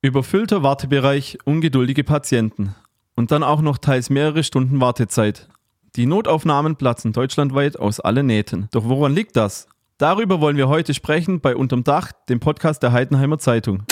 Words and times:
Überfüllter 0.00 0.62
Wartebereich, 0.62 1.38
ungeduldige 1.44 2.04
Patienten. 2.04 2.76
Und 3.16 3.32
dann 3.32 3.42
auch 3.42 3.60
noch 3.60 3.78
teils 3.78 4.10
mehrere 4.10 4.44
Stunden 4.44 4.80
Wartezeit. 4.80 5.48
Die 5.96 6.06
Notaufnahmen 6.06 6.76
platzen 6.76 7.12
deutschlandweit 7.12 7.76
aus 7.76 7.98
allen 7.98 8.26
Nähten. 8.26 8.68
Doch 8.70 8.84
woran 8.84 9.12
liegt 9.12 9.34
das? 9.34 9.66
Darüber 9.96 10.40
wollen 10.40 10.56
wir 10.56 10.68
heute 10.68 10.94
sprechen 10.94 11.40
bei 11.40 11.56
Unterm 11.56 11.82
Dach, 11.82 12.12
dem 12.28 12.38
Podcast 12.38 12.84
der 12.84 12.92
Heidenheimer 12.92 13.38
Zeitung. 13.38 13.82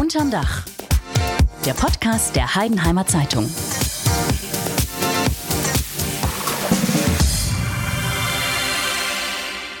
Unterm 0.00 0.32
Dach. 0.32 0.64
Der 1.64 1.74
Podcast 1.74 2.34
der 2.34 2.52
Heidenheimer 2.56 3.06
Zeitung. 3.06 3.48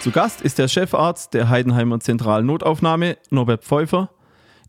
Zu 0.06 0.12
Gast 0.12 0.40
ist 0.40 0.60
der 0.60 0.68
Chefarzt 0.68 1.34
der 1.34 1.48
Heidenheimer 1.48 1.98
Zentralnotaufnahme, 1.98 3.16
Norbert 3.30 3.64
Pfeuffer. 3.64 4.08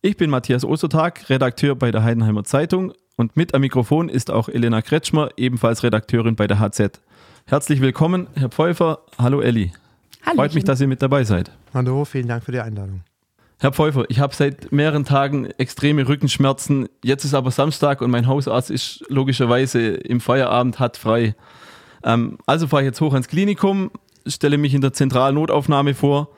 Ich 0.02 0.18
bin 0.18 0.32
Matthias 0.32 0.66
Ostertag, 0.66 1.30
Redakteur 1.30 1.76
bei 1.76 1.92
der 1.92 2.02
Heidenheimer 2.02 2.44
Zeitung 2.44 2.92
und 3.18 3.38
mit 3.38 3.54
am 3.54 3.62
Mikrofon 3.62 4.10
ist 4.10 4.32
auch 4.32 4.50
Elena 4.50 4.82
Kretschmer, 4.82 5.30
ebenfalls 5.38 5.84
Redakteurin 5.84 6.36
bei 6.36 6.48
der 6.48 6.58
HZ. 6.58 7.02
Herzlich 7.46 7.82
willkommen, 7.82 8.26
Herr 8.34 8.50
Pfeuffer. 8.50 9.02
Hallo 9.20 9.40
Elli. 9.40 9.74
Hallo. 10.26 10.38
Freut 10.38 10.56
mich, 10.56 10.64
dass 10.64 10.82
ihr 10.82 10.88
mit 10.88 11.04
dabei 11.04 11.24
seid. 11.24 11.52
Hallo, 11.72 12.04
vielen 12.04 12.28
Dank 12.28 12.44
für 12.44 12.52
die 12.52 12.62
Einladung. 12.62 13.02
Herr 13.60 13.74
Pfeuffer, 13.74 14.06
ich 14.10 14.20
habe 14.20 14.34
seit 14.34 14.72
mehreren 14.72 15.06
Tagen 15.06 15.46
extreme 15.60 16.08
Rückenschmerzen. 16.08 16.90
Jetzt 17.04 17.26
ist 17.26 17.36
aber 17.36 17.52
Samstag 17.52 18.02
und 18.02 18.10
mein 18.10 18.26
Hausarzt 18.26 18.72
ist 18.72 19.06
logischerweise 19.08 19.82
im 19.98 20.20
Feierabend, 20.20 20.80
hat 20.80 20.98
frei. 20.98 21.36
Ähm, 22.04 22.40
also 22.48 22.68
fahre 22.68 22.82
ich 22.82 22.88
jetzt 22.88 23.02
hoch 23.02 23.14
ans 23.14 23.28
Klinikum, 23.28 23.92
stelle 24.34 24.58
mich 24.58 24.74
in 24.74 24.82
der 24.82 24.94
Zentralnotaufnahme 24.94 25.94
vor 25.94 26.30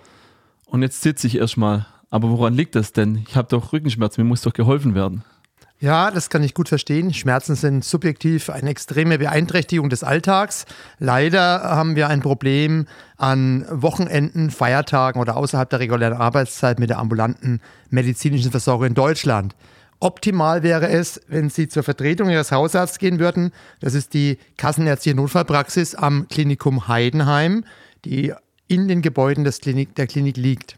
und 0.66 0.82
jetzt 0.82 1.02
sitze 1.02 1.28
ich 1.28 1.38
erstmal. 1.38 1.86
Aber 2.10 2.30
woran 2.30 2.54
liegt 2.54 2.76
das 2.76 2.92
denn? 2.92 3.24
Ich 3.28 3.36
habe 3.36 3.48
doch 3.50 3.72
Rückenschmerzen, 3.72 4.24
mir 4.24 4.28
muss 4.28 4.42
doch 4.42 4.54
geholfen 4.54 4.96
werden. 4.96 5.24
Ja, 5.82 6.12
das 6.12 6.30
kann 6.30 6.44
ich 6.44 6.54
gut 6.54 6.68
verstehen. 6.68 7.14
Schmerzen 7.14 7.56
sind 7.56 7.86
subjektiv 7.86 8.50
eine 8.50 8.70
extreme 8.70 9.18
Beeinträchtigung 9.18 9.90
des 9.90 10.04
Alltags. 10.04 10.66
Leider 10.98 11.62
haben 11.64 11.96
wir 11.96 12.10
ein 12.10 12.20
Problem 12.20 12.86
an 13.16 13.66
Wochenenden, 13.70 14.52
Feiertagen 14.52 15.22
oder 15.22 15.38
außerhalb 15.38 15.70
der 15.70 15.80
regulären 15.80 16.18
Arbeitszeit 16.18 16.80
mit 16.80 16.90
der 16.90 17.00
ambulanten 17.00 17.62
medizinischen 17.90 18.52
Versorgung 18.52 18.88
in 18.88 18.94
Deutschland. 18.94 19.56
Optimal 20.02 20.64
wäre 20.64 20.88
es, 20.88 21.22
wenn 21.28 21.50
Sie 21.50 21.68
zur 21.68 21.84
Vertretung 21.84 22.30
Ihres 22.30 22.52
Hausarztes 22.52 23.00
gehen 23.00 23.20
würden. 23.20 23.52
Das 23.82 23.94
ist 23.94 24.14
die 24.14 24.38
Kassenärztliche 24.58 25.16
Notfallpraxis 25.16 25.96
am 25.96 26.28
Klinikum 26.30 26.88
Heidenheim, 26.88 27.66
die 28.06 28.34
in 28.68 28.88
den 28.88 29.02
Gebäuden 29.02 29.44
des 29.44 29.60
Klinik, 29.60 29.96
der 29.96 30.08
Klinik 30.08 30.38
liegt. 30.38 30.78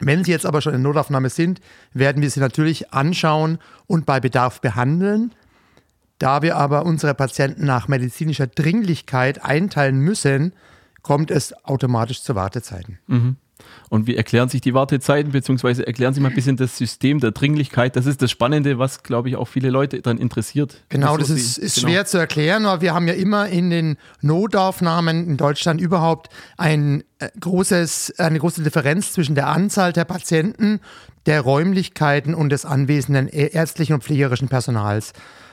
Wenn 0.00 0.24
Sie 0.24 0.32
jetzt 0.32 0.44
aber 0.44 0.60
schon 0.60 0.74
in 0.74 0.82
Notaufnahme 0.82 1.30
sind, 1.30 1.60
werden 1.92 2.20
wir 2.20 2.28
Sie 2.28 2.40
natürlich 2.40 2.92
anschauen 2.92 3.58
und 3.86 4.04
bei 4.04 4.20
Bedarf 4.20 4.60
behandeln. 4.60 5.32
Da 6.18 6.42
wir 6.42 6.56
aber 6.56 6.84
unsere 6.84 7.14
Patienten 7.14 7.64
nach 7.64 7.88
medizinischer 7.88 8.46
Dringlichkeit 8.46 9.44
einteilen 9.44 9.98
müssen, 10.00 10.52
kommt 11.02 11.30
es 11.30 11.52
automatisch 11.64 12.22
zu 12.22 12.34
Wartezeiten. 12.34 12.98
Mhm. 13.06 13.36
Und 13.88 14.06
wie 14.06 14.16
erklären 14.16 14.48
sich 14.48 14.60
die 14.60 14.74
Wartezeiten, 14.74 15.32
beziehungsweise 15.32 15.86
erklären 15.86 16.14
Sie 16.14 16.20
mal 16.20 16.28
ein 16.28 16.34
bisschen 16.34 16.56
das 16.56 16.76
System 16.76 17.20
der 17.20 17.30
Dringlichkeit? 17.30 17.96
Das 17.96 18.06
ist 18.06 18.22
das 18.22 18.30
Spannende, 18.30 18.78
was, 18.78 19.02
glaube 19.02 19.28
ich, 19.28 19.36
auch 19.36 19.46
viele 19.46 19.70
Leute 19.70 20.00
dann 20.02 20.18
interessiert. 20.18 20.82
Genau, 20.88 21.16
das 21.16 21.30
ist, 21.30 21.58
ist 21.58 21.76
genau. 21.76 21.88
schwer 21.88 22.06
zu 22.06 22.18
erklären, 22.18 22.66
aber 22.66 22.82
wir 22.82 22.94
haben 22.94 23.06
ja 23.06 23.14
immer 23.14 23.48
in 23.48 23.70
den 23.70 23.96
Notaufnahmen 24.20 25.28
in 25.28 25.36
Deutschland 25.36 25.80
überhaupt 25.80 26.30
ein 26.56 27.04
äh, 27.18 27.28
großes, 27.38 28.18
eine 28.18 28.38
große 28.38 28.62
Differenz 28.62 29.12
zwischen 29.12 29.34
der 29.34 29.48
Anzahl 29.48 29.92
der 29.92 30.04
Patienten, 30.04 30.80
der 31.26 31.40
Räumlichkeiten 31.40 32.34
und 32.34 32.50
des 32.50 32.64
anwesenden 32.64 33.28
ärztlichen 33.28 33.94
und 33.94 34.04
pflegerischen 34.04 34.48
Personals. 34.48 35.12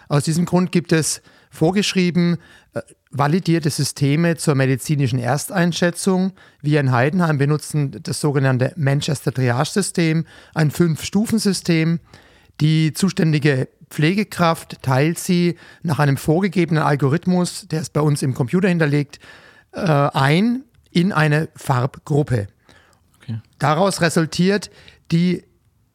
Aus 0.09 0.23
diesem 0.23 0.45
Grund 0.45 0.71
gibt 0.71 0.91
es 0.91 1.21
vorgeschrieben 1.51 2.37
äh, 2.73 2.81
validierte 3.11 3.69
Systeme 3.69 4.37
zur 4.37 4.55
medizinischen 4.55 5.19
Ersteinschätzung. 5.19 6.31
Wir 6.61 6.79
in 6.79 6.91
Heidenheim 6.91 7.37
benutzen 7.37 7.99
das 8.01 8.21
sogenannte 8.21 8.73
Manchester 8.77 9.31
Triage-System, 9.33 10.25
ein 10.55 10.71
Fünf-Stufen-System. 10.71 11.99
Die 12.61 12.93
zuständige 12.93 13.67
Pflegekraft 13.89 14.81
teilt 14.81 15.19
sie 15.19 15.57
nach 15.83 15.99
einem 15.99 16.17
vorgegebenen 16.17 16.81
Algorithmus, 16.81 17.67
der 17.69 17.81
ist 17.81 17.91
bei 17.91 18.01
uns 18.01 18.23
im 18.23 18.33
Computer 18.33 18.69
hinterlegt, 18.69 19.19
äh, 19.73 19.81
ein 19.81 20.63
in 20.89 21.11
eine 21.11 21.49
Farbgruppe. 21.55 22.47
Okay. 23.17 23.41
Daraus 23.59 24.01
resultiert 24.01 24.71
die 25.11 25.43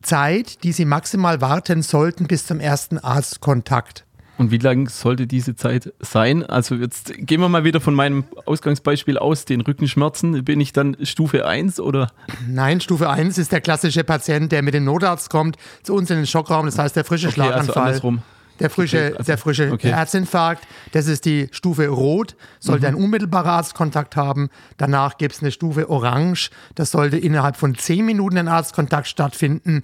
Zeit, 0.02 0.62
die 0.62 0.72
sie 0.72 0.84
maximal 0.84 1.40
warten 1.40 1.82
sollten 1.82 2.26
bis 2.26 2.46
zum 2.46 2.60
ersten 2.60 2.98
Arztkontakt. 2.98 4.05
Und 4.38 4.50
wie 4.50 4.58
lang 4.58 4.88
sollte 4.88 5.26
diese 5.26 5.56
Zeit 5.56 5.92
sein? 6.00 6.44
Also 6.44 6.74
jetzt 6.74 7.12
gehen 7.16 7.40
wir 7.40 7.48
mal 7.48 7.64
wieder 7.64 7.80
von 7.80 7.94
meinem 7.94 8.24
Ausgangsbeispiel 8.44 9.18
aus, 9.18 9.46
den 9.46 9.62
Rückenschmerzen. 9.62 10.44
Bin 10.44 10.60
ich 10.60 10.72
dann 10.72 10.96
Stufe 11.02 11.46
1 11.46 11.80
oder? 11.80 12.08
Nein, 12.46 12.80
Stufe 12.80 13.08
1 13.08 13.38
ist 13.38 13.52
der 13.52 13.60
klassische 13.60 14.04
Patient, 14.04 14.52
der 14.52 14.62
mit 14.62 14.74
dem 14.74 14.84
Notarzt 14.84 15.30
kommt, 15.30 15.56
zu 15.82 15.94
uns 15.94 16.10
in 16.10 16.16
den 16.16 16.26
Schockraum, 16.26 16.66
das 16.66 16.78
heißt 16.78 16.96
der 16.96 17.04
frische 17.04 17.28
okay, 17.28 17.40
also 17.40 17.72
Schlaganfall. 17.72 17.92
Also 17.92 18.18
der 18.60 18.70
frische, 18.70 18.98
okay, 18.98 19.12
also, 19.12 19.24
der 19.24 19.38
frische 19.38 19.72
okay. 19.72 19.88
Herzinfarkt, 19.90 20.66
das 20.92 21.06
ist 21.06 21.24
die 21.24 21.48
Stufe 21.50 21.88
Rot, 21.88 22.36
sollte 22.58 22.88
mhm. 22.90 22.96
ein 22.96 23.02
unmittelbarer 23.04 23.52
Arztkontakt 23.52 24.16
haben. 24.16 24.48
Danach 24.76 25.18
gibt 25.18 25.34
es 25.34 25.42
eine 25.42 25.50
Stufe 25.50 25.90
Orange, 25.90 26.50
das 26.74 26.90
sollte 26.90 27.18
innerhalb 27.18 27.56
von 27.56 27.74
10 27.74 28.04
Minuten 28.04 28.38
ein 28.38 28.48
Arztkontakt 28.48 29.08
stattfinden. 29.08 29.82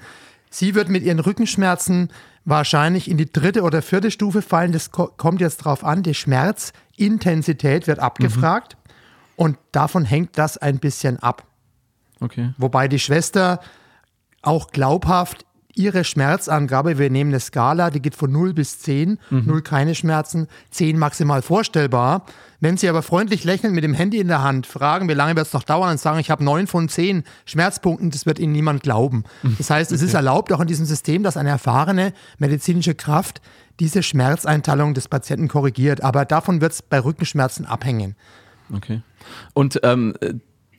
Sie 0.51 0.75
wird 0.75 0.89
mit 0.89 1.03
ihren 1.03 1.21
Rückenschmerzen 1.21 2.11
wahrscheinlich 2.45 3.11
in 3.11 3.17
die 3.17 3.31
dritte 3.31 3.63
oder 3.63 3.83
vierte 3.83 4.11
Stufe 4.11 4.43
fallen. 4.43 4.73
Das 4.73 4.91
kommt 4.91 5.41
jetzt 5.41 5.59
drauf 5.59 5.85
an. 5.85 6.03
Die 6.03 6.15
Schmerzintensität 6.15 7.87
wird 7.87 7.99
abgefragt 7.99 8.77
mhm. 8.77 8.93
und 9.37 9.59
davon 9.73 10.05
hängt 10.05 10.39
das 10.39 10.59
ein 10.59 10.79
bisschen 10.79 11.19
ab. 11.21 11.47
Okay. 12.21 12.55
Wobei 12.59 12.89
die 12.89 12.99
Schwester 12.99 13.61
auch 14.43 14.69
glaubhaft 14.69 15.45
ihre 15.75 16.05
Schmerzangabe, 16.05 16.99
wir 16.99 17.11
nehmen 17.11 17.31
eine 17.31 17.41
Skala, 17.41 17.91
die 17.91 18.03
geht 18.03 18.15
von 18.15 18.31
0 18.31 18.53
bis 18.53 18.79
10, 18.81 19.19
mhm. 19.31 19.47
0 19.47 19.63
keine 19.63 19.95
Schmerzen, 19.95 20.49
10 20.71 20.99
maximal 20.99 21.43
vorstellbar. 21.43 22.27
Wenn 22.63 22.77
Sie 22.77 22.89
aber 22.89 23.03
freundlich 23.03 23.43
lächeln 23.43 23.75
mit 23.75 23.83
dem 23.83 23.93
Handy 23.93 24.21
in 24.21 24.29
der 24.29 24.45
Hand, 24.45 24.69
fragen, 24.69 25.09
wie 25.09 25.15
lange 25.15 25.35
wird 25.35 25.49
es 25.49 25.53
noch 25.53 25.65
dauern 25.65 25.91
und 25.91 25.99
sagen, 25.99 26.21
ich 26.21 26.31
habe 26.31 26.45
9 26.45 26.69
von 26.69 26.89
10 26.89 27.25
Schmerzpunkten, 27.45 28.11
das 28.11 28.25
wird 28.25 28.39
Ihnen 28.39 28.53
niemand 28.53 28.85
glauben. 28.85 29.25
Das 29.59 29.69
heißt, 29.69 29.91
es 29.91 30.01
ist 30.01 30.15
erlaubt 30.15 30.53
auch 30.53 30.61
in 30.61 30.69
diesem 30.69 30.87
System, 30.87 31.25
dass 31.25 31.37
eine 31.37 31.49
erfahrene 31.49 32.13
medizinische 32.39 32.95
Kraft 32.95 33.41
diese 33.81 34.05
Schmerzeinteilung 34.05 34.95
des 34.95 35.09
Patienten 35.09 35.49
korrigiert. 35.49 36.05
Aber 36.05 36.25
davon 36.25 36.61
wird 36.61 36.71
es 36.71 36.83
bei 36.83 37.01
Rückenschmerzen 37.01 37.67
abhängen. 37.67 38.15
Okay. 38.73 39.03
Und 39.55 39.81
ähm, 39.83 40.15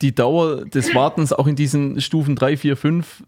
die 0.00 0.14
Dauer 0.14 0.64
des 0.64 0.94
Wartens 0.94 1.34
auch 1.34 1.46
in 1.46 1.54
diesen 1.54 2.00
Stufen 2.00 2.34
3, 2.34 2.56
4, 2.56 2.76
5 2.78 3.24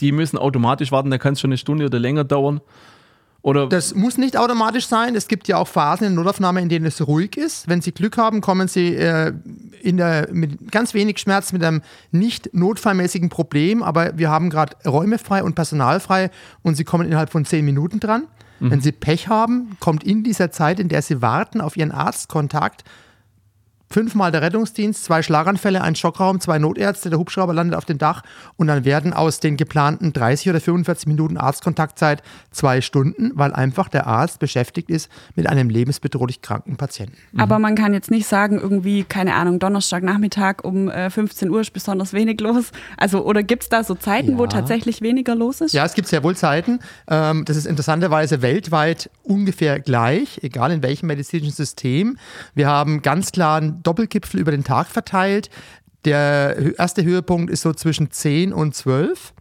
die 0.00 0.12
müssen 0.12 0.38
automatisch 0.38 0.92
warten, 0.92 1.10
da 1.10 1.18
kann 1.18 1.34
es 1.34 1.40
schon 1.40 1.50
eine 1.50 1.58
Stunde 1.58 1.86
oder 1.86 1.98
länger 1.98 2.24
dauern. 2.24 2.60
Oder 3.44 3.68
das 3.68 3.94
muss 3.94 4.16
nicht 4.16 4.38
automatisch 4.38 4.86
sein. 4.86 5.14
Es 5.14 5.28
gibt 5.28 5.48
ja 5.48 5.58
auch 5.58 5.68
Phasen 5.68 6.06
in 6.06 6.14
der 6.14 6.24
Notaufnahme, 6.24 6.62
in 6.62 6.70
denen 6.70 6.86
es 6.86 7.06
ruhig 7.06 7.36
ist. 7.36 7.68
Wenn 7.68 7.82
Sie 7.82 7.92
Glück 7.92 8.16
haben, 8.16 8.40
kommen 8.40 8.68
Sie 8.68 8.94
äh, 8.94 9.34
in 9.82 9.98
der, 9.98 10.30
mit 10.32 10.72
ganz 10.72 10.94
wenig 10.94 11.18
Schmerz 11.18 11.52
mit 11.52 11.62
einem 11.62 11.82
nicht 12.10 12.54
notfallmäßigen 12.54 13.28
Problem, 13.28 13.82
aber 13.82 14.16
wir 14.16 14.30
haben 14.30 14.48
gerade 14.48 14.74
Räume 14.88 15.18
frei 15.18 15.44
und 15.44 15.54
Personal 15.54 16.00
frei 16.00 16.30
und 16.62 16.76
Sie 16.76 16.84
kommen 16.84 17.06
innerhalb 17.06 17.28
von 17.28 17.44
zehn 17.44 17.66
Minuten 17.66 18.00
dran. 18.00 18.28
Mhm. 18.60 18.70
Wenn 18.70 18.80
Sie 18.80 18.92
Pech 18.92 19.28
haben, 19.28 19.76
kommt 19.78 20.04
in 20.04 20.24
dieser 20.24 20.50
Zeit, 20.50 20.80
in 20.80 20.88
der 20.88 21.02
Sie 21.02 21.20
warten 21.20 21.60
auf 21.60 21.76
Ihren 21.76 21.92
Arztkontakt, 21.92 22.82
fünfmal 23.94 24.32
der 24.32 24.42
Rettungsdienst, 24.42 25.04
zwei 25.04 25.22
Schlaganfälle, 25.22 25.80
ein 25.80 25.94
Schockraum, 25.94 26.40
zwei 26.40 26.58
Notärzte, 26.58 27.10
der 27.10 27.18
Hubschrauber 27.20 27.54
landet 27.54 27.78
auf 27.78 27.84
dem 27.84 27.96
Dach 27.96 28.22
und 28.56 28.66
dann 28.66 28.84
werden 28.84 29.12
aus 29.12 29.38
den 29.38 29.56
geplanten 29.56 30.12
30 30.12 30.50
oder 30.50 30.60
45 30.60 31.06
Minuten 31.06 31.36
Arztkontaktzeit 31.36 32.20
zwei 32.50 32.80
Stunden, 32.80 33.30
weil 33.34 33.52
einfach 33.52 33.88
der 33.88 34.08
Arzt 34.08 34.40
beschäftigt 34.40 34.90
ist 34.90 35.08
mit 35.36 35.48
einem 35.48 35.70
lebensbedrohlich 35.70 36.42
kranken 36.42 36.76
Patienten. 36.76 37.16
Mhm. 37.30 37.38
Aber 37.38 37.60
man 37.60 37.76
kann 37.76 37.94
jetzt 37.94 38.10
nicht 38.10 38.26
sagen, 38.26 38.58
irgendwie, 38.58 39.04
keine 39.04 39.34
Ahnung, 39.34 39.60
Donnerstagnachmittag 39.60 40.64
um 40.64 40.90
15 40.90 41.46
äh, 41.46 41.50
Uhr 41.52 41.60
ist 41.60 41.72
besonders 41.72 42.12
wenig 42.12 42.40
los. 42.40 42.72
Also, 42.96 43.24
oder 43.24 43.44
gibt 43.44 43.62
es 43.62 43.68
da 43.68 43.84
so 43.84 43.94
Zeiten, 43.94 44.32
ja. 44.32 44.38
wo 44.38 44.48
tatsächlich 44.48 45.02
weniger 45.02 45.36
los 45.36 45.60
ist? 45.60 45.72
Ja, 45.72 45.84
es 45.84 45.94
gibt 45.94 46.08
sehr 46.08 46.24
wohl 46.24 46.34
Zeiten. 46.34 46.80
Ähm, 47.06 47.44
das 47.44 47.56
ist 47.56 47.66
interessanterweise 47.66 48.42
weltweit 48.42 49.08
ungefähr 49.22 49.78
gleich, 49.78 50.40
egal 50.42 50.72
in 50.72 50.82
welchem 50.82 51.06
medizinischen 51.06 51.54
System. 51.54 52.18
Wir 52.56 52.66
haben 52.66 53.00
ganz 53.00 53.30
klar 53.30 53.58
einen 53.58 53.83
Doppelgipfel 53.84 54.40
über 54.40 54.50
den 54.50 54.64
Tag 54.64 54.88
verteilt. 54.88 55.50
Der 56.04 56.78
erste 56.78 57.02
Höhepunkt 57.02 57.50
ist 57.50 57.62
so 57.62 57.72
zwischen 57.72 58.10
10 58.10 58.52
und 58.52 58.74
12. 58.74 59.32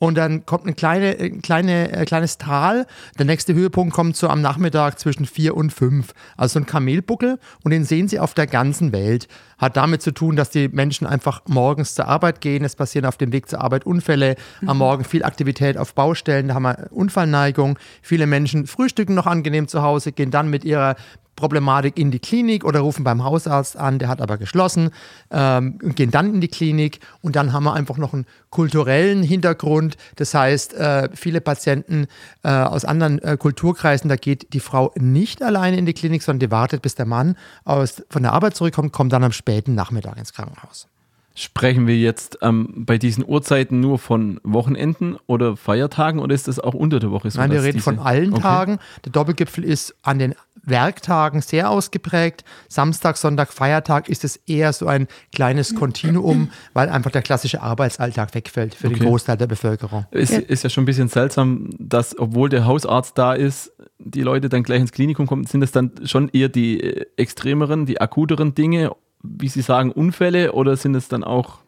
und 0.00 0.16
dann 0.16 0.46
kommt 0.46 0.66
ein 0.66 0.74
kleine, 0.74 1.14
kleine, 1.40 1.92
äh, 1.92 2.04
kleines 2.06 2.38
Tal. 2.38 2.86
Der 3.18 3.26
nächste 3.26 3.52
Höhepunkt 3.52 3.92
kommt 3.92 4.16
so 4.16 4.28
am 4.28 4.40
Nachmittag 4.40 4.98
zwischen 4.98 5.26
vier 5.26 5.54
und 5.54 5.74
fünf. 5.74 6.14
Also 6.38 6.54
so 6.54 6.60
ein 6.60 6.66
Kamelbuckel 6.66 7.38
und 7.62 7.70
den 7.70 7.84
sehen 7.84 8.08
Sie 8.08 8.18
auf 8.18 8.32
der 8.32 8.46
ganzen 8.46 8.92
Welt. 8.92 9.28
Hat 9.58 9.76
damit 9.76 10.00
zu 10.00 10.10
tun, 10.10 10.36
dass 10.36 10.48
die 10.48 10.68
Menschen 10.68 11.06
einfach 11.06 11.42
morgens 11.46 11.94
zur 11.94 12.08
Arbeit 12.08 12.40
gehen. 12.40 12.64
Es 12.64 12.76
passieren 12.76 13.04
auf 13.04 13.18
dem 13.18 13.30
Weg 13.30 13.48
zur 13.48 13.60
Arbeit 13.60 13.84
Unfälle. 13.84 14.36
Am 14.62 14.78
mhm. 14.78 14.78
Morgen 14.78 15.04
viel 15.04 15.22
Aktivität 15.22 15.76
auf 15.76 15.94
Baustellen, 15.94 16.48
da 16.48 16.54
haben 16.54 16.62
wir 16.62 16.88
Unfallneigung. 16.90 17.78
Viele 18.00 18.26
Menschen 18.26 18.66
frühstücken 18.66 19.14
noch 19.14 19.26
angenehm 19.26 19.68
zu 19.68 19.82
Hause, 19.82 20.12
gehen 20.12 20.30
dann 20.30 20.48
mit 20.48 20.64
ihrer 20.64 20.96
Problematik 21.40 21.98
in 21.98 22.10
die 22.10 22.18
Klinik 22.18 22.64
oder 22.64 22.80
rufen 22.80 23.02
beim 23.02 23.24
Hausarzt 23.24 23.76
an, 23.76 23.98
der 23.98 24.08
hat 24.08 24.20
aber 24.20 24.36
geschlossen, 24.36 24.90
ähm, 25.30 25.78
gehen 25.78 26.10
dann 26.10 26.34
in 26.34 26.40
die 26.40 26.48
Klinik 26.48 27.00
und 27.22 27.34
dann 27.34 27.52
haben 27.54 27.64
wir 27.64 27.72
einfach 27.72 27.96
noch 27.96 28.12
einen 28.12 28.26
kulturellen 28.50 29.22
Hintergrund. 29.22 29.96
Das 30.16 30.34
heißt, 30.34 30.74
äh, 30.74 31.08
viele 31.14 31.40
Patienten 31.40 32.06
äh, 32.42 32.50
aus 32.50 32.84
anderen 32.84 33.18
äh, 33.20 33.38
Kulturkreisen, 33.38 34.10
da 34.10 34.16
geht 34.16 34.52
die 34.52 34.60
Frau 34.60 34.92
nicht 34.96 35.42
alleine 35.42 35.78
in 35.78 35.86
die 35.86 35.94
Klinik, 35.94 36.22
sondern 36.22 36.40
die 36.40 36.50
wartet, 36.50 36.82
bis 36.82 36.94
der 36.94 37.06
Mann 37.06 37.36
aus, 37.64 38.02
von 38.10 38.22
der 38.22 38.32
Arbeit 38.32 38.54
zurückkommt, 38.54 38.92
kommt 38.92 39.12
dann 39.12 39.24
am 39.24 39.32
späten 39.32 39.74
Nachmittag 39.74 40.18
ins 40.18 40.34
Krankenhaus. 40.34 40.86
Sprechen 41.34 41.86
wir 41.86 41.96
jetzt 41.96 42.38
ähm, 42.42 42.84
bei 42.84 42.98
diesen 42.98 43.24
Uhrzeiten 43.26 43.80
nur 43.80 43.98
von 43.98 44.40
Wochenenden 44.42 45.16
oder 45.26 45.56
Feiertagen 45.56 46.20
oder 46.20 46.34
ist 46.34 46.48
das 46.48 46.58
auch 46.58 46.74
unter 46.74 46.98
der 46.98 47.10
Woche 47.10 47.30
so? 47.30 47.40
Nein, 47.40 47.52
wir 47.52 47.62
reden 47.62 47.80
von 47.80 47.98
allen 47.98 48.32
okay. 48.32 48.42
Tagen. 48.42 48.78
Der 49.04 49.12
Doppelgipfel 49.12 49.64
ist 49.64 49.94
an 50.02 50.18
den 50.18 50.34
Werktagen 50.62 51.40
sehr 51.40 51.70
ausgeprägt. 51.70 52.44
Samstag, 52.68 53.16
Sonntag, 53.16 53.52
Feiertag 53.52 54.08
ist 54.08 54.24
es 54.24 54.36
eher 54.46 54.72
so 54.72 54.86
ein 54.86 55.06
kleines 55.32 55.74
Kontinuum, 55.74 56.50
weil 56.74 56.88
einfach 56.88 57.10
der 57.10 57.22
klassische 57.22 57.62
Arbeitsalltag 57.62 58.34
wegfällt 58.34 58.74
für 58.74 58.88
okay. 58.88 58.98
den 58.98 59.06
Großteil 59.06 59.36
der 59.36 59.46
Bevölkerung. 59.46 60.06
Es 60.10 60.30
ist 60.30 60.64
ja 60.64 60.70
schon 60.70 60.82
ein 60.82 60.86
bisschen 60.86 61.08
seltsam, 61.08 61.70
dass, 61.78 62.18
obwohl 62.18 62.48
der 62.48 62.66
Hausarzt 62.66 63.16
da 63.16 63.32
ist, 63.32 63.72
die 63.98 64.22
Leute 64.22 64.48
dann 64.48 64.62
gleich 64.62 64.80
ins 64.80 64.92
Klinikum 64.92 65.26
kommen. 65.26 65.44
Sind 65.44 65.60
das 65.60 65.72
dann 65.72 65.92
schon 66.04 66.28
eher 66.30 66.48
die 66.48 66.80
äh, 66.80 67.06
extremeren, 67.16 67.86
die 67.86 68.00
akuteren 68.00 68.54
Dinge, 68.54 68.92
wie 69.22 69.48
Sie 69.48 69.62
sagen, 69.62 69.92
Unfälle 69.92 70.52
oder 70.52 70.76
sind 70.76 70.94
es 70.94 71.08
dann 71.08 71.24
auch, 71.24 71.58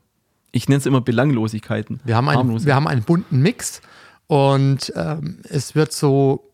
ich 0.52 0.69
nenne 0.69 0.78
es 0.78 0.87
immer 0.87 1.00
Belanglosigkeiten? 1.00 2.00
Wir 2.04 2.16
haben, 2.16 2.28
einen, 2.28 2.64
wir 2.64 2.75
haben 2.75 2.88
einen 2.88 3.02
bunten 3.02 3.40
Mix 3.40 3.82
und 4.26 4.93
ähm, 4.96 5.38
es 5.49 5.75
wird 5.75 5.93
so 5.93 6.50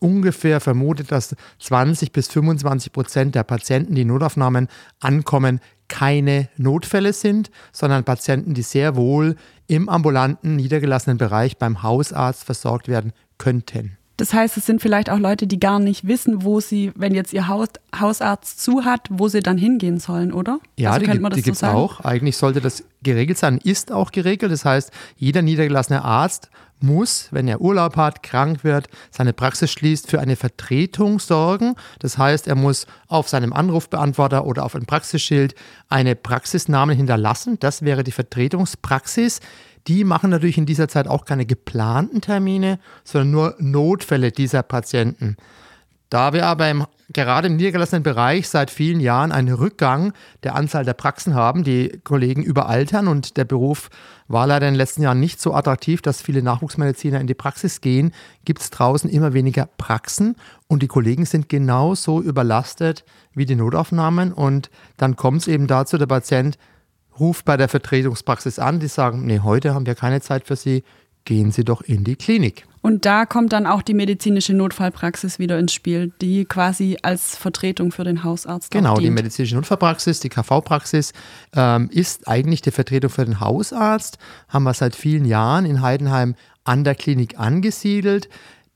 ungefähr 0.00 0.60
vermutet, 0.60 1.12
dass 1.12 1.36
20 1.58 2.12
bis 2.12 2.28
25 2.28 2.92
Prozent 2.92 3.34
der 3.34 3.42
Patienten, 3.42 3.94
die 3.94 4.02
in 4.02 4.08
Notaufnahmen 4.08 4.68
ankommen, 5.00 5.60
keine 5.88 6.48
Notfälle 6.56 7.12
sind, 7.12 7.50
sondern 7.72 8.04
Patienten, 8.04 8.54
die 8.54 8.62
sehr 8.62 8.96
wohl 8.96 9.36
im 9.66 9.88
ambulanten, 9.88 10.56
niedergelassenen 10.56 11.18
Bereich 11.18 11.58
beim 11.58 11.82
Hausarzt 11.82 12.44
versorgt 12.44 12.88
werden 12.88 13.12
könnten. 13.38 13.97
Das 14.18 14.34
heißt, 14.34 14.56
es 14.56 14.66
sind 14.66 14.82
vielleicht 14.82 15.10
auch 15.10 15.18
Leute, 15.18 15.46
die 15.46 15.60
gar 15.60 15.78
nicht 15.78 16.06
wissen, 16.06 16.42
wo 16.42 16.58
sie, 16.60 16.92
wenn 16.96 17.14
jetzt 17.14 17.32
ihr 17.32 17.46
Haus, 17.46 17.68
Hausarzt 17.98 18.60
zu 18.60 18.84
hat, 18.84 19.06
wo 19.10 19.28
sie 19.28 19.40
dann 19.40 19.56
hingehen 19.56 20.00
sollen, 20.00 20.32
oder? 20.32 20.58
Ja, 20.76 20.90
also 20.90 21.06
die, 21.06 21.18
die 21.36 21.42
gibt 21.42 21.54
es 21.54 21.60
so 21.60 21.66
auch. 21.66 22.00
Eigentlich 22.00 22.36
sollte 22.36 22.60
das 22.60 22.82
geregelt 23.04 23.38
sein, 23.38 23.58
ist 23.62 23.92
auch 23.92 24.10
geregelt. 24.10 24.50
Das 24.50 24.64
heißt, 24.64 24.90
jeder 25.16 25.40
niedergelassene 25.42 26.04
Arzt 26.04 26.50
muss, 26.80 27.28
wenn 27.30 27.46
er 27.46 27.60
Urlaub 27.60 27.96
hat, 27.96 28.24
krank 28.24 28.64
wird, 28.64 28.88
seine 29.12 29.32
Praxis 29.32 29.70
schließt, 29.70 30.10
für 30.10 30.18
eine 30.18 30.34
Vertretung 30.34 31.20
sorgen. 31.20 31.76
Das 32.00 32.18
heißt, 32.18 32.48
er 32.48 32.56
muss 32.56 32.86
auf 33.06 33.28
seinem 33.28 33.52
Anrufbeantworter 33.52 34.46
oder 34.46 34.64
auf 34.64 34.74
einem 34.74 34.86
Praxisschild 34.86 35.54
eine 35.88 36.16
Praxisnamen 36.16 36.96
hinterlassen. 36.96 37.56
Das 37.60 37.82
wäre 37.82 38.02
die 38.02 38.12
Vertretungspraxis. 38.12 39.38
Die 39.88 40.04
machen 40.04 40.30
natürlich 40.30 40.58
in 40.58 40.66
dieser 40.66 40.88
Zeit 40.88 41.08
auch 41.08 41.24
keine 41.24 41.46
geplanten 41.46 42.20
Termine, 42.20 42.78
sondern 43.04 43.30
nur 43.30 43.54
Notfälle 43.58 44.30
dieser 44.30 44.62
Patienten. 44.62 45.36
Da 46.10 46.32
wir 46.32 46.46
aber 46.46 46.70
im, 46.70 46.86
gerade 47.12 47.48
im 47.48 47.56
niedergelassenen 47.56 48.02
Bereich 48.02 48.48
seit 48.48 48.70
vielen 48.70 49.00
Jahren 49.00 49.32
einen 49.32 49.54
Rückgang 49.54 50.12
der 50.42 50.54
Anzahl 50.54 50.84
der 50.84 50.94
Praxen 50.94 51.34
haben, 51.34 51.64
die 51.64 52.00
Kollegen 52.02 52.42
überaltern 52.42 53.08
und 53.08 53.36
der 53.36 53.44
Beruf 53.44 53.90
war 54.26 54.46
leider 54.46 54.68
in 54.68 54.74
den 54.74 54.78
letzten 54.78 55.02
Jahren 55.02 55.20
nicht 55.20 55.40
so 55.40 55.52
attraktiv, 55.54 56.00
dass 56.00 56.22
viele 56.22 56.42
Nachwuchsmediziner 56.42 57.20
in 57.20 57.26
die 57.26 57.34
Praxis 57.34 57.80
gehen, 57.80 58.12
gibt 58.44 58.60
es 58.60 58.70
draußen 58.70 59.10
immer 59.10 59.34
weniger 59.34 59.66
Praxen 59.78 60.36
und 60.66 60.82
die 60.82 60.88
Kollegen 60.88 61.26
sind 61.26 61.48
genauso 61.48 62.22
überlastet 62.22 63.04
wie 63.34 63.46
die 63.46 63.56
Notaufnahmen 63.56 64.32
und 64.32 64.70
dann 64.96 65.16
kommt 65.16 65.42
es 65.42 65.48
eben 65.48 65.66
dazu, 65.66 65.98
der 65.98 66.06
Patient 66.06 66.58
ruft 67.18 67.44
bei 67.44 67.56
der 67.56 67.68
Vertretungspraxis 67.68 68.58
an, 68.58 68.80
die 68.80 68.88
sagen, 68.88 69.26
nee, 69.26 69.40
heute 69.40 69.74
haben 69.74 69.86
wir 69.86 69.94
keine 69.94 70.20
Zeit 70.20 70.46
für 70.46 70.56
Sie, 70.56 70.82
gehen 71.24 71.52
Sie 71.52 71.64
doch 71.64 71.82
in 71.82 72.04
die 72.04 72.16
Klinik. 72.16 72.66
Und 72.80 73.04
da 73.04 73.26
kommt 73.26 73.52
dann 73.52 73.66
auch 73.66 73.82
die 73.82 73.92
medizinische 73.92 74.54
Notfallpraxis 74.54 75.38
wieder 75.38 75.58
ins 75.58 75.74
Spiel, 75.74 76.12
die 76.22 76.44
quasi 76.44 76.96
als 77.02 77.36
Vertretung 77.36 77.92
für 77.92 78.04
den 78.04 78.24
Hausarzt 78.24 78.70
Genau, 78.70 78.96
die 78.96 79.10
medizinische 79.10 79.56
Notfallpraxis, 79.56 80.20
die 80.20 80.28
KV-Praxis, 80.28 81.12
ähm, 81.54 81.90
ist 81.92 82.28
eigentlich 82.28 82.62
die 82.62 82.70
Vertretung 82.70 83.10
für 83.10 83.24
den 83.24 83.40
Hausarzt. 83.40 84.18
Haben 84.48 84.62
wir 84.64 84.74
seit 84.74 84.96
vielen 84.96 85.24
Jahren 85.24 85.66
in 85.66 85.82
Heidenheim 85.82 86.34
an 86.64 86.84
der 86.84 86.94
Klinik 86.94 87.38
angesiedelt. 87.38 88.28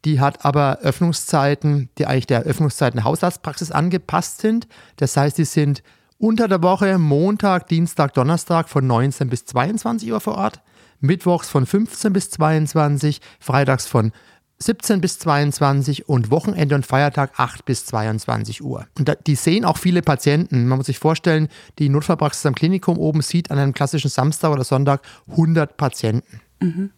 Die 0.04 0.20
hat 0.20 0.44
aber 0.44 0.80
Öffnungszeiten, 0.82 1.88
die 1.96 2.06
eigentlich 2.06 2.26
der 2.26 2.42
Öffnungszeiten 2.42 2.98
der 2.98 3.04
Hausarztpraxis 3.04 3.70
angepasst 3.70 4.40
sind. 4.40 4.66
Das 4.96 5.16
heißt, 5.16 5.38
die 5.38 5.44
sind 5.44 5.82
unter 6.22 6.46
der 6.46 6.62
Woche 6.62 6.98
Montag, 6.98 7.66
Dienstag, 7.66 8.14
Donnerstag 8.14 8.68
von 8.68 8.86
19 8.86 9.28
bis 9.28 9.44
22 9.44 10.12
Uhr 10.12 10.20
vor 10.20 10.36
Ort 10.36 10.62
mittwochs 11.00 11.48
von 11.48 11.66
15 11.66 12.12
bis 12.12 12.30
22, 12.30 13.20
freitags 13.40 13.88
von 13.88 14.12
17 14.58 15.00
bis 15.00 15.18
22 15.18 16.08
und 16.08 16.30
Wochenende 16.30 16.76
und 16.76 16.86
Feiertag 16.86 17.32
8 17.38 17.64
bis 17.64 17.86
22 17.86 18.62
Uhr. 18.62 18.86
Und 18.96 19.08
da, 19.08 19.16
die 19.16 19.34
sehen 19.34 19.64
auch 19.64 19.78
viele 19.78 20.00
Patienten. 20.00 20.68
Man 20.68 20.78
muss 20.78 20.86
sich 20.86 21.00
vorstellen, 21.00 21.48
die 21.80 21.88
Notfallpraxis 21.88 22.46
am 22.46 22.54
Klinikum 22.54 22.98
oben 22.98 23.22
sieht 23.22 23.50
an 23.50 23.58
einem 23.58 23.74
klassischen 23.74 24.08
Samstag 24.08 24.52
oder 24.52 24.62
Sonntag 24.62 25.02
100 25.28 25.76
Patienten. 25.76 26.40
Mhm. 26.60 26.90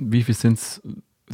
Wie 0.00 0.24
viel 0.24 0.34
sind 0.34 0.58
es 0.58 0.82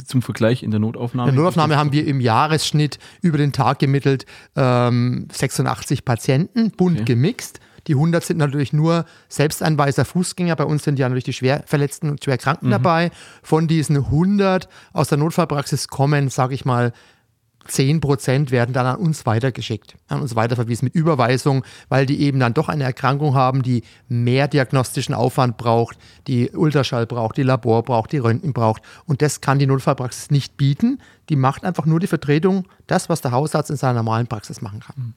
zum 0.05 0.21
Vergleich 0.21 0.63
in 0.63 0.71
der 0.71 0.79
Notaufnahme? 0.79 1.29
In 1.29 1.35
der 1.35 1.43
Notaufnahme 1.43 1.77
haben 1.77 1.91
wir 1.91 2.05
im 2.05 2.19
Jahresschnitt 2.19 2.99
über 3.21 3.37
den 3.37 3.51
Tag 3.51 3.79
gemittelt 3.79 4.25
ähm, 4.55 5.27
86 5.31 6.05
Patienten, 6.05 6.71
bunt 6.71 7.01
okay. 7.01 7.13
gemixt. 7.13 7.59
Die 7.87 7.93
100 7.93 8.23
sind 8.23 8.37
natürlich 8.37 8.73
nur 8.73 9.05
Selbsteinweiser 9.29 10.05
Fußgänger. 10.05 10.55
Bei 10.55 10.65
uns 10.65 10.83
sind 10.83 10.99
ja 10.99 11.07
natürlich 11.07 11.23
die 11.23 11.33
Schwerverletzten 11.33 12.09
und 12.09 12.23
Schwerkranken 12.23 12.67
mhm. 12.67 12.73
dabei. 12.73 13.11
Von 13.41 13.67
diesen 13.67 13.97
100 13.97 14.69
aus 14.93 15.09
der 15.09 15.17
Notfallpraxis 15.17 15.87
kommen, 15.87 16.29
sage 16.29 16.53
ich 16.53 16.65
mal, 16.65 16.93
10 17.69 18.01
Prozent 18.01 18.51
werden 18.51 18.73
dann 18.73 18.85
an 18.85 18.97
uns 18.97 19.25
weitergeschickt, 19.25 19.95
an 20.07 20.21
uns 20.21 20.35
weiterverwiesen 20.35 20.85
mit 20.85 20.95
Überweisung, 20.95 21.63
weil 21.87 22.05
die 22.05 22.21
eben 22.21 22.39
dann 22.39 22.53
doch 22.53 22.67
eine 22.69 22.83
Erkrankung 22.83 23.35
haben, 23.35 23.61
die 23.61 23.83
mehr 24.07 24.47
diagnostischen 24.47 25.13
Aufwand 25.13 25.57
braucht, 25.57 25.97
die 26.27 26.49
Ultraschall 26.49 27.05
braucht, 27.05 27.37
die 27.37 27.43
Labor 27.43 27.83
braucht, 27.83 28.11
die 28.11 28.17
Röntgen 28.17 28.53
braucht. 28.53 28.81
Und 29.05 29.21
das 29.21 29.41
kann 29.41 29.59
die 29.59 29.67
Notfallpraxis 29.67 30.31
nicht 30.31 30.57
bieten. 30.57 30.99
Die 31.29 31.35
macht 31.35 31.63
einfach 31.63 31.85
nur 31.85 31.99
die 31.99 32.07
Vertretung, 32.07 32.65
das, 32.87 33.09
was 33.09 33.21
der 33.21 33.31
Hausarzt 33.31 33.69
in 33.69 33.77
seiner 33.77 33.99
normalen 33.99 34.27
Praxis 34.27 34.61
machen 34.61 34.79
kann. 34.79 35.13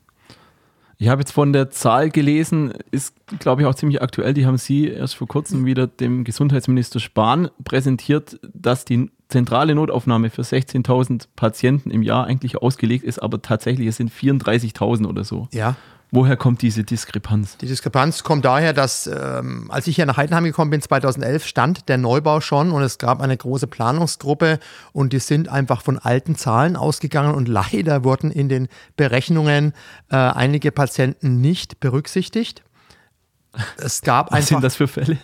Ich 0.99 1.09
habe 1.09 1.23
jetzt 1.23 1.33
von 1.33 1.53
der 1.53 1.71
Zahl 1.71 2.11
gelesen, 2.11 2.75
ist, 2.93 3.17
glaube 3.41 3.63
ich, 3.63 3.67
auch 3.67 3.75
ziemlich 3.75 4.01
aktuell. 4.01 4.35
Die 4.35 4.47
haben 4.47 4.57
Sie 4.57 4.89
erst 4.89 5.17
vor 5.17 5.27
kurzem 5.27 5.65
wieder 5.65 5.89
dem 5.89 6.23
Gesundheitsminister 6.23 7.01
Spahn 7.01 7.51
präsentiert, 7.65 8.39
dass 8.55 8.85
die 8.85 9.11
zentrale 9.33 9.75
Notaufnahme 9.75 10.31
für 10.31 10.43
16.000 10.43 11.29
Patienten 11.35 11.91
im 11.91 12.03
Jahr 12.03 12.27
eigentlich 12.27 12.59
ausgelegt 12.59 13.05
ist, 13.05 13.19
aber 13.19 13.43
tatsächlich 13.43 13.89
es 13.89 13.97
sind 13.97 14.13
34.000 14.13 15.07
oder 15.07 15.25
so. 15.25 15.49
Ja. 15.53 15.77
Woher 16.15 16.37
kommt 16.37 16.61
diese 16.61 16.85
Diskrepanz? 16.85 17.57
Die 17.57 17.67
Diskrepanz 17.67 18.23
kommt 18.23 18.45
daher, 18.45 18.75
dass 18.75 19.07
ähm, 19.07 19.71
als 19.71 19.87
ich 19.87 19.97
hier 19.97 20.05
nach 20.05 20.19
Heidenheim 20.19 20.45
gekommen 20.45 20.71
bin, 20.71 20.83
2011, 20.83 21.47
stand 21.47 21.89
der 21.89 21.97
Neubau 21.97 22.43
schon 22.43 22.71
und 22.71 22.83
es 22.83 22.99
gab 22.99 23.23
eine 23.23 23.35
große 23.35 23.67
Planungsgruppe 23.67 24.59
und 24.93 25.15
die 25.15 25.21
sind 25.21 25.49
einfach 25.49 25.81
von 25.81 25.99
alten 25.99 26.37
Zahlen 26.37 26.77
ausgegangen 26.77 27.35
und 27.35 27.49
leider 27.49 28.05
wurden 28.05 28.31
in 28.31 28.51
den 28.51 28.69
Berechnungen 28.97 29.73
äh, 30.11 30.17
einige 30.17 30.71
Patienten 30.71 31.41
nicht 31.41 31.81
berücksichtigt. 31.81 32.63
Es 33.79 34.03
gab 34.03 34.27
Was 34.27 34.37
einfach, 34.37 34.49
sind 34.49 34.65
das 34.65 34.77
für 34.77 34.89
Fälle? 34.89 35.17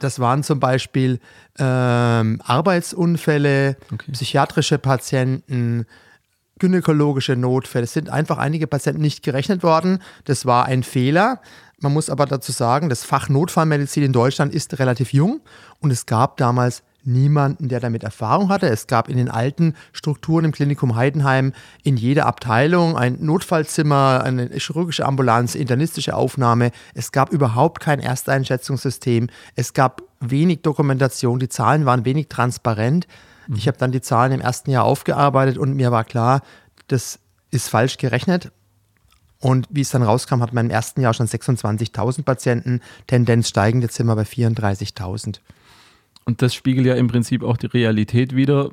Das 0.00 0.18
waren 0.18 0.42
zum 0.42 0.60
Beispiel 0.60 1.20
ähm, 1.58 2.40
Arbeitsunfälle, 2.44 3.76
okay. 3.92 4.12
psychiatrische 4.12 4.78
Patienten, 4.78 5.86
gynäkologische 6.58 7.36
Notfälle. 7.36 7.84
Es 7.84 7.92
sind 7.92 8.10
einfach 8.10 8.38
einige 8.38 8.66
Patienten 8.66 9.00
nicht 9.00 9.22
gerechnet 9.22 9.62
worden. 9.62 10.02
Das 10.24 10.46
war 10.46 10.66
ein 10.66 10.82
Fehler. 10.82 11.40
Man 11.78 11.92
muss 11.92 12.10
aber 12.10 12.26
dazu 12.26 12.52
sagen, 12.52 12.88
das 12.88 13.04
Fach 13.04 13.28
Notfallmedizin 13.28 14.02
in 14.02 14.12
Deutschland 14.12 14.54
ist 14.54 14.78
relativ 14.78 15.12
jung 15.12 15.40
und 15.80 15.90
es 15.90 16.06
gab 16.06 16.36
damals 16.36 16.82
niemanden, 17.04 17.68
der 17.68 17.80
damit 17.80 18.04
Erfahrung 18.04 18.48
hatte. 18.48 18.68
Es 18.68 18.86
gab 18.86 19.08
in 19.08 19.16
den 19.16 19.30
alten 19.30 19.74
Strukturen 19.92 20.44
im 20.44 20.52
Klinikum 20.52 20.96
Heidenheim 20.96 21.52
in 21.82 21.96
jeder 21.96 22.26
Abteilung 22.26 22.96
ein 22.96 23.18
Notfallzimmer, 23.20 24.22
eine 24.24 24.48
chirurgische 24.48 25.06
Ambulanz, 25.06 25.54
internistische 25.54 26.14
Aufnahme. 26.14 26.70
Es 26.94 27.12
gab 27.12 27.32
überhaupt 27.32 27.80
kein 27.80 28.00
Ersteinschätzungssystem. 28.00 29.28
Es 29.56 29.72
gab 29.72 30.02
wenig 30.20 30.62
Dokumentation. 30.62 31.38
Die 31.38 31.48
Zahlen 31.48 31.86
waren 31.86 32.04
wenig 32.04 32.28
transparent. 32.28 33.06
Mhm. 33.46 33.56
Ich 33.56 33.66
habe 33.66 33.78
dann 33.78 33.92
die 33.92 34.00
Zahlen 34.00 34.32
im 34.32 34.40
ersten 34.40 34.70
Jahr 34.70 34.84
aufgearbeitet 34.84 35.58
und 35.58 35.74
mir 35.74 35.90
war 35.90 36.04
klar, 36.04 36.42
das 36.88 37.18
ist 37.50 37.68
falsch 37.68 37.96
gerechnet. 37.96 38.52
Und 39.40 39.66
wie 39.70 39.80
es 39.80 39.90
dann 39.90 40.02
rauskam, 40.02 40.42
hat 40.42 40.52
man 40.52 40.66
im 40.66 40.70
ersten 40.70 41.00
Jahr 41.00 41.14
schon 41.14 41.26
26.000 41.26 42.24
Patienten, 42.24 42.80
Tendenz 43.06 43.48
steigende 43.48 43.88
Zimmer 43.88 44.14
bei 44.14 44.22
34.000. 44.22 45.40
Und 46.24 46.42
das 46.42 46.54
spiegelt 46.54 46.86
ja 46.86 46.94
im 46.94 47.08
Prinzip 47.08 47.42
auch 47.42 47.56
die 47.56 47.66
Realität 47.66 48.34
wieder. 48.34 48.70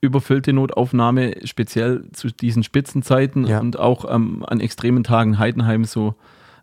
Überfüllte 0.00 0.52
Notaufnahme, 0.52 1.34
speziell 1.44 2.04
zu 2.12 2.28
diesen 2.28 2.62
Spitzenzeiten 2.62 3.46
ja. 3.46 3.58
und 3.58 3.78
auch 3.78 4.04
ähm, 4.12 4.44
an 4.46 4.60
extremen 4.60 5.02
Tagen 5.02 5.38
Heidenheim 5.38 5.84
so 5.84 6.14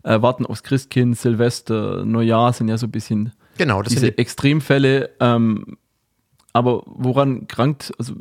äh, 0.04 0.22
warten 0.22 0.46
aufs 0.46 0.62
Christkind, 0.62 1.18
Silvester, 1.18 2.04
Neujahr 2.04 2.52
sind 2.52 2.68
ja 2.68 2.78
so 2.78 2.86
ein 2.86 2.92
bisschen 2.92 3.32
genau, 3.58 3.82
diese 3.82 4.16
Extremfälle. 4.16 5.10
Ähm, 5.20 5.76
aber 6.52 6.84
woran 6.86 7.48
krankt, 7.48 7.92
also 7.98 8.14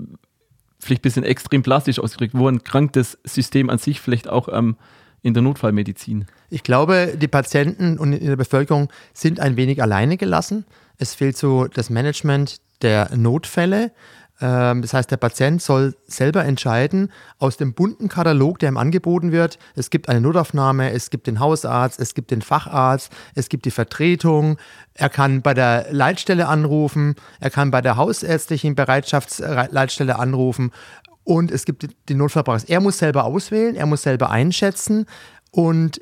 vielleicht 0.80 1.02
ein 1.02 1.04
bisschen 1.04 1.24
extrem 1.24 1.64
plastisch 1.64 2.00
ausgedrückt, 2.00 2.34
woran 2.34 2.64
krankt 2.64 2.96
das 2.96 3.18
System 3.24 3.70
an 3.70 3.78
sich 3.78 4.02
vielleicht 4.02 4.28
auch 4.28 4.50
ähm, 4.52 4.76
in 5.22 5.34
der 5.34 5.44
Notfallmedizin? 5.44 6.26
Ich 6.50 6.64
glaube, 6.64 7.16
die 7.16 7.28
Patienten 7.28 7.98
und 7.98 8.14
in 8.14 8.28
der 8.28 8.36
Bevölkerung 8.36 8.90
sind 9.14 9.40
ein 9.40 9.56
wenig 9.56 9.82
alleine 9.82 10.18
gelassen. 10.18 10.66
Es 10.98 11.14
fehlt 11.14 11.38
so 11.38 11.68
das 11.68 11.90
Management 11.90 12.58
der 12.82 13.16
Notfälle. 13.16 13.92
Ähm, 14.42 14.82
das 14.82 14.94
heißt, 14.94 15.10
der 15.12 15.18
Patient 15.18 15.62
soll 15.62 15.96
selber 16.08 16.44
entscheiden 16.44 17.12
aus 17.40 17.58
dem 17.58 17.74
bunten 17.74 18.10
Katalog, 18.10 18.60
der 18.60 18.70
ihm 18.70 18.78
angeboten 18.78 19.32
wird. 19.32 19.58
Es 19.76 19.90
gibt 19.90 20.10
eine 20.10 20.22
Notaufnahme, 20.22 20.92
es 20.92 21.10
gibt 21.10 21.28
den 21.28 21.40
Hausarzt, 21.40 22.00
es 22.00 22.14
gibt 22.14 22.32
den 22.32 22.42
Facharzt, 22.42 23.12
es 23.34 23.50
gibt 23.50 23.66
die 23.66 23.72
Vertretung. 23.72 24.58
Er 24.94 25.10
kann 25.10 25.42
bei 25.42 25.54
der 25.54 25.88
Leitstelle 25.92 26.48
anrufen, 26.48 27.16
er 27.40 27.50
kann 27.50 27.72
bei 27.72 27.82
der 27.82 27.96
hausärztlichen 27.96 28.76
Bereitschaftsleitstelle 28.76 30.20
anrufen 30.20 30.72
und 31.24 31.52
es 31.52 31.66
gibt 31.66 31.88
den 32.10 32.18
Notfallpraxis. 32.18 32.70
Er 32.70 32.82
muss 32.82 33.00
selber 33.00 33.24
auswählen, 33.24 33.76
er 33.76 33.86
muss 33.86 34.04
selber 34.04 34.30
einschätzen 34.32 35.06
und 35.52 36.02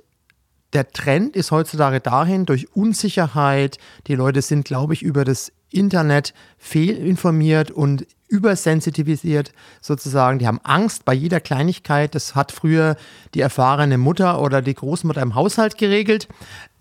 der 0.73 0.91
Trend 0.91 1.35
ist 1.35 1.51
heutzutage 1.51 1.99
dahin, 1.99 2.45
durch 2.45 2.75
Unsicherheit, 2.75 3.77
die 4.07 4.15
Leute 4.15 4.41
sind, 4.41 4.65
glaube 4.65 4.93
ich, 4.93 5.03
über 5.03 5.23
das 5.23 5.51
Internet 5.69 6.33
fehlinformiert 6.57 7.71
und 7.71 8.05
übersensitivisiert 8.27 9.51
sozusagen. 9.81 10.39
Die 10.39 10.47
haben 10.47 10.59
Angst 10.63 11.05
bei 11.05 11.13
jeder 11.13 11.39
Kleinigkeit. 11.39 12.15
Das 12.15 12.35
hat 12.35 12.51
früher 12.51 12.95
die 13.35 13.41
erfahrene 13.41 13.97
Mutter 13.97 14.41
oder 14.41 14.61
die 14.61 14.73
Großmutter 14.73 15.21
im 15.21 15.35
Haushalt 15.35 15.77
geregelt. 15.77 16.27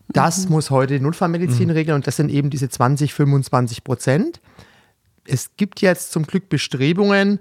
Das 0.08 0.46
mhm. 0.46 0.52
muss 0.52 0.70
heute 0.70 0.98
die 0.98 1.04
Notfallmedizin 1.04 1.68
mhm. 1.68 1.74
regeln 1.74 1.94
und 1.96 2.06
das 2.06 2.16
sind 2.16 2.30
eben 2.30 2.50
diese 2.50 2.68
20, 2.68 3.12
25 3.12 3.84
Prozent. 3.84 4.40
Es 5.24 5.50
gibt 5.56 5.80
jetzt 5.80 6.12
zum 6.12 6.26
Glück 6.26 6.48
Bestrebungen, 6.48 7.38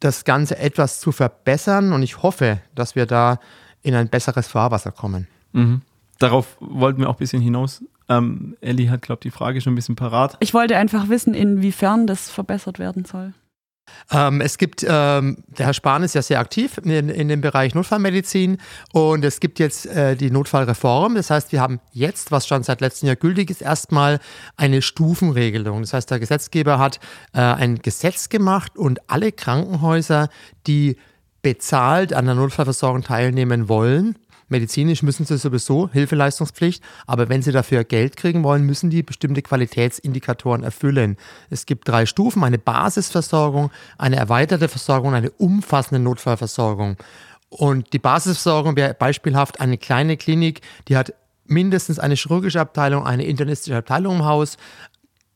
das 0.00 0.24
Ganze 0.24 0.58
etwas 0.58 1.00
zu 1.00 1.12
verbessern 1.12 1.92
und 1.92 2.02
ich 2.02 2.22
hoffe, 2.22 2.60
dass 2.74 2.94
wir 2.94 3.06
da 3.06 3.38
in 3.82 3.94
ein 3.94 4.08
besseres 4.08 4.48
Fahrwasser 4.48 4.92
kommen. 4.92 5.28
Mhm. 5.54 5.80
Darauf 6.18 6.56
wollten 6.60 7.00
wir 7.00 7.08
auch 7.08 7.14
ein 7.14 7.18
bisschen 7.18 7.42
hinaus. 7.42 7.82
Ähm, 8.08 8.56
Ellie 8.60 8.90
hat, 8.90 9.02
glaube 9.02 9.20
ich, 9.20 9.30
die 9.32 9.36
Frage 9.36 9.60
schon 9.60 9.72
ein 9.72 9.76
bisschen 9.76 9.96
parat. 9.96 10.36
Ich 10.40 10.52
wollte 10.52 10.76
einfach 10.76 11.08
wissen, 11.08 11.34
inwiefern 11.34 12.06
das 12.06 12.30
verbessert 12.30 12.78
werden 12.78 13.04
soll. 13.04 13.32
Ähm, 14.10 14.40
es 14.40 14.58
gibt, 14.58 14.84
ähm, 14.88 15.44
der 15.46 15.66
Herr 15.66 15.74
Spahn 15.74 16.02
ist 16.02 16.14
ja 16.14 16.22
sehr 16.22 16.40
aktiv 16.40 16.78
in, 16.78 17.08
in 17.08 17.28
dem 17.28 17.40
Bereich 17.40 17.74
Notfallmedizin 17.74 18.58
und 18.92 19.24
es 19.24 19.40
gibt 19.40 19.58
jetzt 19.58 19.86
äh, 19.86 20.16
die 20.16 20.30
Notfallreform. 20.30 21.14
Das 21.14 21.30
heißt, 21.30 21.52
wir 21.52 21.60
haben 21.60 21.80
jetzt, 21.92 22.30
was 22.30 22.46
schon 22.46 22.62
seit 22.62 22.80
letztem 22.80 23.08
Jahr 23.08 23.16
gültig 23.16 23.50
ist, 23.50 23.62
erstmal 23.62 24.20
eine 24.56 24.82
Stufenregelung. 24.82 25.82
Das 25.82 25.92
heißt, 25.92 26.10
der 26.10 26.18
Gesetzgeber 26.18 26.78
hat 26.78 26.98
äh, 27.32 27.40
ein 27.40 27.80
Gesetz 27.80 28.28
gemacht 28.28 28.76
und 28.76 29.10
alle 29.10 29.32
Krankenhäuser, 29.32 30.28
die 30.66 30.96
bezahlt 31.42 32.14
an 32.14 32.24
der 32.24 32.34
Notfallversorgung 32.34 33.02
teilnehmen 33.02 33.68
wollen, 33.68 34.18
Medizinisch 34.48 35.02
müssen 35.02 35.24
sie 35.24 35.38
sowieso 35.38 35.88
Hilfeleistungspflicht, 35.90 36.82
aber 37.06 37.28
wenn 37.28 37.42
sie 37.42 37.52
dafür 37.52 37.84
Geld 37.84 38.16
kriegen 38.16 38.44
wollen, 38.44 38.64
müssen 38.64 38.90
die 38.90 39.02
bestimmte 39.02 39.42
Qualitätsindikatoren 39.42 40.62
erfüllen. 40.62 41.16
Es 41.50 41.66
gibt 41.66 41.88
drei 41.88 42.06
Stufen, 42.06 42.44
eine 42.44 42.58
Basisversorgung, 42.58 43.70
eine 43.98 44.16
erweiterte 44.16 44.68
Versorgung 44.68 45.10
und 45.10 45.14
eine 45.16 45.30
umfassende 45.30 46.02
Notfallversorgung. 46.02 46.96
Und 47.48 47.92
die 47.92 47.98
Basisversorgung 47.98 48.76
wäre 48.76 48.94
beispielhaft 48.94 49.60
eine 49.60 49.78
kleine 49.78 50.16
Klinik, 50.16 50.60
die 50.88 50.96
hat 50.96 51.14
mindestens 51.46 51.98
eine 51.98 52.14
chirurgische 52.14 52.60
Abteilung, 52.60 53.06
eine 53.06 53.24
internistische 53.24 53.76
Abteilung 53.76 54.16
im 54.16 54.24
Haus, 54.24 54.56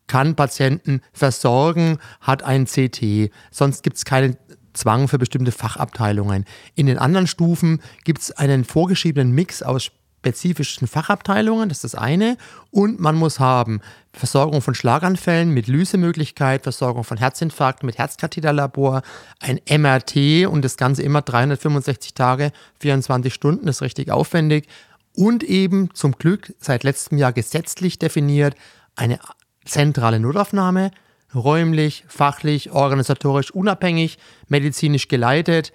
kann 0.06 0.34
Patienten 0.34 1.02
versorgen, 1.12 1.98
hat 2.20 2.42
ein 2.42 2.64
CT. 2.64 3.30
Sonst 3.50 3.82
gibt 3.82 3.98
es 3.98 4.04
keine 4.04 4.36
Zwang 4.72 5.08
für 5.08 5.18
bestimmte 5.18 5.52
Fachabteilungen. 5.52 6.44
In 6.74 6.86
den 6.86 6.98
anderen 6.98 7.26
Stufen 7.26 7.80
gibt 8.04 8.20
es 8.20 8.30
einen 8.32 8.64
vorgeschriebenen 8.64 9.32
Mix 9.32 9.62
aus 9.62 9.90
spezifischen 10.20 10.88
Fachabteilungen, 10.88 11.68
das 11.68 11.78
ist 11.78 11.94
das 11.94 11.94
eine. 11.94 12.36
Und 12.70 12.98
man 12.98 13.14
muss 13.14 13.38
haben 13.38 13.80
Versorgung 14.12 14.62
von 14.62 14.74
Schlaganfällen 14.74 15.50
mit 15.50 15.68
Lysemöglichkeit, 15.68 16.64
Versorgung 16.64 17.04
von 17.04 17.18
Herzinfarkten 17.18 17.86
mit 17.86 17.98
Herzkatheterlabor, 17.98 19.02
ein 19.40 19.60
MRT 19.68 20.46
und 20.48 20.64
das 20.64 20.76
Ganze 20.76 21.02
immer 21.02 21.22
365 21.22 22.14
Tage, 22.14 22.52
24 22.80 23.32
Stunden, 23.32 23.66
das 23.66 23.76
ist 23.76 23.82
richtig 23.82 24.10
aufwendig. 24.10 24.66
Und 25.14 25.44
eben 25.44 25.94
zum 25.94 26.12
Glück 26.12 26.52
seit 26.58 26.84
letztem 26.84 27.18
Jahr 27.18 27.32
gesetzlich 27.32 27.98
definiert 27.98 28.54
eine 28.96 29.20
zentrale 29.64 30.18
Notaufnahme, 30.18 30.90
räumlich, 31.34 32.04
fachlich, 32.08 32.72
organisatorisch 32.72 33.50
unabhängig, 33.50 34.18
medizinisch 34.48 35.08
geleitet, 35.08 35.72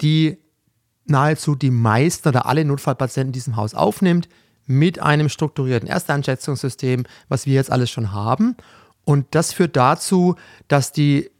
die 0.00 0.38
nahezu 1.04 1.54
die 1.54 1.70
meisten 1.70 2.28
oder 2.28 2.46
alle 2.46 2.64
Notfallpatienten 2.64 3.28
in 3.28 3.32
diesem 3.32 3.56
Haus 3.56 3.74
aufnimmt, 3.74 4.28
mit 4.66 5.00
einem 5.00 5.28
strukturierten 5.28 5.88
Ersteinschätzungssystem, 5.88 7.04
was 7.28 7.46
wir 7.46 7.54
jetzt 7.54 7.70
alles 7.70 7.90
schon 7.90 8.12
haben. 8.12 8.56
Und 9.04 9.26
das 9.32 9.52
führt 9.52 9.76
dazu, 9.76 10.36
dass 10.68 10.92
die 10.92 11.30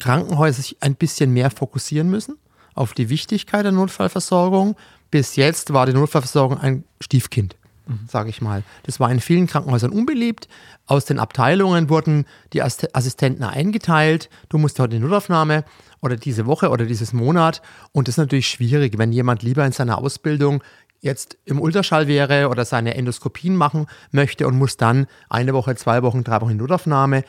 Krankenhäuser 0.00 0.62
sich 0.62 0.76
ein 0.80 0.96
bisschen 0.96 1.32
mehr 1.32 1.50
fokussieren 1.50 2.08
müssen 2.10 2.36
auf 2.74 2.94
die 2.94 3.10
Wichtigkeit 3.10 3.64
der 3.64 3.72
Notfallversorgung. 3.72 4.76
Bis 5.10 5.36
jetzt 5.36 5.72
war 5.72 5.86
die 5.86 5.92
Notfallversorgung 5.92 6.58
ein 6.58 6.84
Stiefkind 7.00 7.56
mhm. 7.86 8.00
sage 8.08 8.30
ich 8.30 8.40
mal. 8.40 8.62
Das 8.84 9.00
war 9.00 9.10
in 9.10 9.20
vielen 9.20 9.46
Krankenhäusern 9.46 9.90
unbeliebt. 9.90 10.48
Aus 10.86 11.04
den 11.04 11.18
Abteilungen 11.18 11.88
wurden 11.88 12.26
die 12.52 12.62
Assistenten 12.62 13.44
eingeteilt. 13.44 14.28
Du 14.48 14.58
musst 14.58 14.78
heute 14.78 14.96
in 14.96 15.02
Notaufnahme 15.02 15.64
oder 16.00 16.16
diese 16.16 16.46
Woche 16.46 16.70
oder 16.70 16.84
dieses 16.86 17.12
Monat. 17.12 17.62
Und 17.92 18.08
das 18.08 18.14
ist 18.14 18.18
natürlich 18.18 18.48
schwierig, 18.48 18.98
wenn 18.98 19.12
jemand 19.12 19.42
lieber 19.42 19.64
in 19.64 19.72
seiner 19.72 19.98
Ausbildung 19.98 20.62
jetzt 21.00 21.36
im 21.44 21.60
Ultraschall 21.60 22.06
wäre 22.06 22.48
oder 22.48 22.64
seine 22.64 22.94
Endoskopien 22.94 23.56
machen 23.56 23.86
möchte 24.12 24.46
und 24.46 24.56
muss 24.56 24.76
dann 24.76 25.06
eine 25.28 25.52
Woche, 25.52 25.74
zwei 25.74 26.02
Wochen, 26.02 26.24
drei 26.24 26.40
Wochen 26.40 26.52
in 26.52 26.56
Notaufnahme. 26.58 27.24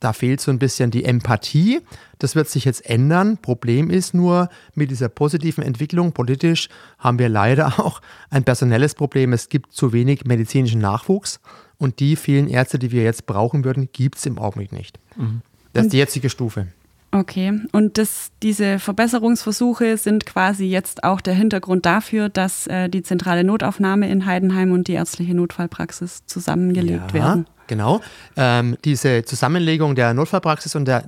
Da 0.00 0.12
fehlt 0.12 0.40
so 0.40 0.50
ein 0.50 0.58
bisschen 0.58 0.90
die 0.90 1.04
Empathie. 1.04 1.80
Das 2.18 2.36
wird 2.36 2.48
sich 2.48 2.64
jetzt 2.64 2.88
ändern. 2.88 3.38
Problem 3.38 3.90
ist 3.90 4.14
nur, 4.14 4.48
mit 4.74 4.90
dieser 4.90 5.08
positiven 5.08 5.64
Entwicklung 5.64 6.12
politisch 6.12 6.68
haben 6.98 7.18
wir 7.18 7.28
leider 7.28 7.80
auch 7.84 8.00
ein 8.30 8.44
personelles 8.44 8.94
Problem. 8.94 9.32
Es 9.32 9.48
gibt 9.48 9.72
zu 9.72 9.92
wenig 9.92 10.24
medizinischen 10.24 10.80
Nachwuchs 10.80 11.40
und 11.78 12.00
die 12.00 12.16
vielen 12.16 12.48
Ärzte, 12.48 12.78
die 12.78 12.92
wir 12.92 13.02
jetzt 13.02 13.26
brauchen 13.26 13.64
würden, 13.64 13.88
gibt 13.92 14.18
es 14.18 14.26
im 14.26 14.38
Augenblick 14.38 14.72
nicht. 14.72 14.98
Mhm. 15.16 15.42
Das 15.72 15.84
ist 15.84 15.92
die 15.92 15.98
jetzige 15.98 16.30
Stufe. 16.30 16.68
Okay, 17.10 17.62
und 17.72 17.96
das, 17.96 18.32
diese 18.42 18.78
Verbesserungsversuche 18.78 19.96
sind 19.96 20.26
quasi 20.26 20.66
jetzt 20.66 21.04
auch 21.04 21.22
der 21.22 21.32
Hintergrund 21.32 21.86
dafür, 21.86 22.28
dass 22.28 22.66
äh, 22.66 22.90
die 22.90 23.02
zentrale 23.02 23.44
Notaufnahme 23.44 24.10
in 24.10 24.26
Heidenheim 24.26 24.72
und 24.72 24.88
die 24.88 24.92
ärztliche 24.92 25.34
Notfallpraxis 25.34 26.26
zusammengelegt 26.26 27.12
ja, 27.12 27.14
werden. 27.14 27.46
Genau. 27.66 28.02
Ähm, 28.36 28.76
diese 28.84 29.24
Zusammenlegung 29.24 29.94
der 29.94 30.12
Notfallpraxis 30.12 30.74
und 30.76 30.86
der 30.86 31.04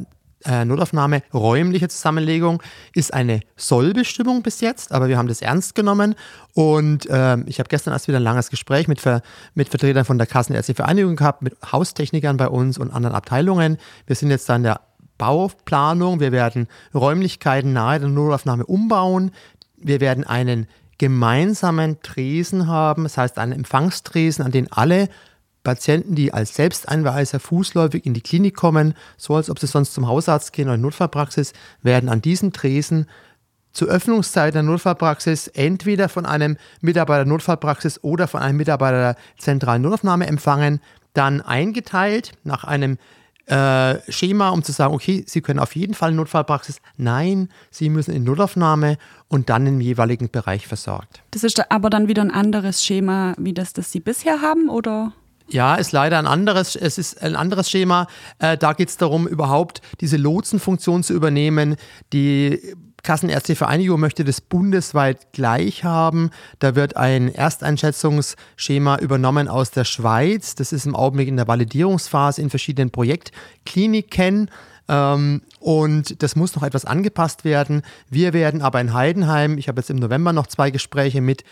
äh, 0.47 0.64
Notaufnahme, 0.64 1.23
räumliche 1.35 1.88
Zusammenlegung, 1.88 2.62
ist 2.95 3.12
eine 3.12 3.40
Sollbestimmung 3.57 4.42
bis 4.42 4.62
jetzt, 4.62 4.92
aber 4.92 5.09
wir 5.09 5.19
haben 5.19 5.28
das 5.28 5.42
ernst 5.42 5.75
genommen 5.75 6.14
und 6.54 7.07
ähm, 7.11 7.45
ich 7.47 7.59
habe 7.59 7.69
gestern 7.69 7.92
erst 7.92 8.09
wieder 8.09 8.19
ein 8.19 8.23
langes 8.23 8.49
Gespräch 8.49 8.88
mit, 8.88 9.02
Ver 9.02 9.21
mit 9.54 9.69
Vertretern 9.69 10.07
von 10.07 10.16
der 10.16 10.26
Kassenärztlichen 10.26 10.76
Vereinigung 10.76 11.16
gehabt, 11.16 11.42
mit 11.42 11.57
Haustechnikern 11.71 12.38
bei 12.38 12.49
uns 12.49 12.78
und 12.78 12.90
anderen 12.90 13.14
Abteilungen. 13.14 13.76
Wir 14.07 14.16
sind 14.16 14.30
jetzt 14.30 14.49
da 14.49 14.57
in 14.57 14.62
der 14.62 14.80
Bauplanung, 15.21 16.19
wir 16.19 16.33
werden 16.33 16.67
Räumlichkeiten 16.95 17.75
nahe 17.75 18.00
der 18.00 18.09
Notaufnahme 18.09 18.65
umbauen, 18.65 19.33
wir 19.77 20.00
werden 20.00 20.25
einen 20.25 20.67
gemeinsamen 20.97 22.00
Tresen 22.00 22.67
haben, 22.67 23.03
das 23.03 23.19
heißt 23.19 23.39
einen 23.39 23.53
Empfangstresen, 23.53 24.43
an 24.43 24.50
den 24.50 24.73
alle 24.73 25.11
Patienten, 25.62 26.15
die 26.15 26.33
als 26.33 26.55
Selbsteinweiser 26.55 27.39
fußläufig 27.39 28.07
in 28.07 28.15
die 28.15 28.23
Klinik 28.23 28.57
kommen, 28.57 28.95
so 29.19 29.37
als 29.37 29.50
ob 29.50 29.59
sie 29.59 29.67
sonst 29.67 29.93
zum 29.93 30.09
Hausarzt 30.09 30.55
gehen 30.55 30.69
oder 30.69 30.77
in 30.77 30.81
Notfallpraxis, 30.81 31.53
werden 31.83 32.09
an 32.09 32.23
diesem 32.23 32.55
Tresen 32.55 33.07
zur 33.73 33.89
Öffnungszeit 33.89 34.55
der 34.55 34.62
Notfallpraxis 34.62 35.49
entweder 35.49 36.09
von 36.09 36.25
einem 36.25 36.57
Mitarbeiter 36.81 37.25
der 37.25 37.33
Notfallpraxis 37.33 38.03
oder 38.03 38.27
von 38.27 38.41
einem 38.41 38.57
Mitarbeiter 38.57 38.99
der 38.99 39.17
zentralen 39.37 39.83
Notaufnahme 39.83 40.27
empfangen, 40.27 40.81
dann 41.12 41.43
eingeteilt 41.43 42.33
nach 42.43 42.65
einem 42.65 42.97
äh, 43.50 43.99
Schema, 44.11 44.50
um 44.50 44.62
zu 44.62 44.73
sagen, 44.73 44.95
okay, 44.95 45.25
Sie 45.26 45.40
können 45.40 45.59
auf 45.59 45.75
jeden 45.75 45.95
Fall 45.95 46.12
Notfallpraxis. 46.12 46.80
Nein, 46.97 47.49
Sie 47.71 47.88
müssen 47.88 48.14
in 48.14 48.23
Notaufnahme 48.23 48.97
und 49.28 49.50
dann 49.50 49.66
im 49.66 49.80
jeweiligen 49.80 50.30
Bereich 50.30 50.66
versorgt. 50.66 51.23
Das 51.33 51.42
ist 51.42 51.61
aber 51.71 51.90
dann 51.90 52.07
wieder 52.07 52.23
ein 52.23 52.30
anderes 52.30 52.85
Schema, 52.85 53.35
wie 53.38 53.52
das, 53.52 53.73
das 53.73 53.90
Sie 53.90 54.00
bisher 54.00 54.40
haben, 54.40 54.69
oder? 54.69 55.12
Ja, 55.49 55.75
ist 55.75 55.90
leider 55.90 56.16
ein 56.19 56.28
anderes, 56.28 56.76
es 56.76 56.97
ist 56.97 57.21
ein 57.23 57.35
anderes 57.35 57.69
Schema. 57.69 58.07
Äh, 58.38 58.57
da 58.57 58.73
geht 58.73 58.88
es 58.88 58.97
darum, 58.97 59.26
überhaupt 59.26 59.83
diese 60.00 60.16
Lotsenfunktion 60.16 61.02
zu 61.02 61.12
übernehmen. 61.12 61.75
Die 62.12 62.76
Kassenärztliche 63.02 63.59
Vereinigung 63.59 64.00
möchte 64.00 64.25
das 64.25 64.40
bundesweit 64.40 65.33
gleich 65.33 65.85
haben. 65.85 66.30
Da 66.59 66.75
wird 66.75 66.97
ein 66.97 67.33
Ersteinschätzungsschema 67.35 68.99
übernommen 68.99 69.49
aus 69.49 69.71
der 69.71 69.85
Schweiz. 69.85 70.54
Das 70.54 70.73
ist 70.73 70.87
im 70.87 70.97
Augenblick 70.97 71.28
in 71.28 71.37
der 71.37 71.49
Validierungsphase 71.49 72.42
in 72.42 72.50
verschiedenen 72.50 72.90
Projektkliniken. 72.90 74.50
Ähm, 74.88 75.42
und 75.61 76.23
das 76.23 76.35
muss 76.37 76.57
noch 76.57 76.64
etwas 76.64 76.85
angepasst 76.85 77.45
werden. 77.45 77.83
Wir 78.09 78.33
werden 78.33 78.61
aber 78.61 78.80
in 78.80 78.92
Heidenheim, 78.92 79.57
ich 79.57 79.69
habe 79.69 79.80
jetzt 79.80 79.90
im 79.90 79.97
November 79.97 80.33
noch 80.33 80.49
zwei 80.49 80.71
Gespräche 80.71 81.21
mit 81.21 81.45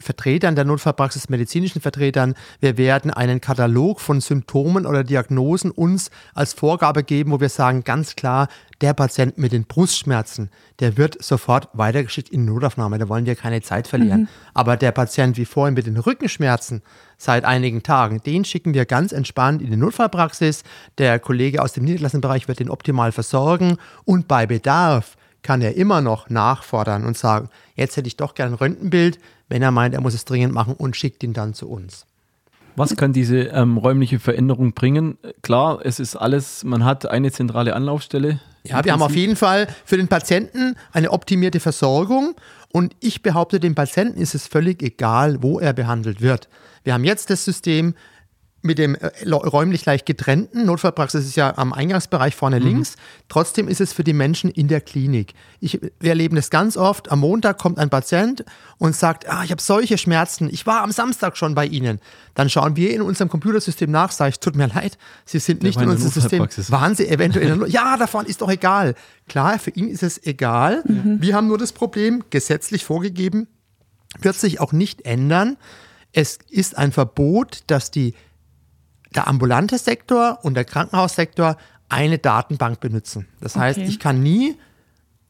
Vertretern 0.00 0.56
der 0.56 0.64
Notfallpraxis, 0.64 1.28
medizinischen 1.28 1.80
Vertretern, 1.80 2.34
wir 2.60 2.78
werden 2.78 3.10
einen 3.10 3.40
Katalog 3.40 4.00
von 4.00 4.20
Symptomen 4.20 4.86
oder 4.86 5.04
Diagnosen 5.04 5.70
uns 5.70 6.10
als 6.34 6.54
Vorgabe 6.54 7.04
geben, 7.04 7.30
wo 7.32 7.40
wir 7.40 7.50
sagen, 7.50 7.84
ganz 7.84 8.16
klar, 8.16 8.48
der 8.80 8.94
Patient 8.94 9.36
mit 9.36 9.52
den 9.52 9.64
Brustschmerzen, 9.64 10.50
der 10.78 10.96
wird 10.96 11.22
sofort 11.22 11.68
weitergeschickt 11.74 12.30
in 12.30 12.46
Notaufnahme, 12.46 12.98
da 12.98 13.08
wollen 13.10 13.26
wir 13.26 13.34
keine 13.36 13.60
Zeit 13.60 13.86
verlieren. 13.86 14.22
Mhm. 14.22 14.28
Aber 14.54 14.78
der 14.78 14.92
Patient 14.92 15.36
wie 15.36 15.44
vorhin 15.44 15.74
mit 15.74 15.86
den 15.86 15.98
Rückenschmerzen 15.98 16.82
seit 17.18 17.44
einigen 17.44 17.82
Tagen, 17.82 18.22
den 18.22 18.46
schicken 18.46 18.72
wir 18.72 18.86
ganz 18.86 19.12
entspannt 19.12 19.60
in 19.60 19.70
die 19.70 19.76
Notfallpraxis. 19.76 20.64
Der 20.96 21.18
Kollege 21.18 21.62
aus 21.62 21.74
dem 21.74 21.84
Niedergelassenenbereich 21.84 22.48
wird 22.48 22.60
den 22.60 22.70
optimal 22.70 23.12
versorgen 23.12 23.76
und 24.04 24.26
bei 24.28 24.46
Bedarf 24.46 25.16
kann 25.42 25.62
er 25.62 25.76
immer 25.76 26.00
noch 26.00 26.30
nachfordern 26.30 27.04
und 27.04 27.16
sagen, 27.16 27.48
jetzt 27.74 27.96
hätte 27.96 28.08
ich 28.08 28.16
doch 28.16 28.34
gerne 28.34 28.52
ein 28.52 28.58
Röntgenbild, 28.58 29.18
wenn 29.48 29.62
er 29.62 29.70
meint, 29.70 29.94
er 29.94 30.00
muss 30.00 30.14
es 30.14 30.24
dringend 30.24 30.54
machen 30.54 30.74
und 30.74 30.96
schickt 30.96 31.22
ihn 31.22 31.32
dann 31.32 31.54
zu 31.54 31.68
uns. 31.68 32.06
Was 32.76 32.96
kann 32.96 33.12
diese 33.12 33.38
ähm, 33.48 33.78
räumliche 33.78 34.18
Veränderung 34.18 34.72
bringen? 34.72 35.18
Klar, 35.42 35.80
es 35.84 35.98
ist 35.98 36.16
alles, 36.16 36.64
man 36.64 36.84
hat 36.84 37.04
eine 37.06 37.32
zentrale 37.32 37.74
Anlaufstelle. 37.74 38.40
Ja, 38.64 38.84
wir 38.84 38.92
haben 38.92 39.02
auf 39.02 39.16
jeden 39.16 39.36
Fall 39.36 39.66
für 39.84 39.96
den 39.96 40.08
Patienten 40.08 40.76
eine 40.92 41.10
optimierte 41.10 41.60
Versorgung 41.60 42.34
und 42.72 42.94
ich 43.00 43.22
behaupte, 43.22 43.58
dem 43.58 43.74
Patienten 43.74 44.20
ist 44.20 44.34
es 44.34 44.46
völlig 44.46 44.82
egal, 44.82 45.42
wo 45.42 45.58
er 45.58 45.72
behandelt 45.72 46.20
wird. 46.20 46.48
Wir 46.84 46.94
haben 46.94 47.04
jetzt 47.04 47.30
das 47.30 47.44
System, 47.44 47.94
mit 48.62 48.78
dem 48.78 48.94
äh, 48.94 49.10
räumlich 49.30 49.86
leicht 49.86 50.04
getrennten. 50.04 50.66
Notfallpraxis 50.66 51.24
ist 51.24 51.36
ja 51.36 51.56
am 51.56 51.72
Eingangsbereich 51.72 52.34
vorne 52.34 52.60
mhm. 52.60 52.66
links. 52.66 52.96
Trotzdem 53.28 53.68
ist 53.68 53.80
es 53.80 53.92
für 53.92 54.04
die 54.04 54.12
Menschen 54.12 54.50
in 54.50 54.68
der 54.68 54.80
Klinik. 54.80 55.32
Ich, 55.60 55.80
wir 55.98 56.10
erleben 56.10 56.36
das 56.36 56.50
ganz 56.50 56.76
oft. 56.76 57.10
Am 57.10 57.20
Montag 57.20 57.58
kommt 57.58 57.78
ein 57.78 57.88
Patient 57.88 58.44
und 58.78 58.94
sagt, 58.94 59.28
ah, 59.28 59.42
ich 59.44 59.50
habe 59.50 59.62
solche 59.62 59.96
Schmerzen. 59.96 60.48
Ich 60.50 60.66
war 60.66 60.82
am 60.82 60.92
Samstag 60.92 61.36
schon 61.36 61.54
bei 61.54 61.66
Ihnen. 61.66 62.00
Dann 62.34 62.50
schauen 62.50 62.76
wir 62.76 62.92
in 62.94 63.02
unserem 63.02 63.30
Computersystem 63.30 63.90
nach, 63.90 64.12
sage 64.12 64.30
ich, 64.30 64.40
tut 64.40 64.56
mir 64.56 64.66
leid, 64.66 64.98
Sie 65.24 65.38
sind 65.38 65.62
nicht 65.62 65.80
in 65.80 65.88
unserem 65.88 66.10
System. 66.10 66.46
Waren 66.68 66.94
Sie 66.94 67.08
eventuell 67.08 67.48
in 67.48 67.60
der 67.60 67.68
Ja, 67.68 67.96
davon 67.96 68.26
ist 68.26 68.42
doch 68.42 68.50
egal. 68.50 68.94
Klar, 69.28 69.58
für 69.58 69.70
ihn 69.70 69.88
ist 69.88 70.02
es 70.02 70.22
egal. 70.24 70.82
Mhm. 70.86 71.18
Wir 71.20 71.34
haben 71.34 71.46
nur 71.46 71.58
das 71.58 71.72
Problem, 71.72 72.24
gesetzlich 72.30 72.84
vorgegeben, 72.84 73.46
wird 74.20 74.36
sich 74.36 74.60
auch 74.60 74.72
nicht 74.72 75.02
ändern. 75.06 75.56
Es 76.12 76.38
ist 76.48 76.76
ein 76.76 76.92
Verbot, 76.92 77.62
dass 77.68 77.90
die 77.90 78.14
der 79.14 79.28
ambulante 79.28 79.78
Sektor 79.78 80.38
und 80.42 80.54
der 80.54 80.64
Krankenhaussektor 80.64 81.56
eine 81.88 82.18
Datenbank 82.18 82.80
benutzen. 82.80 83.26
Das 83.40 83.56
heißt, 83.56 83.78
okay. 83.78 83.88
ich 83.88 83.98
kann 83.98 84.22
nie 84.22 84.56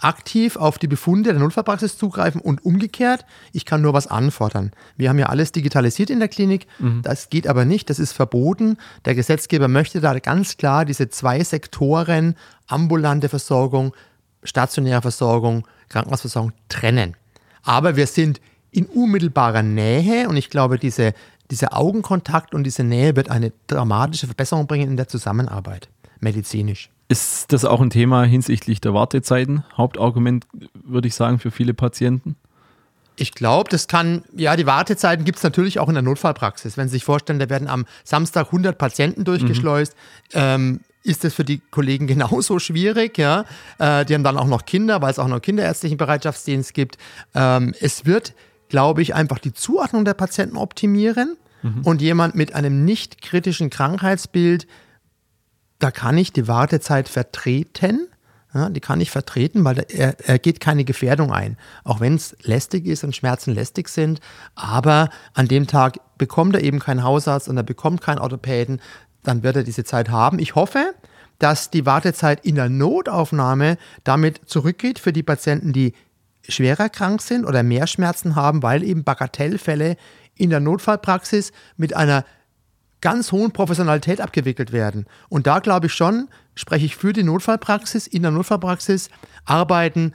aktiv 0.02 0.56
auf 0.56 0.78
die 0.78 0.86
Befunde 0.86 1.30
der 1.32 1.40
Notfallpraxis 1.40 1.98
zugreifen 1.98 2.40
und 2.40 2.64
umgekehrt, 2.64 3.24
ich 3.52 3.64
kann 3.64 3.82
nur 3.82 3.92
was 3.92 4.06
anfordern. 4.06 4.72
Wir 4.96 5.08
haben 5.08 5.18
ja 5.18 5.26
alles 5.26 5.52
digitalisiert 5.52 6.10
in 6.10 6.20
der 6.20 6.28
Klinik, 6.28 6.66
mhm. 6.78 7.02
das 7.02 7.28
geht 7.28 7.46
aber 7.46 7.64
nicht, 7.64 7.90
das 7.90 7.98
ist 7.98 8.12
verboten. 8.12 8.78
Der 9.04 9.14
Gesetzgeber 9.14 9.68
möchte 9.68 10.00
da 10.00 10.18
ganz 10.18 10.56
klar 10.56 10.84
diese 10.84 11.08
zwei 11.08 11.42
Sektoren, 11.44 12.34
ambulante 12.66 13.28
Versorgung, 13.28 13.94
stationäre 14.42 15.02
Versorgung, 15.02 15.66
Krankenhausversorgung 15.88 16.52
trennen. 16.68 17.16
Aber 17.62 17.96
wir 17.96 18.06
sind 18.06 18.40
in 18.70 18.86
unmittelbarer 18.86 19.62
Nähe 19.62 20.28
und 20.28 20.36
ich 20.36 20.48
glaube, 20.48 20.78
diese 20.78 21.12
dieser 21.50 21.76
Augenkontakt 21.76 22.54
und 22.54 22.64
diese 22.64 22.84
Nähe 22.84 23.16
wird 23.16 23.30
eine 23.30 23.52
dramatische 23.66 24.26
Verbesserung 24.26 24.66
bringen 24.66 24.90
in 24.90 24.96
der 24.96 25.08
Zusammenarbeit, 25.08 25.88
medizinisch. 26.20 26.90
Ist 27.08 27.52
das 27.52 27.64
auch 27.64 27.80
ein 27.80 27.90
Thema 27.90 28.22
hinsichtlich 28.24 28.80
der 28.80 28.94
Wartezeiten? 28.94 29.64
Hauptargument, 29.76 30.46
würde 30.74 31.08
ich 31.08 31.14
sagen, 31.14 31.40
für 31.40 31.50
viele 31.50 31.74
Patienten? 31.74 32.36
Ich 33.16 33.34
glaube, 33.34 33.68
das 33.68 33.88
kann, 33.88 34.22
ja, 34.34 34.56
die 34.56 34.64
Wartezeiten 34.64 35.24
gibt 35.24 35.38
es 35.38 35.44
natürlich 35.44 35.78
auch 35.80 35.88
in 35.88 35.94
der 35.94 36.02
Notfallpraxis. 36.02 36.76
Wenn 36.76 36.88
Sie 36.88 36.92
sich 36.92 37.04
vorstellen, 37.04 37.38
da 37.38 37.50
werden 37.50 37.68
am 37.68 37.84
Samstag 38.04 38.46
100 38.46 38.78
Patienten 38.78 39.24
durchgeschleust, 39.24 39.94
mhm. 40.32 40.40
ähm, 40.40 40.80
ist 41.02 41.24
das 41.24 41.34
für 41.34 41.44
die 41.44 41.60
Kollegen 41.70 42.06
genauso 42.06 42.58
schwierig. 42.58 43.18
Ja? 43.18 43.44
Äh, 43.78 44.04
die 44.04 44.14
haben 44.14 44.24
dann 44.24 44.38
auch 44.38 44.46
noch 44.46 44.64
Kinder, 44.64 45.02
weil 45.02 45.10
es 45.10 45.18
auch 45.18 45.28
noch 45.28 45.42
kinderärztlichen 45.42 45.98
Bereitschaftsdienst 45.98 46.72
gibt. 46.74 46.96
Ähm, 47.34 47.74
es 47.80 48.06
wird 48.06 48.34
glaube 48.70 49.02
ich, 49.02 49.14
einfach 49.14 49.38
die 49.38 49.52
Zuordnung 49.52 50.06
der 50.06 50.14
Patienten 50.14 50.56
optimieren. 50.56 51.36
Mhm. 51.62 51.82
Und 51.82 52.00
jemand 52.00 52.34
mit 52.34 52.54
einem 52.54 52.86
nicht 52.86 53.20
kritischen 53.20 53.68
Krankheitsbild, 53.68 54.66
da 55.78 55.90
kann 55.90 56.16
ich 56.16 56.32
die 56.32 56.48
Wartezeit 56.48 57.08
vertreten. 57.08 58.06
Ja, 58.54 58.68
die 58.68 58.80
kann 58.80 59.00
ich 59.00 59.10
vertreten, 59.10 59.64
weil 59.64 59.84
er, 59.88 60.18
er 60.26 60.38
geht 60.40 60.58
keine 60.58 60.84
Gefährdung 60.84 61.32
ein. 61.32 61.56
Auch 61.84 62.00
wenn 62.00 62.14
es 62.14 62.34
lästig 62.42 62.86
ist 62.86 63.04
und 63.04 63.14
Schmerzen 63.14 63.54
lästig 63.54 63.88
sind. 63.88 64.20
Aber 64.56 65.10
an 65.34 65.46
dem 65.46 65.68
Tag 65.68 65.98
bekommt 66.18 66.56
er 66.56 66.62
eben 66.62 66.80
keinen 66.80 67.04
Hausarzt 67.04 67.48
und 67.48 67.56
er 67.56 67.62
bekommt 67.62 68.00
keinen 68.00 68.18
Orthopäden. 68.18 68.80
Dann 69.22 69.42
wird 69.42 69.56
er 69.56 69.62
diese 69.62 69.84
Zeit 69.84 70.08
haben. 70.08 70.40
Ich 70.40 70.56
hoffe, 70.56 70.94
dass 71.38 71.70
die 71.70 71.86
Wartezeit 71.86 72.44
in 72.44 72.56
der 72.56 72.68
Notaufnahme 72.68 73.78
damit 74.02 74.40
zurückgeht 74.46 74.98
für 74.98 75.12
die 75.12 75.22
Patienten, 75.22 75.72
die 75.72 75.94
schwerer 76.50 76.88
krank 76.88 77.22
sind 77.22 77.44
oder 77.44 77.62
mehr 77.62 77.86
Schmerzen 77.86 78.36
haben, 78.36 78.62
weil 78.62 78.82
eben 78.82 79.04
Bagatellfälle 79.04 79.96
in 80.36 80.50
der 80.50 80.60
Notfallpraxis 80.60 81.52
mit 81.76 81.94
einer 81.94 82.24
ganz 83.00 83.32
hohen 83.32 83.52
Professionalität 83.52 84.20
abgewickelt 84.20 84.72
werden. 84.72 85.06
Und 85.28 85.46
da 85.46 85.58
glaube 85.60 85.86
ich 85.86 85.94
schon, 85.94 86.28
spreche 86.54 86.86
ich 86.86 86.96
für 86.96 87.12
die 87.12 87.22
Notfallpraxis. 87.22 88.06
In 88.06 88.22
der 88.22 88.30
Notfallpraxis 88.30 89.08
arbeiten 89.44 90.12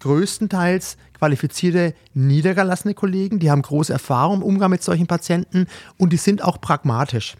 größtenteils 0.00 0.96
qualifizierte, 1.18 1.94
niedergelassene 2.14 2.94
Kollegen, 2.94 3.38
die 3.40 3.50
haben 3.50 3.62
große 3.62 3.92
Erfahrung 3.92 4.36
im 4.36 4.42
Umgang 4.42 4.70
mit 4.70 4.82
solchen 4.82 5.06
Patienten 5.06 5.66
und 5.96 6.12
die 6.12 6.16
sind 6.16 6.42
auch 6.42 6.60
pragmatisch. 6.60 7.36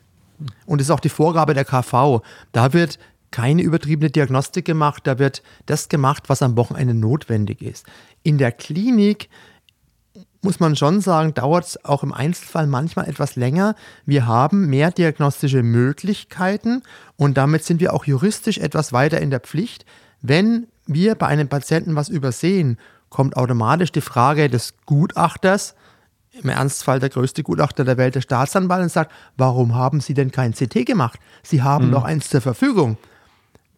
Und 0.67 0.81
das 0.81 0.89
ist 0.89 0.91
auch 0.91 1.01
die 1.01 1.09
Vorgabe 1.09 1.55
der 1.55 1.65
KV. 1.65 2.23
Da 2.53 2.73
wird 2.73 2.99
keine 3.31 3.63
übertriebene 3.63 4.11
Diagnostik 4.11 4.65
gemacht, 4.65 5.07
da 5.07 5.19
wird 5.19 5.43
das 5.67 5.89
gemacht, 5.89 6.25
was 6.29 6.43
am 6.43 6.57
Wochenende 6.57 6.95
notwendig 6.95 7.63
ist. 7.63 7.87
In 8.23 8.39
der 8.39 8.53
Klinik 8.53 9.29
muss 10.41 10.61
man 10.61 10.77
schon 10.77 11.01
sagen, 11.01 11.35
dauert 11.35 11.65
es 11.65 11.85
auch 11.85 12.03
im 12.03 12.13
Einzelfall 12.13 12.67
manchmal 12.67 13.09
etwas 13.09 13.37
länger. 13.37 13.75
Wir 14.07 14.27
haben 14.27 14.69
mehr 14.69 14.91
diagnostische 14.91 15.63
Möglichkeiten 15.63 16.83
und 17.17 17.37
damit 17.37 17.65
sind 17.65 17.81
wir 17.81 17.93
auch 17.93 18.05
juristisch 18.05 18.59
etwas 18.59 18.93
weiter 18.93 19.21
in 19.21 19.31
der 19.31 19.41
Pflicht. 19.41 19.85
Wenn 20.23 20.69
wir 20.87 21.15
bei 21.17 21.27
einem 21.27 21.49
Patienten 21.49 21.97
was 21.97 22.09
übersehen, 22.09 22.79
kommt 23.09 23.37
automatisch 23.37 23.93
die 23.93 24.01
Frage 24.01 24.49
des 24.49 24.75
Gutachters, 24.87 25.75
im 26.43 26.51
Ernstfall 26.51 27.01
der 27.01 27.09
größte 27.09 27.43
Gutachter 27.43 27.85
der 27.85 27.97
Welt, 27.97 28.15
der 28.15 28.21
Staatsanwalt, 28.21 28.83
und 28.83 28.93
sagt, 28.93 29.13
warum 29.37 29.75
haben 29.75 30.01
Sie 30.01 30.15
denn 30.15 30.31
kein 30.31 30.53
CT 30.53 30.87
gemacht? 30.87 31.19
Sie 31.43 31.63
haben 31.63 31.89
mhm. 31.89 31.93
doch 31.93 32.05
eins 32.05 32.29
zur 32.29 32.41
Verfügung. 32.41 32.97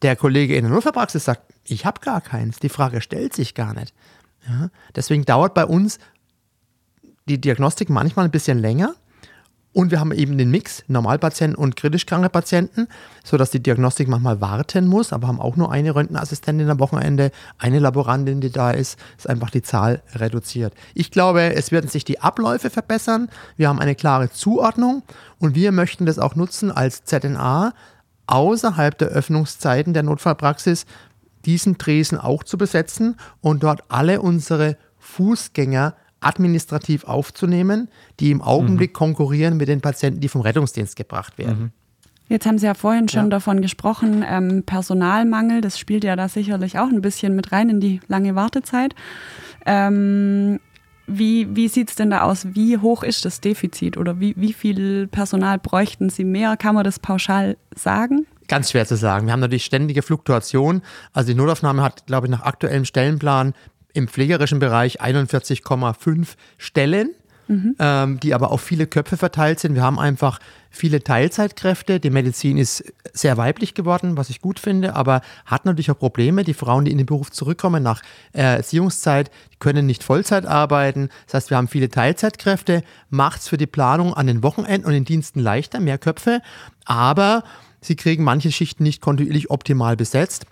Der 0.03 0.17
Kollege 0.17 0.57
in 0.57 0.65
der 0.65 0.73
Notfallpraxis 0.73 1.25
sagt, 1.25 1.43
ich 1.65 1.85
habe 1.85 2.01
gar 2.01 2.21
keins. 2.21 2.59
Die 2.59 2.69
Frage 2.69 3.01
stellt 3.01 3.35
sich 3.35 3.55
gar 3.55 3.75
nicht. 3.75 3.95
Ja? 4.49 4.71
Deswegen 4.95 5.25
dauert 5.25 5.55
bei 5.55 5.67
uns 5.67 5.99
die 7.29 7.41
Diagnostik 7.41 7.91
manchmal 7.91 8.25
ein 8.25 8.31
bisschen 8.31 8.59
länger. 8.59 8.95
Und 9.73 9.93
wir 9.93 10.01
haben 10.01 10.11
eben 10.11 10.37
den 10.37 10.51
Mix 10.51 10.83
Normalpatienten 10.89 11.55
und 11.55 11.77
kritisch 11.77 12.05
kranke 12.05 12.29
Patienten, 12.29 12.89
sodass 13.23 13.53
die 13.53 13.63
Diagnostik 13.63 14.09
manchmal 14.09 14.41
warten 14.41 14.89
muss, 14.89 15.13
aber 15.13 15.29
haben 15.29 15.41
auch 15.41 15.55
nur 15.55 15.71
eine 15.71 15.95
Röntgenassistentin 15.95 16.69
am 16.69 16.81
Wochenende, 16.81 17.31
eine 17.57 17.79
Laborantin, 17.79 18.41
die 18.41 18.51
da 18.51 18.73
ist, 18.73 18.99
ist 19.17 19.29
einfach 19.29 19.51
die 19.51 19.63
Zahl 19.63 20.03
reduziert. 20.17 20.75
Ich 20.95 21.13
glaube, 21.13 21.55
es 21.55 21.71
werden 21.71 21.89
sich 21.89 22.05
die 22.05 22.21
Abläufe 22.21 22.69
verbessern. 22.69 23.29
Wir 23.57 23.69
haben 23.69 23.79
eine 23.79 23.95
klare 23.95 24.31
Zuordnung 24.31 25.05
und 25.39 25.55
wir 25.55 25.71
möchten 25.71 26.05
das 26.05 26.19
auch 26.19 26.35
nutzen 26.35 26.73
als 26.73 27.05
ZNA 27.05 27.73
außerhalb 28.31 28.97
der 28.97 29.09
Öffnungszeiten 29.09 29.93
der 29.93 30.03
Notfallpraxis 30.03 30.87
diesen 31.45 31.79
Tresen 31.79 32.19
auch 32.19 32.45
zu 32.45 32.59
besetzen 32.59 33.17
und 33.41 33.63
dort 33.63 33.83
alle 33.89 34.21
unsere 34.21 34.77
Fußgänger 34.99 35.95
administrativ 36.21 37.05
aufzunehmen, 37.05 37.89
die 38.21 38.31
im 38.31 38.43
Augenblick 38.43 38.91
mhm. 38.91 38.95
konkurrieren 38.95 39.57
mit 39.57 39.69
den 39.69 39.81
Patienten, 39.81 40.21
die 40.21 40.29
vom 40.29 40.43
Rettungsdienst 40.43 40.97
gebracht 40.97 41.39
werden. 41.39 41.59
Mhm. 41.59 41.71
Jetzt 42.29 42.47
haben 42.47 42.59
Sie 42.59 42.67
ja 42.67 42.75
vorhin 42.75 43.09
schon 43.09 43.25
ja. 43.25 43.31
davon 43.31 43.61
gesprochen, 43.61 44.25
ähm, 44.25 44.63
Personalmangel, 44.65 45.63
das 45.63 45.79
spielt 45.79 46.05
ja 46.05 46.15
da 46.15 46.29
sicherlich 46.29 46.79
auch 46.79 46.89
ein 46.89 47.01
bisschen 47.01 47.35
mit 47.35 47.51
rein 47.51 47.69
in 47.69 47.81
die 47.81 48.01
lange 48.07 48.37
Wartezeit. 48.37 48.95
Ähm, 49.67 50.61
wie 51.19 51.55
wie 51.55 51.69
sieht 51.69 51.91
es 51.91 51.97
denn 51.97 52.11
da 52.11 52.23
aus? 52.23 52.47
Wie 52.55 52.79
hoch 52.79 53.03
ist 53.03 53.25
das 53.25 53.41
Defizit 53.41 53.97
oder 53.97 54.21
wie, 54.21 54.35
wie 54.37 54.53
viel 54.53 55.07
Personal 55.07 55.59
bräuchten 55.59 56.11
Sie 56.11 56.25
mehr? 56.25 56.57
Kann 56.57 56.75
man 56.75 56.85
das 56.85 56.99
pauschal 56.99 57.57
sagen? 57.75 58.27
Ganz 58.49 58.71
schwer 58.71 58.87
zu 58.87 58.97
sagen. 58.97 59.27
Wir 59.27 59.33
haben 59.33 59.41
natürlich 59.41 59.65
ständige 59.65 60.03
Fluktuation. 60.03 60.83
Also 61.13 61.29
die 61.29 61.35
Notaufnahme 61.35 61.83
hat, 61.83 62.07
glaube 62.07 62.27
ich, 62.27 62.31
nach 62.31 62.43
aktuellem 62.43 62.85
Stellenplan 62.85 63.55
im 63.93 64.09
pflegerischen 64.09 64.59
Bereich 64.59 65.01
41,5 65.01 66.35
Stellen, 66.59 67.11
mhm. 67.51 67.77
ähm, 67.79 68.21
die 68.21 68.33
aber 68.33 68.53
auf 68.53 68.61
viele 68.61 68.87
Köpfe 68.87 69.17
verteilt 69.17 69.61
sind. 69.61 69.75
Wir 69.75 69.83
haben 69.83 69.99
einfach 69.99 70.39
viele 70.71 71.03
Teilzeitkräfte. 71.03 71.99
Die 71.99 72.11
Medizin 72.11 72.57
ist 72.57 72.85
sehr 73.13 73.37
weiblich 73.37 73.75
geworden, 73.75 74.17
was 74.17 74.31
ich 74.31 74.41
gut 74.41 74.61
finde, 74.61 74.95
aber 74.95 75.21
hat 75.45 75.65
natürlich 75.65 75.91
auch 75.91 75.99
Probleme. 75.99 76.45
Die 76.45 76.55
Frauen, 76.55 76.85
die 76.85 76.93
in 76.93 76.99
den 76.99 77.07
Beruf 77.07 77.31
zurückkommen 77.31 77.83
nach 77.83 78.03
äh, 78.33 78.43
Erziehungszeit, 78.43 79.31
können 79.59 79.85
nicht 79.85 80.05
Vollzeit 80.05 80.47
arbeiten. 80.47 81.11
Das 81.27 81.35
heißt, 81.35 81.51
wir 81.51 81.57
haben 81.57 81.69
viele 81.69 81.89
Teilzeitkräfte, 81.89 82.83
macht 83.11 83.41
es 83.41 83.49
für 83.49 83.59
die 83.59 83.67
Planung 83.67 84.15
an 84.15 84.29
den 84.29 84.43
Wochenenden 84.43 84.87
und 84.87 84.93
den 84.93 85.05
Diensten 85.05 85.41
leichter, 85.41 85.81
mehr 85.81 85.99
Köpfe, 85.99 86.41
aber 86.85 87.43
sie 87.81 87.97
kriegen 87.97 88.23
manche 88.23 88.53
Schichten 88.53 88.85
nicht 88.85 89.03
kontinuierlich 89.03 89.51
optimal 89.51 89.97
besetzt. 89.97 90.47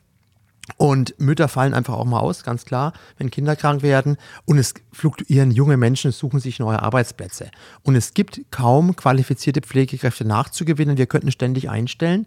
Und 0.76 1.18
Mütter 1.18 1.48
fallen 1.48 1.74
einfach 1.74 1.94
auch 1.94 2.04
mal 2.04 2.20
aus, 2.20 2.44
ganz 2.44 2.64
klar, 2.64 2.92
wenn 3.16 3.30
Kinder 3.30 3.56
krank 3.56 3.82
werden. 3.82 4.16
Und 4.44 4.58
es 4.58 4.74
fluktuieren 4.92 5.50
junge 5.50 5.76
Menschen, 5.76 6.12
suchen 6.12 6.40
sich 6.40 6.58
neue 6.58 6.82
Arbeitsplätze. 6.82 7.50
Und 7.82 7.96
es 7.96 8.14
gibt 8.14 8.42
kaum 8.50 8.94
qualifizierte 8.94 9.60
Pflegekräfte 9.60 10.24
nachzugewinnen. 10.24 10.98
Wir 10.98 11.06
könnten 11.06 11.32
ständig 11.32 11.70
einstellen. 11.70 12.26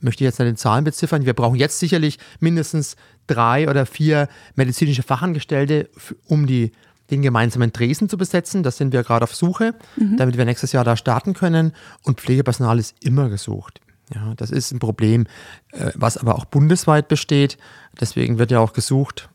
Möchte 0.00 0.24
ich 0.24 0.26
jetzt 0.26 0.38
nicht 0.38 0.48
den 0.48 0.56
Zahlen 0.56 0.84
beziffern. 0.84 1.26
Wir 1.26 1.34
brauchen 1.34 1.56
jetzt 1.56 1.78
sicherlich 1.78 2.18
mindestens 2.38 2.96
drei 3.26 3.68
oder 3.68 3.84
vier 3.84 4.28
medizinische 4.54 5.02
Fachangestellte, 5.02 5.90
um 6.26 6.46
die, 6.46 6.72
den 7.10 7.20
gemeinsamen 7.20 7.72
Dresden 7.72 8.08
zu 8.08 8.16
besetzen. 8.16 8.62
Das 8.62 8.78
sind 8.78 8.92
wir 8.92 9.02
gerade 9.02 9.24
auf 9.24 9.34
Suche, 9.34 9.74
mhm. 9.96 10.16
damit 10.16 10.38
wir 10.38 10.46
nächstes 10.46 10.72
Jahr 10.72 10.84
da 10.84 10.96
starten 10.96 11.34
können. 11.34 11.72
Und 12.02 12.20
Pflegepersonal 12.20 12.78
ist 12.78 12.94
immer 13.04 13.28
gesucht. 13.28 13.80
Ja, 14.14 14.34
das 14.36 14.50
ist 14.50 14.72
ein 14.72 14.78
Problem, 14.78 15.26
äh, 15.72 15.92
was 15.94 16.16
aber 16.16 16.34
auch 16.34 16.44
bundesweit 16.44 17.08
besteht. 17.08 17.58
Deswegen 18.00 18.38
wird 18.38 18.50
ja 18.50 18.58
auch 18.58 18.72
gesucht, 18.72 19.28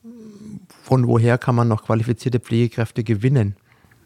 von 0.83 1.07
woher 1.07 1.37
kann 1.37 1.55
man 1.55 1.67
noch 1.67 1.85
qualifizierte 1.85 2.39
Pflegekräfte 2.39 3.03
gewinnen. 3.03 3.55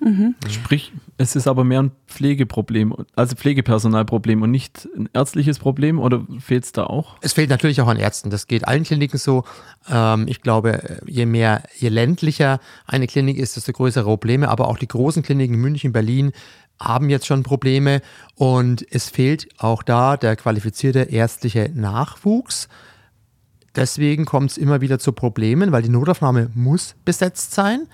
Mhm. 0.02 0.36
Sprich, 0.48 0.94
es 1.18 1.36
ist 1.36 1.48
aber 1.48 1.66
mehr 1.66 1.84
ein 1.84 1.92
Pflegeproblem, 2.08 2.96
also 3.16 3.36
Pflegepersonalproblem 3.36 4.42
und 4.42 4.52
nicht 4.52 4.88
ein 4.96 5.10
ärztliches 5.14 5.60
Problem 5.60 6.00
oder 6.00 6.26
fehlt 6.40 6.64
es 6.64 6.72
da 6.72 6.86
auch? 6.86 7.18
Es 7.22 7.34
fehlt 7.34 7.50
natürlich 7.50 7.82
auch 7.82 7.88
an 7.88 7.98
Ärzten. 7.98 8.30
Das 8.30 8.48
geht 8.48 8.66
allen 8.66 8.84
Kliniken 8.84 9.18
so. 9.18 9.44
Ähm, 9.90 10.28
ich 10.30 10.42
glaube, 10.42 11.02
je 11.06 11.26
mehr, 11.26 11.64
je 11.78 11.90
ländlicher 11.90 12.62
eine 12.86 13.08
Klinik 13.08 13.38
ist, 13.38 13.58
desto 13.58 13.74
größere 13.74 14.06
Probleme. 14.06 14.48
Aber 14.48 14.70
auch 14.70 14.78
die 14.78 14.88
großen 14.88 15.22
Kliniken 15.22 15.58
München, 15.58 15.92
Berlin 15.92 16.32
haben 16.80 17.10
jetzt 17.10 17.28
schon 17.28 17.44
Probleme 17.44 18.02
und 18.36 18.86
es 18.92 19.10
fehlt 19.10 19.48
auch 19.58 19.84
da 19.84 20.18
der 20.18 20.36
qualifizierte 20.36 21.02
ärztliche 21.02 21.72
Nachwuchs. 21.74 22.70
Deswegen 23.76 24.26
kommt 24.26 24.52
es 24.52 24.58
immer 24.58 24.82
wieder 24.82 25.00
zu 25.00 25.12
Problemen, 25.12 25.72
weil 25.72 25.84
die 25.84 25.90
Notaufnahme 25.90 26.50
muss 26.56 26.96
besetzt 27.06 27.54
sein. 27.54 27.88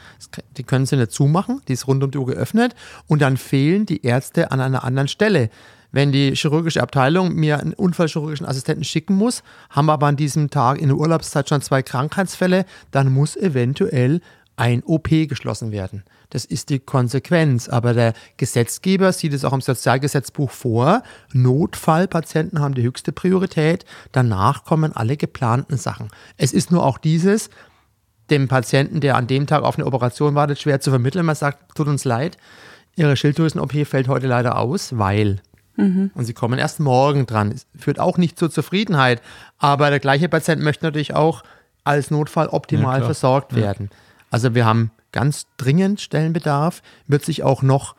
Die 0.58 0.64
können 0.64 0.86
sie 0.86 0.96
nicht 0.96 1.12
zumachen, 1.12 1.62
die 1.68 1.74
ist 1.74 1.88
rund 1.88 2.04
um 2.04 2.12
die 2.12 2.18
Uhr 2.18 2.28
geöffnet 2.28 2.76
und 3.08 3.22
dann 3.22 3.38
fehlen 3.38 3.86
die 3.86 4.04
Ärzte 4.06 4.52
an 4.52 4.62
einer 4.62 4.84
anderen 4.84 5.08
Stelle. 5.08 5.50
Wenn 5.92 6.12
die 6.12 6.36
chirurgische 6.36 6.82
Abteilung 6.82 7.36
mir 7.36 7.60
einen 7.60 7.74
unfallchirurgischen 7.74 8.46
Assistenten 8.46 8.84
schicken 8.84 9.16
muss, 9.16 9.44
haben 9.70 9.86
wir 9.86 9.94
aber 9.94 10.08
an 10.08 10.18
diesem 10.18 10.50
Tag 10.50 10.80
in 10.80 10.90
der 10.90 10.98
Urlaubszeit 10.98 11.48
schon 11.48 11.62
zwei 11.62 11.84
Krankheitsfälle, 11.84 12.66
dann 12.92 13.14
muss 13.14 13.38
eventuell 13.38 14.22
ein 14.58 14.84
OP 14.84 15.10
geschlossen 15.10 15.72
werden. 15.72 16.04
Das 16.30 16.46
ist 16.46 16.70
die 16.70 16.80
Konsequenz. 16.80 17.68
Aber 17.68 17.94
der 17.94 18.14
Gesetzgeber 18.38 19.12
sieht 19.12 19.34
es 19.34 19.46
auch 19.46 19.54
im 19.54 19.62
Sozialgesetzbuch 19.62 20.52
vor. 20.52 21.04
Notfallpatienten 21.34 22.60
haben 22.60 22.74
die 22.74 22.84
höchste 22.84 23.12
Priorität. 23.12 23.86
Danach 24.12 24.64
kommen 24.64 24.96
alle 24.96 25.18
geplanten 25.18 25.78
Sachen. 25.78 26.10
Es 26.38 26.54
ist 26.54 26.72
nur 26.72 26.86
auch 26.86 26.98
dieses, 26.98 27.50
dem 28.30 28.48
Patienten, 28.48 29.02
der 29.02 29.16
an 29.18 29.28
dem 29.28 29.46
Tag 29.48 29.64
auf 29.64 29.78
eine 29.78 29.86
Operation 29.86 30.36
wartet, 30.36 30.60
schwer 30.60 30.80
zu 30.80 30.90
vermitteln. 30.90 31.26
Man 31.26 31.36
sagt, 31.36 31.76
tut 31.76 31.88
uns 31.88 32.06
leid, 32.06 32.38
Ihre 32.98 33.18
Schilddrüsen-OP 33.18 33.86
fällt 33.86 34.08
heute 34.08 34.28
leider 34.28 34.58
aus, 34.58 34.98
weil. 34.98 35.42
Mhm. 35.76 36.12
Und 36.14 36.24
Sie 36.24 36.34
kommen 36.34 36.58
erst 36.58 36.80
morgen 36.80 37.26
dran. 37.26 37.52
Es 37.52 37.68
führt 37.78 38.00
auch 38.00 38.18
nicht 38.18 38.40
zur 38.40 38.50
Zufriedenheit. 38.50 39.22
Aber 39.58 39.90
der 39.90 40.00
gleiche 40.00 40.30
Patient 40.30 40.62
möchte 40.62 40.86
natürlich 40.86 41.14
auch 41.14 41.44
als 41.84 42.10
Notfall 42.10 42.48
optimal 42.48 43.00
ja, 43.00 43.06
versorgt 43.06 43.54
werden. 43.54 43.90
Ja. 43.92 43.98
Also 44.36 44.54
wir 44.54 44.66
haben 44.66 44.92
ganz 45.14 45.48
dringend 45.56 46.02
Stellenbedarf, 46.02 46.82
wird 47.08 47.24
sich 47.24 47.44
auch 47.44 47.62
noch 47.62 47.96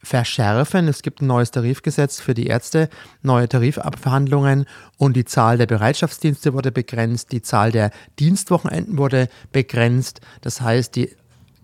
verschärfen. 0.00 0.86
Es 0.86 1.02
gibt 1.02 1.20
ein 1.20 1.26
neues 1.26 1.50
Tarifgesetz 1.50 2.20
für 2.20 2.34
die 2.34 2.46
Ärzte, 2.46 2.88
neue 3.22 3.48
Tarifabverhandlungen 3.48 4.66
und 4.96 5.16
die 5.16 5.24
Zahl 5.24 5.58
der 5.58 5.66
Bereitschaftsdienste 5.66 6.52
wurde 6.52 6.70
begrenzt, 6.70 7.32
die 7.32 7.42
Zahl 7.42 7.72
der 7.72 7.90
Dienstwochenenden 8.20 8.96
wurde 8.96 9.28
begrenzt. 9.50 10.20
Das 10.40 10.60
heißt, 10.60 10.94
die 10.94 11.16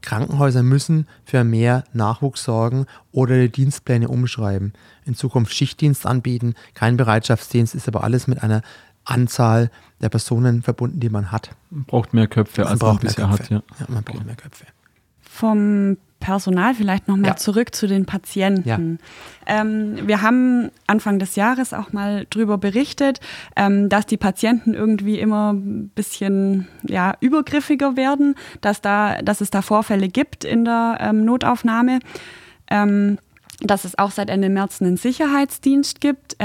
Krankenhäuser 0.03 0.65
müssen 0.65 1.07
für 1.25 1.45
mehr 1.45 1.85
Nachwuchs 1.93 2.43
sorgen 2.43 2.87
oder 3.13 3.39
die 3.39 3.53
Dienstpläne 3.53 4.09
umschreiben. 4.09 4.73
In 5.05 5.15
Zukunft 5.15 5.55
Schichtdienst 5.55 6.07
anbieten, 6.07 6.55
kein 6.75 6.97
Bereitschaftsdienst, 6.97 7.77
ist 7.77 7.87
aber 7.87 8.03
alles 8.03 8.27
mit 8.27 8.43
einer 8.43 8.63
Anzahl 9.09 9.71
der 10.01 10.09
Personen 10.09 10.63
verbunden, 10.63 11.01
die 11.01 11.09
man 11.09 11.33
hat. 11.33 11.51
Man 11.71 11.85
braucht 11.85 12.15
mehr 12.15 12.29
Köpfe, 12.29 12.63
man 12.63 12.73
als 12.73 12.81
man 12.81 12.99
bisher 12.99 13.31
hat. 13.31 13.51
Ja. 13.51 13.63
ja 13.81 13.87
man 13.89 14.05
braucht 14.05 14.19
okay. 14.19 14.27
mehr 14.27 14.37
Köpfe 14.37 14.65
vom 15.39 15.97
Personal 16.19 16.75
vielleicht 16.75 17.07
nochmal 17.07 17.31
ja. 17.31 17.37
zurück 17.37 17.73
zu 17.73 17.87
den 17.87 18.07
Patienten. 18.07 18.69
Ja. 18.69 18.81
Ähm, 19.47 20.09
wir 20.09 20.21
haben 20.21 20.73
Anfang 20.89 21.21
des 21.21 21.37
Jahres 21.37 21.73
auch 21.73 21.93
mal 21.93 22.27
darüber 22.31 22.59
berichtet, 22.59 23.21
ähm, 23.55 23.89
dass 23.89 24.05
die 24.05 24.17
Patienten 24.17 24.75
irgendwie 24.75 25.21
immer 25.21 25.53
ein 25.53 25.91
bisschen 25.95 26.67
ja, 26.83 27.15
übergriffiger 27.21 27.97
werden, 27.97 28.35
dass, 28.61 28.81
da, 28.81 29.23
dass 29.23 29.41
es 29.41 29.51
da 29.51 29.63
Vorfälle 29.63 30.09
gibt 30.09 30.45
in 30.45 30.65
der 30.65 30.99
ähm, 31.01 31.25
Notaufnahme, 31.25 32.01
ähm, 32.69 33.19
dass 33.61 33.85
es 33.85 33.97
auch 33.97 34.11
seit 34.11 34.29
Ende 34.29 34.49
März 34.49 34.83
einen 34.83 34.97
Sicherheitsdienst 34.97 36.01
gibt. 36.01 36.37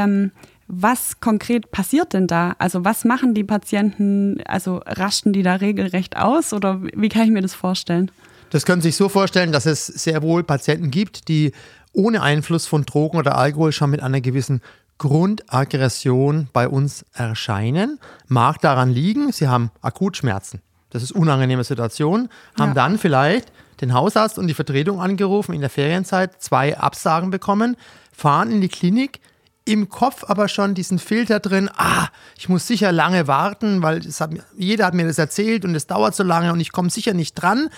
Was 0.75 1.19
konkret 1.19 1.71
passiert 1.71 2.13
denn 2.13 2.27
da? 2.27 2.55
Also 2.57 2.83
was 2.83 3.05
machen 3.05 3.33
die 3.33 3.43
Patienten? 3.43 4.41
Also 4.45 4.81
rasten 4.85 5.33
die 5.33 5.43
da 5.43 5.55
regelrecht 5.55 6.17
aus 6.17 6.53
oder 6.53 6.81
wie 6.81 7.09
kann 7.09 7.23
ich 7.23 7.31
mir 7.31 7.41
das 7.41 7.53
vorstellen? 7.53 8.11
Das 8.49 8.65
können 8.65 8.81
Sie 8.81 8.89
sich 8.89 8.97
so 8.97 9.09
vorstellen, 9.09 9.51
dass 9.51 9.65
es 9.65 9.85
sehr 9.85 10.21
wohl 10.21 10.43
Patienten 10.43 10.91
gibt, 10.91 11.27
die 11.27 11.53
ohne 11.91 12.21
Einfluss 12.21 12.65
von 12.65 12.85
Drogen 12.85 13.17
oder 13.17 13.37
Alkohol 13.37 13.71
schon 13.71 13.89
mit 13.89 14.01
einer 14.01 14.21
gewissen 14.21 14.61
Grundaggression 14.97 16.49
bei 16.53 16.67
uns 16.67 17.05
erscheinen. 17.13 17.99
Mag 18.27 18.61
daran 18.61 18.89
liegen, 18.89 19.31
sie 19.31 19.47
haben 19.47 19.71
Akutschmerzen. 19.81 20.61
Das 20.91 21.03
ist 21.03 21.11
unangenehme 21.11 21.63
Situation. 21.63 22.29
Haben 22.57 22.69
ja. 22.69 22.73
dann 22.75 22.97
vielleicht 22.97 23.51
den 23.81 23.93
Hausarzt 23.93 24.37
und 24.37 24.47
die 24.47 24.53
Vertretung 24.53 25.01
angerufen 25.01 25.53
in 25.53 25.61
der 25.61 25.69
Ferienzeit, 25.69 26.41
zwei 26.41 26.77
Absagen 26.77 27.31
bekommen, 27.31 27.75
fahren 28.11 28.51
in 28.51 28.61
die 28.61 28.69
Klinik, 28.69 29.19
im 29.65 29.89
Kopf 29.89 30.23
aber 30.27 30.47
schon 30.47 30.73
diesen 30.73 30.99
Filter 30.99 31.39
drin, 31.39 31.69
ah, 31.75 32.07
ich 32.37 32.49
muss 32.49 32.67
sicher 32.67 32.91
lange 32.91 33.27
warten, 33.27 33.81
weil 33.81 34.01
hat, 34.01 34.31
jeder 34.57 34.85
hat 34.85 34.93
mir 34.93 35.07
das 35.07 35.17
erzählt 35.17 35.65
und 35.65 35.75
es 35.75 35.87
dauert 35.87 36.15
so 36.15 36.23
lange 36.23 36.51
und 36.51 36.59
ich 36.59 36.71
komme 36.71 36.89
sicher 36.89 37.13
nicht 37.13 37.35
dran. 37.35 37.69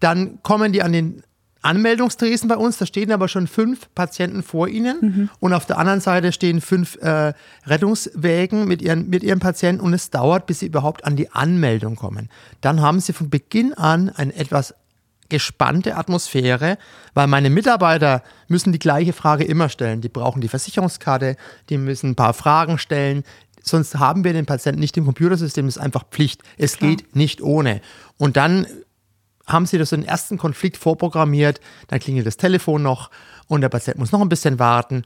Dann 0.00 0.42
kommen 0.42 0.72
die 0.72 0.82
an 0.82 0.92
den 0.92 1.22
Anmeldungstresen 1.62 2.48
bei 2.48 2.56
uns, 2.56 2.78
da 2.78 2.86
stehen 2.86 3.12
aber 3.12 3.28
schon 3.28 3.46
fünf 3.46 3.88
Patienten 3.94 4.42
vor 4.42 4.66
ihnen 4.66 4.98
mhm. 5.00 5.30
und 5.38 5.52
auf 5.52 5.64
der 5.64 5.78
anderen 5.78 6.00
Seite 6.00 6.32
stehen 6.32 6.60
fünf 6.60 6.96
äh, 6.96 7.32
Rettungswägen 7.66 8.66
mit 8.66 8.82
ihren, 8.82 9.08
mit 9.08 9.22
ihren 9.22 9.38
Patienten 9.38 9.80
und 9.80 9.94
es 9.94 10.10
dauert, 10.10 10.46
bis 10.46 10.58
sie 10.58 10.66
überhaupt 10.66 11.04
an 11.04 11.14
die 11.14 11.30
Anmeldung 11.30 11.94
kommen. 11.94 12.28
Dann 12.60 12.80
haben 12.80 13.00
sie 13.00 13.12
von 13.12 13.30
Beginn 13.30 13.74
an 13.74 14.10
ein 14.10 14.32
etwas 14.32 14.74
gespannte 15.32 15.96
Atmosphäre, 15.96 16.76
weil 17.14 17.26
meine 17.26 17.48
Mitarbeiter 17.48 18.22
müssen 18.48 18.70
die 18.70 18.78
gleiche 18.78 19.14
Frage 19.14 19.44
immer 19.44 19.70
stellen. 19.70 20.02
Die 20.02 20.10
brauchen 20.10 20.42
die 20.42 20.48
Versicherungskarte, 20.48 21.36
die 21.70 21.78
müssen 21.78 22.10
ein 22.10 22.14
paar 22.14 22.34
Fragen 22.34 22.76
stellen. 22.76 23.24
Sonst 23.62 23.98
haben 23.98 24.24
wir 24.24 24.34
den 24.34 24.44
Patienten 24.44 24.80
nicht 24.80 24.96
im 24.98 25.06
Computersystem, 25.06 25.66
das 25.66 25.76
ist 25.76 25.82
einfach 25.82 26.04
Pflicht. 26.10 26.42
Es 26.58 26.76
Klar. 26.76 26.90
geht 26.90 27.16
nicht 27.16 27.40
ohne. 27.40 27.80
Und 28.18 28.36
dann 28.36 28.66
haben 29.46 29.64
sie 29.64 29.78
das 29.78 29.90
den 29.90 30.04
ersten 30.04 30.36
Konflikt 30.36 30.76
vorprogrammiert, 30.76 31.60
dann 31.88 31.98
klingelt 31.98 32.26
das 32.26 32.36
Telefon 32.36 32.82
noch 32.82 33.10
und 33.48 33.62
der 33.62 33.70
Patient 33.70 33.98
muss 33.98 34.12
noch 34.12 34.20
ein 34.20 34.28
bisschen 34.28 34.58
warten. 34.58 35.04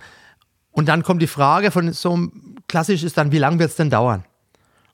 Und 0.72 0.88
dann 0.88 1.04
kommt 1.04 1.22
die 1.22 1.28
Frage 1.28 1.70
von 1.70 1.92
so 1.92 2.12
einem 2.12 2.56
klassisch 2.66 3.04
ist 3.04 3.16
dann, 3.16 3.30
wie 3.30 3.38
lange 3.38 3.60
wird 3.60 3.70
es 3.70 3.76
denn 3.76 3.90
dauern? 3.90 4.24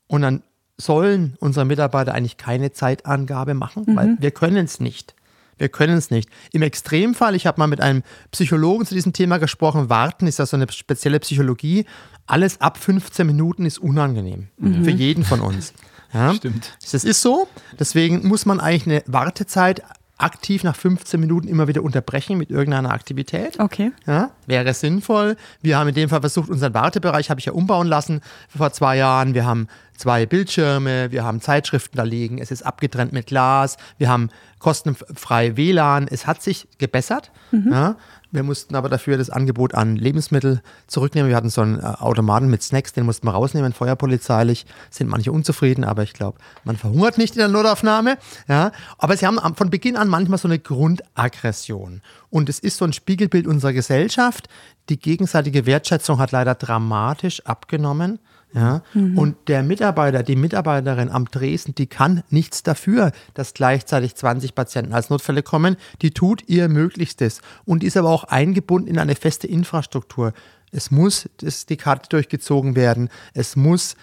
Und 0.07 0.21
dann 0.21 0.42
sollen 0.77 1.37
unsere 1.40 1.64
Mitarbeiter 1.64 2.14
eigentlich 2.14 2.37
keine 2.37 2.73
Zeitangabe 2.73 3.55
machen, 3.55 3.85
mhm. 3.87 3.97
weil 3.97 4.16
wir 4.18 4.31
können 4.31 4.66
es 4.66 4.79
nicht. 4.79 5.14
Wir 5.62 5.68
können 5.68 5.96
es 5.96 6.11
nicht. 6.11 6.29
Im 6.51 6.62
Extremfall, 6.62 7.37
ich 7.37 7.46
habe 7.46 7.61
mal 7.61 7.68
mit 7.68 7.81
einem 7.81 8.03
Psychologen 8.33 8.85
zu 8.85 8.94
diesem 8.94 9.12
Thema 9.12 9.38
gesprochen, 9.38 9.88
warten 9.88 10.27
ist 10.27 10.40
ja 10.40 10.44
so 10.44 10.57
eine 10.57 10.66
spezielle 10.72 11.20
Psychologie. 11.20 11.87
Alles 12.27 12.61
ab 12.61 12.79
15 12.79 13.25
Minuten 13.25 13.64
ist 13.64 13.79
unangenehm 13.79 14.48
mhm. 14.59 14.83
für 14.83 14.90
jeden 14.90 15.22
von 15.22 15.40
uns. 15.40 15.72
Ja? 16.12 16.35
Stimmt. 16.35 16.77
Das 16.90 17.05
ist 17.05 17.22
so. 17.22 17.46
Deswegen 17.79 18.27
muss 18.27 18.44
man 18.44 18.59
eigentlich 18.59 18.87
eine 18.88 19.05
Wartezeit 19.07 19.85
aktiv 20.18 20.62
nach 20.62 20.77
15 20.77 21.18
Minuten 21.18 21.48
immer 21.48 21.68
wieder 21.68 21.83
unterbrechen 21.83 22.38
mit 22.38 22.51
irgendeiner 22.51 22.90
Aktivität. 22.90 23.59
Okay. 23.59 23.92
Ja, 24.07 24.31
wäre 24.46 24.72
sinnvoll. 24.75 25.37
Wir 25.61 25.79
haben 25.79 25.88
in 25.88 25.94
dem 25.94 26.09
Fall 26.09 26.20
versucht, 26.20 26.48
unseren 26.48 26.75
Wartebereich 26.75 27.31
habe 27.31 27.40
ich 27.40 27.46
ja 27.46 27.53
umbauen 27.53 27.88
lassen 27.88 28.20
vor 28.48 28.72
zwei 28.72 28.96
Jahren. 28.96 29.35
Wir 29.35 29.44
haben 29.44 29.68
zwei 29.96 30.27
Bildschirme, 30.27 31.11
wir 31.11 31.25
haben 31.25 31.40
Zeitschriften 31.40 31.96
da 31.96 32.03
liegen, 32.03 32.38
es 32.38 32.51
ist 32.51 32.62
abgetrennt 32.62 33.12
mit 33.12 33.27
Glas, 33.27 33.77
wir 33.98 34.09
haben 34.09 34.31
kostenfrei 34.59 35.57
WLAN. 35.57 36.09
Es 36.09 36.27
hat 36.27 36.42
sich 36.42 36.68
gebessert. 36.79 37.31
Mhm. 37.51 37.72
Ja, 37.72 37.96
wir 38.33 38.42
mussten 38.42 38.75
aber 38.75 38.88
dafür 38.88 39.18
das 39.18 39.31
Angebot 39.31 39.75
an 39.75 39.97
Lebensmittel 39.97 40.62
zurücknehmen. 40.87 41.29
Wir 41.29 41.37
hatten 41.37 41.51
so 41.51 41.61
einen 41.61 41.79
äh, 41.79 41.83
Automaten 41.83 42.49
mit 42.49 42.62
Snacks, 42.62 42.92
den 42.95 43.05
mussten 43.05 43.27
wir 43.27 43.33
rausnehmen, 43.33 43.73
feuerpolizeilich. 43.75 44.66
Sind 44.90 45.09
manche 45.09 45.31
unzufrieden, 45.31 45.85
aber 45.85 46.03
ich 46.03 46.14
glaube, 46.14 46.38
man 46.64 46.77
verhungert 46.77 47.18
nicht 47.18 47.35
in 47.35 47.40
der 47.40 47.49
Notaufnahme. 47.49 48.16
Ja. 48.49 48.73
Aber 48.99 49.16
sie 49.16 49.27
haben 49.27 49.38
von 49.55 49.71
Beginn 49.71 49.97
an 49.97 50.09
manchmal 50.09 50.38
so 50.38 50.49
eine 50.49 50.59
Grundaggression. 50.59 52.01
Und 52.31 52.49
es 52.49 52.59
ist 52.59 52.79
so 52.79 52.87
ein 52.87 52.95
Spiegelbild 52.95 53.47
unserer 53.47 53.75
Gesellschaft. 53.75 54.49
Die 54.88 54.99
gegenseitige 54.99 55.66
Wertschätzung 55.66 56.18
hat 56.18 56.33
leider 56.33 56.55
dramatisch 56.55 57.45
abgenommen. 57.45 58.18
Ja? 58.55 58.83
Mhm. 58.95 59.19
Und 59.19 59.37
der 59.49 59.62
Mitarbeiter, 59.62 60.23
die 60.23 60.37
Mitarbeiterin 60.37 61.11
am 61.11 61.27
Dresden, 61.27 61.75
die 61.75 61.87
kann 61.87 62.23
nichts 62.31 62.62
dafür, 62.62 63.12
dass 63.35 63.55
gleichzeitig 63.55 64.15
20 64.15 64.55
Patienten 64.55 64.93
als 64.93 65.11
Notfälle 65.11 65.43
kommen. 65.43 65.77
Die 66.03 66.11
tut 66.11 66.49
ihr 66.49 66.69
Möglichstes 66.69 67.41
und 67.65 67.85
ist 67.85 67.97
aber 67.97 68.11
auch 68.11 68.25
eingebunden 68.25 68.88
in 68.88 68.99
eine 68.99 69.15
feste 69.15 69.47
Infrastruktur. 69.47 70.33
Es 70.71 70.91
muss 70.91 71.29
das, 71.38 71.67
die 71.67 71.77
Karte 71.77 72.09
durchgezogen 72.09 72.77
werden. 72.77 73.09
Es 73.35 73.57
muss 73.57 73.97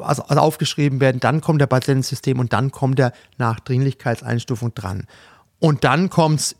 also, 0.00 0.22
also 0.24 0.40
aufgeschrieben 0.40 1.00
werden. 1.00 1.20
Dann 1.20 1.40
kommt 1.40 1.60
der 1.60 1.66
Patientensystem 1.66 2.38
und 2.38 2.52
dann 2.52 2.70
kommt 2.70 2.98
der 2.98 3.12
Nachdringlichkeitseinstufung 3.36 4.74
dran. 4.74 5.06
Und 5.58 5.84
dann 5.84 6.08
kommt 6.10 6.40
es 6.40 6.56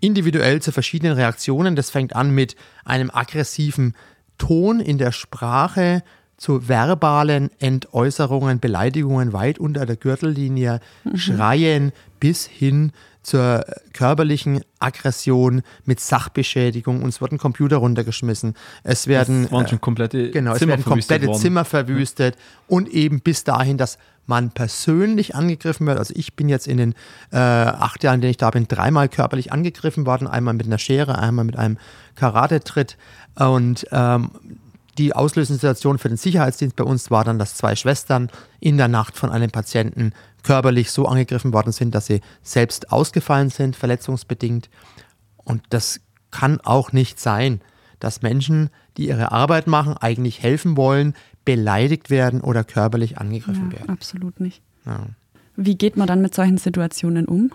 individuell 0.00 0.62
zu 0.62 0.72
verschiedenen 0.72 1.14
Reaktionen. 1.14 1.76
Das 1.76 1.90
fängt 1.90 2.16
an 2.16 2.30
mit 2.30 2.56
einem 2.84 3.10
aggressiven 3.10 3.94
Ton 4.40 4.80
in 4.80 4.98
der 4.98 5.12
Sprache 5.12 6.02
zu 6.38 6.66
verbalen 6.68 7.50
Entäußerungen, 7.60 8.58
Beleidigungen 8.58 9.34
weit 9.34 9.58
unter 9.58 9.84
der 9.84 9.96
Gürtellinie, 9.96 10.80
mhm. 11.04 11.16
Schreien 11.16 11.92
bis 12.18 12.46
hin 12.46 12.92
zur 13.22 13.64
körperlichen 13.92 14.62
Aggression 14.78 15.62
mit 15.84 16.00
Sachbeschädigung. 16.00 17.02
Uns 17.02 17.20
wird 17.20 17.32
ein 17.32 17.38
Computer 17.38 17.76
runtergeschmissen. 17.76 18.54
Es 18.82 19.06
werden, 19.06 19.44
es 19.44 19.52
waren 19.52 19.68
schon 19.68 19.80
komplette 19.80 20.30
genau, 20.30 20.54
Zimmer 20.54 20.74
es 20.74 20.80
werden 20.80 20.84
komplette. 20.84 21.32
Zimmer 21.32 21.64
verwüstet 21.64 22.36
und 22.66 22.88
eben 22.88 23.20
bis 23.20 23.44
dahin, 23.44 23.76
dass 23.76 23.98
man 24.26 24.50
persönlich 24.50 25.34
angegriffen 25.34 25.86
wird. 25.86 25.98
Also 25.98 26.14
ich 26.16 26.34
bin 26.36 26.48
jetzt 26.48 26.66
in 26.68 26.78
den 26.78 26.94
äh, 27.32 27.36
acht 27.36 28.02
Jahren, 28.04 28.16
in 28.16 28.20
denen 28.22 28.30
ich 28.30 28.36
da 28.36 28.50
bin, 28.50 28.66
dreimal 28.68 29.08
körperlich 29.08 29.52
angegriffen 29.52 30.06
worden. 30.06 30.28
Einmal 30.28 30.54
mit 30.54 30.66
einer 30.66 30.78
Schere, 30.78 31.18
einmal 31.18 31.44
mit 31.44 31.56
einem 31.56 31.78
Karatetritt. 32.14 32.96
Und 33.34 33.86
ähm, 33.90 34.30
die 34.98 35.14
auslösende 35.14 35.58
Situation 35.58 35.98
für 35.98 36.08
den 36.08 36.16
Sicherheitsdienst 36.16 36.76
bei 36.76 36.84
uns 36.84 37.10
war 37.10 37.24
dann, 37.24 37.38
dass 37.38 37.56
zwei 37.56 37.74
Schwestern 37.74 38.30
in 38.60 38.76
der 38.76 38.88
Nacht 38.88 39.16
von 39.16 39.30
einem 39.30 39.50
Patienten 39.50 40.12
körperlich 40.42 40.90
so 40.90 41.06
angegriffen 41.06 41.52
worden 41.52 41.72
sind, 41.72 41.94
dass 41.94 42.06
sie 42.06 42.20
selbst 42.42 42.92
ausgefallen 42.92 43.50
sind, 43.50 43.76
verletzungsbedingt. 43.76 44.70
Und 45.36 45.62
das 45.70 46.00
kann 46.30 46.60
auch 46.60 46.92
nicht 46.92 47.18
sein, 47.20 47.60
dass 47.98 48.22
Menschen, 48.22 48.70
die 48.96 49.08
ihre 49.08 49.32
Arbeit 49.32 49.66
machen, 49.66 49.96
eigentlich 49.96 50.42
helfen 50.42 50.76
wollen, 50.76 51.14
beleidigt 51.44 52.10
werden 52.10 52.40
oder 52.40 52.64
körperlich 52.64 53.18
angegriffen 53.18 53.70
ja, 53.70 53.78
werden. 53.78 53.90
Absolut 53.90 54.40
nicht. 54.40 54.62
Ja. 54.86 55.06
Wie 55.56 55.76
geht 55.76 55.96
man 55.96 56.06
dann 56.06 56.22
mit 56.22 56.34
solchen 56.34 56.58
Situationen 56.58 57.26
um? 57.26 57.52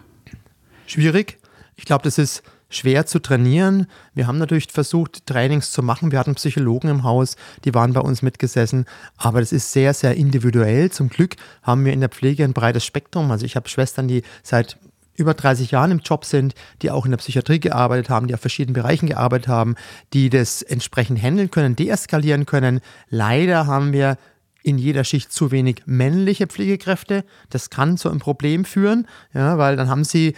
Schwierig. 0.85 1.39
Ich 1.75 1.85
glaube, 1.85 2.03
das 2.03 2.17
ist 2.17 2.43
schwer 2.69 3.05
zu 3.05 3.19
trainieren. 3.19 3.87
Wir 4.13 4.27
haben 4.27 4.37
natürlich 4.37 4.67
versucht, 4.71 5.25
Trainings 5.25 5.71
zu 5.71 5.83
machen. 5.83 6.11
Wir 6.11 6.19
hatten 6.19 6.35
Psychologen 6.35 6.89
im 6.89 7.03
Haus, 7.03 7.35
die 7.63 7.73
waren 7.73 7.93
bei 7.93 8.01
uns 8.01 8.21
mitgesessen. 8.21 8.85
Aber 9.17 9.39
das 9.39 9.51
ist 9.51 9.71
sehr, 9.71 9.93
sehr 9.93 10.15
individuell. 10.15 10.91
Zum 10.91 11.09
Glück 11.09 11.35
haben 11.63 11.85
wir 11.85 11.93
in 11.93 11.99
der 11.99 12.09
Pflege 12.09 12.43
ein 12.43 12.53
breites 12.53 12.85
Spektrum. 12.85 13.31
Also 13.31 13.45
ich 13.45 13.55
habe 13.55 13.69
Schwestern, 13.69 14.07
die 14.07 14.23
seit 14.43 14.77
über 15.15 15.33
30 15.33 15.71
Jahren 15.71 15.91
im 15.91 15.99
Job 15.99 16.25
sind, 16.25 16.53
die 16.81 16.91
auch 16.91 17.05
in 17.05 17.11
der 17.11 17.17
Psychiatrie 17.17 17.59
gearbeitet 17.59 18.09
haben, 18.09 18.27
die 18.27 18.33
auf 18.33 18.41
verschiedenen 18.41 18.73
Bereichen 18.73 19.07
gearbeitet 19.07 19.47
haben, 19.47 19.75
die 20.13 20.29
das 20.29 20.61
entsprechend 20.61 21.21
handeln 21.21 21.51
können, 21.51 21.75
deeskalieren 21.75 22.45
können. 22.45 22.81
Leider 23.09 23.65
haben 23.67 23.93
wir 23.93 24.17
in 24.61 24.77
jeder 24.77 25.03
Schicht 25.03 25.31
zu 25.31 25.51
wenig 25.51 25.83
männliche 25.85 26.47
Pflegekräfte. 26.47 27.23
Das 27.49 27.69
kann 27.69 27.97
zu 27.97 28.09
einem 28.09 28.19
Problem 28.19 28.65
führen, 28.65 29.07
ja, 29.33 29.57
weil 29.57 29.75
dann 29.75 29.89
haben 29.89 30.03
sie 30.03 30.35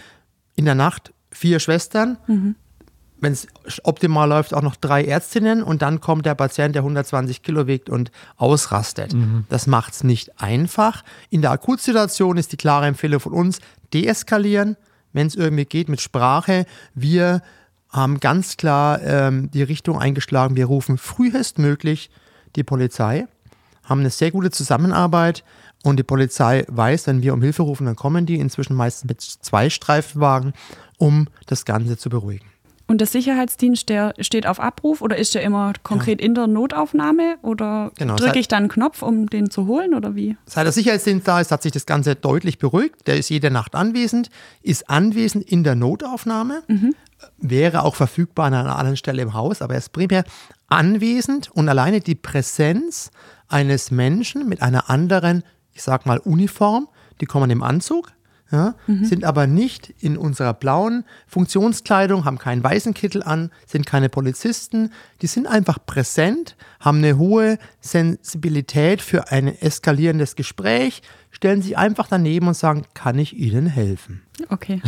in 0.54 0.66
der 0.66 0.74
Nacht 0.74 1.12
vier 1.30 1.60
Schwestern. 1.60 2.18
Mhm. 2.26 2.56
Wenn 3.20 3.32
es 3.32 3.48
optimal 3.82 4.28
läuft, 4.28 4.54
auch 4.54 4.62
noch 4.62 4.76
drei 4.76 5.04
Ärztinnen 5.04 5.64
und 5.64 5.82
dann 5.82 6.00
kommt 6.00 6.24
der 6.24 6.36
Patient, 6.36 6.76
der 6.76 6.82
120 6.82 7.42
Kilo 7.42 7.66
wiegt 7.66 7.90
und 7.90 8.12
ausrastet. 8.36 9.12
Mhm. 9.12 9.44
Das 9.48 9.66
macht 9.66 9.94
es 9.94 10.04
nicht 10.04 10.40
einfach. 10.40 11.02
In 11.28 11.42
der 11.42 11.50
Akutsituation 11.50 12.36
ist 12.36 12.52
die 12.52 12.56
klare 12.56 12.86
Empfehlung 12.86 13.18
von 13.18 13.32
uns, 13.32 13.58
deeskalieren, 13.92 14.76
wenn 15.12 15.26
es 15.26 15.34
irgendwie 15.34 15.64
geht 15.64 15.88
mit 15.88 16.00
Sprache. 16.00 16.64
Wir 16.94 17.42
haben 17.90 18.20
ganz 18.20 18.56
klar 18.56 19.02
ähm, 19.02 19.50
die 19.50 19.62
Richtung 19.62 19.98
eingeschlagen, 19.98 20.56
wir 20.56 20.66
rufen 20.66 20.98
frühestmöglich 20.98 22.10
die 22.54 22.62
Polizei, 22.64 23.26
haben 23.82 24.00
eine 24.00 24.10
sehr 24.10 24.30
gute 24.30 24.50
Zusammenarbeit 24.50 25.42
und 25.84 25.98
die 25.98 26.04
Polizei 26.04 26.64
weiß, 26.68 27.06
wenn 27.06 27.22
wir 27.22 27.34
um 27.34 27.42
Hilfe 27.42 27.62
rufen, 27.62 27.86
dann 27.86 27.96
kommen 27.96 28.26
die 28.26 28.38
inzwischen 28.38 28.74
meistens 28.74 29.08
mit 29.08 29.20
zwei 29.20 29.70
Streifenwagen 29.70 30.52
um 30.98 31.28
das 31.46 31.64
Ganze 31.64 31.96
zu 31.96 32.10
beruhigen. 32.10 32.44
Und 32.88 33.02
der 33.02 33.06
Sicherheitsdienst, 33.06 33.90
der 33.90 34.14
steht 34.18 34.46
auf 34.46 34.58
Abruf 34.58 35.02
oder 35.02 35.18
ist 35.18 35.34
der 35.34 35.42
immer 35.42 35.74
konkret 35.82 36.20
ja. 36.20 36.26
in 36.26 36.34
der 36.34 36.46
Notaufnahme 36.46 37.36
oder 37.42 37.92
genau, 37.98 38.16
drücke 38.16 38.38
ich 38.38 38.48
dann 38.48 38.60
einen 38.60 38.68
Knopf, 38.68 39.02
um 39.02 39.28
den 39.28 39.50
zu 39.50 39.66
holen 39.66 39.92
oder 39.92 40.16
wie? 40.16 40.38
Seit 40.46 40.64
der 40.64 40.72
Sicherheitsdienst 40.72 41.28
da 41.28 41.38
ist, 41.38 41.52
hat 41.52 41.62
sich 41.62 41.72
das 41.72 41.84
Ganze 41.84 42.14
deutlich 42.14 42.58
beruhigt. 42.58 43.06
Der 43.06 43.18
ist 43.18 43.28
jede 43.28 43.50
Nacht 43.50 43.74
anwesend, 43.74 44.30
ist 44.62 44.88
anwesend 44.88 45.44
in 45.44 45.64
der 45.64 45.74
Notaufnahme, 45.74 46.62
mhm. 46.66 46.94
wäre 47.36 47.82
auch 47.82 47.94
verfügbar 47.94 48.46
an 48.46 48.54
einer 48.54 48.78
anderen 48.78 48.96
Stelle 48.96 49.20
im 49.20 49.34
Haus, 49.34 49.60
aber 49.60 49.74
er 49.74 49.78
ist 49.78 49.92
primär 49.92 50.24
anwesend 50.68 51.50
und 51.52 51.68
alleine 51.68 52.00
die 52.00 52.14
Präsenz 52.14 53.10
eines 53.48 53.90
Menschen 53.90 54.48
mit 54.48 54.62
einer 54.62 54.88
anderen, 54.88 55.42
ich 55.78 55.84
sag 55.84 56.06
mal, 56.06 56.18
Uniform, 56.18 56.88
die 57.20 57.26
kommen 57.26 57.50
im 57.50 57.62
Anzug, 57.62 58.12
ja, 58.50 58.74
mhm. 58.88 59.04
sind 59.04 59.24
aber 59.24 59.46
nicht 59.46 59.94
in 60.00 60.16
unserer 60.16 60.54
blauen 60.54 61.04
Funktionskleidung, 61.28 62.24
haben 62.24 62.38
keinen 62.38 62.64
weißen 62.64 62.94
Kittel 62.94 63.22
an, 63.22 63.52
sind 63.66 63.86
keine 63.86 64.08
Polizisten. 64.08 64.90
Die 65.22 65.26
sind 65.26 65.46
einfach 65.46 65.78
präsent, 65.84 66.56
haben 66.80 66.98
eine 66.98 67.16
hohe 67.18 67.58
Sensibilität 67.80 69.02
für 69.02 69.30
ein 69.30 69.46
eskalierendes 69.46 70.34
Gespräch, 70.34 71.02
stellen 71.30 71.62
sich 71.62 71.76
einfach 71.76 72.08
daneben 72.08 72.48
und 72.48 72.54
sagen, 72.54 72.84
kann 72.94 73.18
ich 73.18 73.36
Ihnen 73.36 73.66
helfen? 73.66 74.22
Okay. 74.48 74.82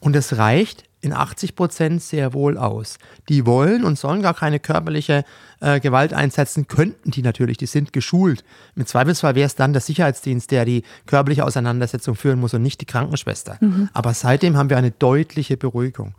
Und 0.00 0.16
es 0.16 0.36
reicht 0.36 0.85
in 1.06 1.12
80 1.12 1.54
Prozent 1.54 2.02
sehr 2.02 2.34
wohl 2.34 2.58
aus. 2.58 2.98
Die 3.28 3.46
wollen 3.46 3.84
und 3.84 3.98
sollen 3.98 4.22
gar 4.22 4.34
keine 4.34 4.60
körperliche 4.60 5.24
äh, 5.60 5.80
Gewalt 5.80 6.12
einsetzen, 6.12 6.66
könnten 6.66 7.10
die 7.10 7.22
natürlich, 7.22 7.56
die 7.56 7.66
sind 7.66 7.92
geschult. 7.92 8.44
Im 8.74 8.84
Zweifelsfall 8.84 9.34
wäre 9.34 9.46
es 9.46 9.54
dann 9.54 9.72
der 9.72 9.80
Sicherheitsdienst, 9.80 10.50
der 10.50 10.64
die 10.64 10.82
körperliche 11.06 11.44
Auseinandersetzung 11.44 12.14
führen 12.14 12.40
muss 12.40 12.52
und 12.54 12.62
nicht 12.62 12.80
die 12.80 12.86
Krankenschwester. 12.86 13.56
Mhm. 13.60 13.88
Aber 13.92 14.12
seitdem 14.12 14.56
haben 14.56 14.68
wir 14.68 14.76
eine 14.76 14.90
deutliche 14.90 15.56
Beruhigung. 15.56 16.14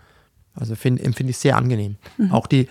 Also 0.56 0.76
find, 0.76 1.00
empfinde 1.04 1.32
ich 1.32 1.38
sehr 1.38 1.58
angenehm. 1.58 1.97
Mhm. 2.17 2.32
Auch 2.32 2.47
die 2.47 2.67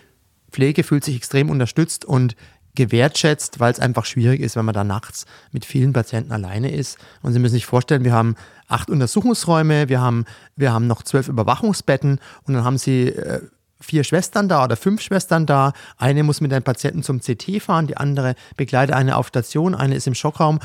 Pflege 0.50 0.82
fühlt 0.82 1.04
sich 1.04 1.16
extrem 1.16 1.50
unterstützt 1.50 2.04
und 2.04 2.34
gewertschätzt, 2.76 3.58
weil 3.58 3.72
es 3.72 3.80
einfach 3.80 4.04
schwierig 4.04 4.40
ist, 4.40 4.54
wenn 4.54 4.64
man 4.64 4.74
da 4.74 4.84
nachts 4.84 5.26
mit 5.50 5.64
vielen 5.64 5.92
Patienten 5.92 6.32
alleine 6.32 6.70
ist. 6.70 6.98
Und 7.22 7.32
Sie 7.32 7.38
müssen 7.38 7.54
sich 7.54 7.66
vorstellen, 7.66 8.04
wir 8.04 8.12
haben 8.12 8.36
acht 8.68 8.90
Untersuchungsräume, 8.90 9.88
wir 9.88 10.00
haben, 10.00 10.24
wir 10.56 10.72
haben 10.72 10.86
noch 10.86 11.02
zwölf 11.02 11.28
Überwachungsbetten 11.28 12.20
und 12.44 12.54
dann 12.54 12.64
haben 12.64 12.78
Sie 12.78 13.08
äh, 13.08 13.40
vier 13.80 14.04
Schwestern 14.04 14.48
da 14.48 14.64
oder 14.64 14.76
fünf 14.76 15.00
Schwestern 15.00 15.46
da. 15.46 15.72
Eine 15.96 16.22
muss 16.22 16.40
mit 16.40 16.52
einem 16.52 16.62
Patienten 16.62 17.02
zum 17.02 17.20
CT 17.20 17.62
fahren, 17.62 17.86
die 17.86 17.96
andere 17.96 18.34
begleitet 18.56 18.94
eine 18.94 19.16
auf 19.16 19.28
Station, 19.28 19.74
eine 19.74 19.94
ist 19.94 20.06
im 20.06 20.14
Schockraum. 20.14 20.60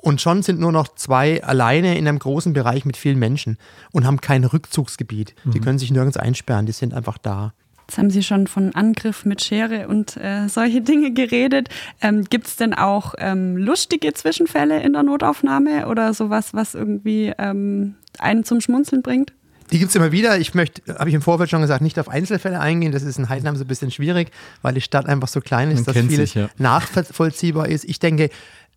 Und 0.00 0.20
schon 0.20 0.42
sind 0.42 0.60
nur 0.60 0.70
noch 0.70 0.94
zwei 0.94 1.42
alleine 1.42 1.98
in 1.98 2.06
einem 2.06 2.20
großen 2.20 2.52
Bereich 2.52 2.84
mit 2.84 2.96
vielen 2.96 3.18
Menschen 3.18 3.58
und 3.92 4.06
haben 4.06 4.20
kein 4.20 4.44
Rückzugsgebiet. 4.44 5.34
Mhm. 5.44 5.50
Die 5.50 5.60
können 5.60 5.78
sich 5.78 5.90
nirgends 5.90 6.16
einsperren, 6.16 6.66
die 6.66 6.72
sind 6.72 6.94
einfach 6.94 7.18
da. 7.18 7.52
Jetzt 7.88 7.96
haben 7.96 8.10
Sie 8.10 8.22
schon 8.22 8.46
von 8.46 8.74
Angriff 8.74 9.24
mit 9.24 9.42
Schere 9.42 9.88
und 9.88 10.18
äh, 10.18 10.46
solche 10.48 10.82
Dinge 10.82 11.14
geredet. 11.14 11.70
Ähm, 12.02 12.24
Gibt 12.24 12.46
es 12.46 12.56
denn 12.56 12.74
auch 12.74 13.14
ähm, 13.16 13.56
lustige 13.56 14.12
Zwischenfälle 14.12 14.82
in 14.82 14.92
der 14.92 15.04
Notaufnahme 15.04 15.88
oder 15.88 16.12
sowas, 16.12 16.52
was 16.52 16.74
irgendwie 16.74 17.32
ähm, 17.38 17.94
einen 18.18 18.44
zum 18.44 18.60
Schmunzeln 18.60 19.00
bringt? 19.00 19.32
Die 19.70 19.78
gibt 19.78 19.88
es 19.88 19.96
immer 19.96 20.12
wieder. 20.12 20.38
Ich 20.38 20.52
möchte, 20.52 20.82
habe 20.98 21.08
ich 21.08 21.14
im 21.14 21.22
Vorfeld 21.22 21.48
schon 21.48 21.62
gesagt, 21.62 21.80
nicht 21.80 21.98
auf 21.98 22.10
Einzelfälle 22.10 22.60
eingehen. 22.60 22.92
Das 22.92 23.02
ist 23.02 23.18
in 23.18 23.30
Heidenheim 23.30 23.56
so 23.56 23.64
ein 23.64 23.68
bisschen 23.68 23.90
schwierig, 23.90 24.32
weil 24.60 24.74
die 24.74 24.82
Stadt 24.82 25.06
einfach 25.06 25.28
so 25.28 25.40
klein 25.40 25.70
ist, 25.70 25.86
Man 25.86 25.94
dass 25.94 26.04
vieles 26.04 26.32
sich, 26.32 26.34
ja. 26.34 26.50
nachvollziehbar 26.58 27.68
ist. 27.68 27.86
Ich 27.86 27.98
denke, 27.98 28.28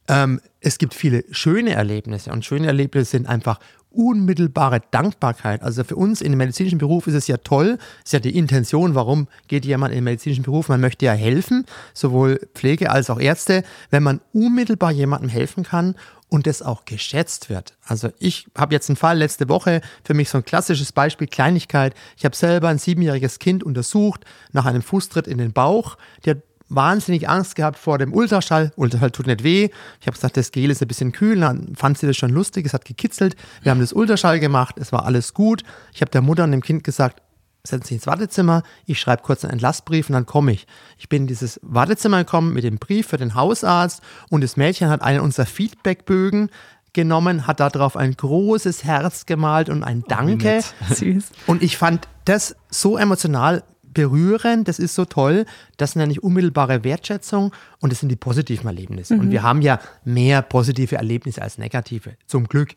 ähm, 0.07 0.39
es 0.61 0.77
gibt 0.77 0.93
viele 0.93 1.25
schöne 1.31 1.71
Erlebnisse 1.71 2.31
und 2.31 2.45
schöne 2.45 2.67
Erlebnisse 2.67 3.11
sind 3.11 3.27
einfach 3.27 3.59
unmittelbare 3.91 4.81
Dankbarkeit. 4.91 5.61
Also 5.61 5.83
für 5.83 5.95
uns 5.95 6.21
in 6.21 6.31
dem 6.31 6.37
medizinischen 6.37 6.79
Beruf 6.79 7.07
ist 7.07 7.13
es 7.13 7.27
ja 7.27 7.37
toll, 7.37 7.77
ist 8.03 8.13
ja 8.13 8.19
die 8.19 8.37
Intention, 8.37 8.95
warum 8.95 9.27
geht 9.47 9.65
jemand 9.65 9.91
in 9.91 9.97
den 9.97 10.03
medizinischen 10.05 10.43
Beruf? 10.43 10.69
Man 10.69 10.81
möchte 10.81 11.05
ja 11.05 11.13
helfen, 11.13 11.65
sowohl 11.93 12.39
Pflege 12.53 12.91
als 12.91 13.09
auch 13.09 13.19
Ärzte, 13.19 13.63
wenn 13.89 14.03
man 14.03 14.21
unmittelbar 14.33 14.91
jemandem 14.91 15.29
helfen 15.29 15.63
kann 15.63 15.95
und 16.29 16.47
das 16.47 16.61
auch 16.61 16.85
geschätzt 16.85 17.49
wird. 17.49 17.73
Also 17.85 18.09
ich 18.17 18.47
habe 18.57 18.73
jetzt 18.73 18.89
einen 18.89 18.95
Fall 18.95 19.17
letzte 19.17 19.49
Woche, 19.49 19.81
für 20.03 20.13
mich 20.13 20.29
so 20.29 20.37
ein 20.37 20.45
klassisches 20.45 20.93
Beispiel, 20.93 21.27
Kleinigkeit. 21.27 21.93
Ich 22.15 22.23
habe 22.23 22.35
selber 22.35 22.69
ein 22.69 22.77
siebenjähriges 22.77 23.39
Kind 23.39 23.63
untersucht 23.63 24.23
nach 24.53 24.65
einem 24.65 24.81
Fußtritt 24.81 25.27
in 25.27 25.37
den 25.37 25.51
Bauch. 25.51 25.97
Hat 26.25 26.37
wahnsinnig 26.73 27.29
Angst 27.29 27.55
gehabt 27.55 27.77
vor 27.77 27.97
dem 27.97 28.13
Ultraschall. 28.13 28.71
Ultraschall 28.75 29.11
tut 29.11 29.27
nicht 29.27 29.43
weh. 29.43 29.69
Ich 29.99 30.07
habe 30.07 30.15
gesagt, 30.15 30.37
das 30.37 30.51
Gel 30.51 30.69
ist 30.69 30.81
ein 30.81 30.87
bisschen 30.87 31.11
kühl. 31.11 31.39
Dann 31.39 31.75
fand 31.75 31.97
sie 31.97 32.07
das 32.07 32.17
schon 32.17 32.31
lustig. 32.31 32.65
Es 32.65 32.73
hat 32.73 32.85
gekitzelt. 32.85 33.35
Wir 33.61 33.71
haben 33.71 33.81
das 33.81 33.93
Ultraschall 33.93 34.39
gemacht. 34.39 34.77
Es 34.77 34.91
war 34.91 35.05
alles 35.05 35.33
gut. 35.33 35.63
Ich 35.93 36.01
habe 36.01 36.11
der 36.11 36.21
Mutter 36.21 36.43
und 36.43 36.51
dem 36.51 36.61
Kind 36.61 36.83
gesagt, 36.83 37.21
setzen 37.63 37.85
Sie 37.87 37.95
ins 37.95 38.07
Wartezimmer, 38.07 38.63
ich 38.85 38.99
schreibe 38.99 39.21
kurz 39.21 39.43
einen 39.43 39.53
Entlassbrief 39.53 40.09
und 40.09 40.13
dann 40.13 40.25
komme 40.25 40.51
ich. 40.51 40.65
Ich 40.97 41.09
bin 41.09 41.23
in 41.23 41.27
dieses 41.27 41.59
Wartezimmer 41.61 42.23
gekommen 42.23 42.53
mit 42.53 42.63
dem 42.63 42.79
Brief 42.79 43.07
für 43.07 43.17
den 43.17 43.35
Hausarzt 43.35 44.01
und 44.29 44.43
das 44.43 44.57
Mädchen 44.57 44.89
hat 44.89 45.01
einen 45.01 45.19
unserer 45.19 45.45
Feedbackbögen 45.45 46.49
genommen, 46.93 47.47
hat 47.47 47.59
darauf 47.59 47.95
ein 47.95 48.15
großes 48.15 48.83
Herz 48.83 49.25
gemalt 49.25 49.69
und 49.69 49.83
ein 49.83 50.01
oh, 50.03 50.09
Danke. 50.09 50.61
Oh, 50.89 50.93
Süß. 50.93 51.25
Und 51.47 51.61
ich 51.61 51.77
fand 51.77 52.07
das 52.25 52.55
so 52.69 52.97
emotional 52.97 53.63
berührend, 53.93 54.67
das 54.67 54.79
ist 54.79 54.95
so 54.95 55.05
toll, 55.05 55.45
das 55.77 55.91
sind 55.91 56.01
ja 56.01 56.07
nicht 56.07 56.23
unmittelbare 56.23 56.83
Wertschätzung 56.83 57.53
und 57.79 57.91
das 57.91 57.99
sind 57.99 58.09
die 58.09 58.15
positiven 58.15 58.67
Erlebnisse. 58.67 59.15
Mhm. 59.15 59.19
Und 59.19 59.31
wir 59.31 59.43
haben 59.43 59.61
ja 59.61 59.79
mehr 60.03 60.41
positive 60.41 60.95
Erlebnisse 60.95 61.41
als 61.41 61.57
negative, 61.57 62.15
zum 62.25 62.47
Glück. 62.47 62.75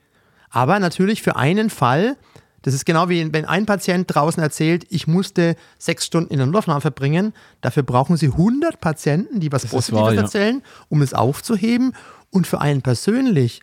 Aber 0.50 0.78
natürlich 0.78 1.22
für 1.22 1.36
einen 1.36 1.70
Fall, 1.70 2.16
das 2.62 2.74
ist 2.74 2.86
genau 2.86 3.08
wie 3.08 3.32
wenn 3.32 3.44
ein 3.44 3.66
Patient 3.66 4.06
draußen 4.12 4.42
erzählt, 4.42 4.86
ich 4.88 5.06
musste 5.06 5.56
sechs 5.78 6.06
Stunden 6.06 6.30
in 6.30 6.38
der 6.38 6.46
Notaufnahme 6.46 6.80
verbringen. 6.80 7.34
Dafür 7.60 7.82
brauchen 7.82 8.16
Sie 8.16 8.28
100 8.28 8.80
Patienten, 8.80 9.40
die 9.40 9.52
was 9.52 9.62
das 9.62 9.70
Positives 9.70 10.02
wahr, 10.02 10.14
ja. 10.14 10.22
erzählen, 10.22 10.62
um 10.88 11.02
es 11.02 11.12
aufzuheben. 11.12 11.94
Und 12.30 12.46
für 12.46 12.60
einen 12.60 12.82
persönlich 12.82 13.60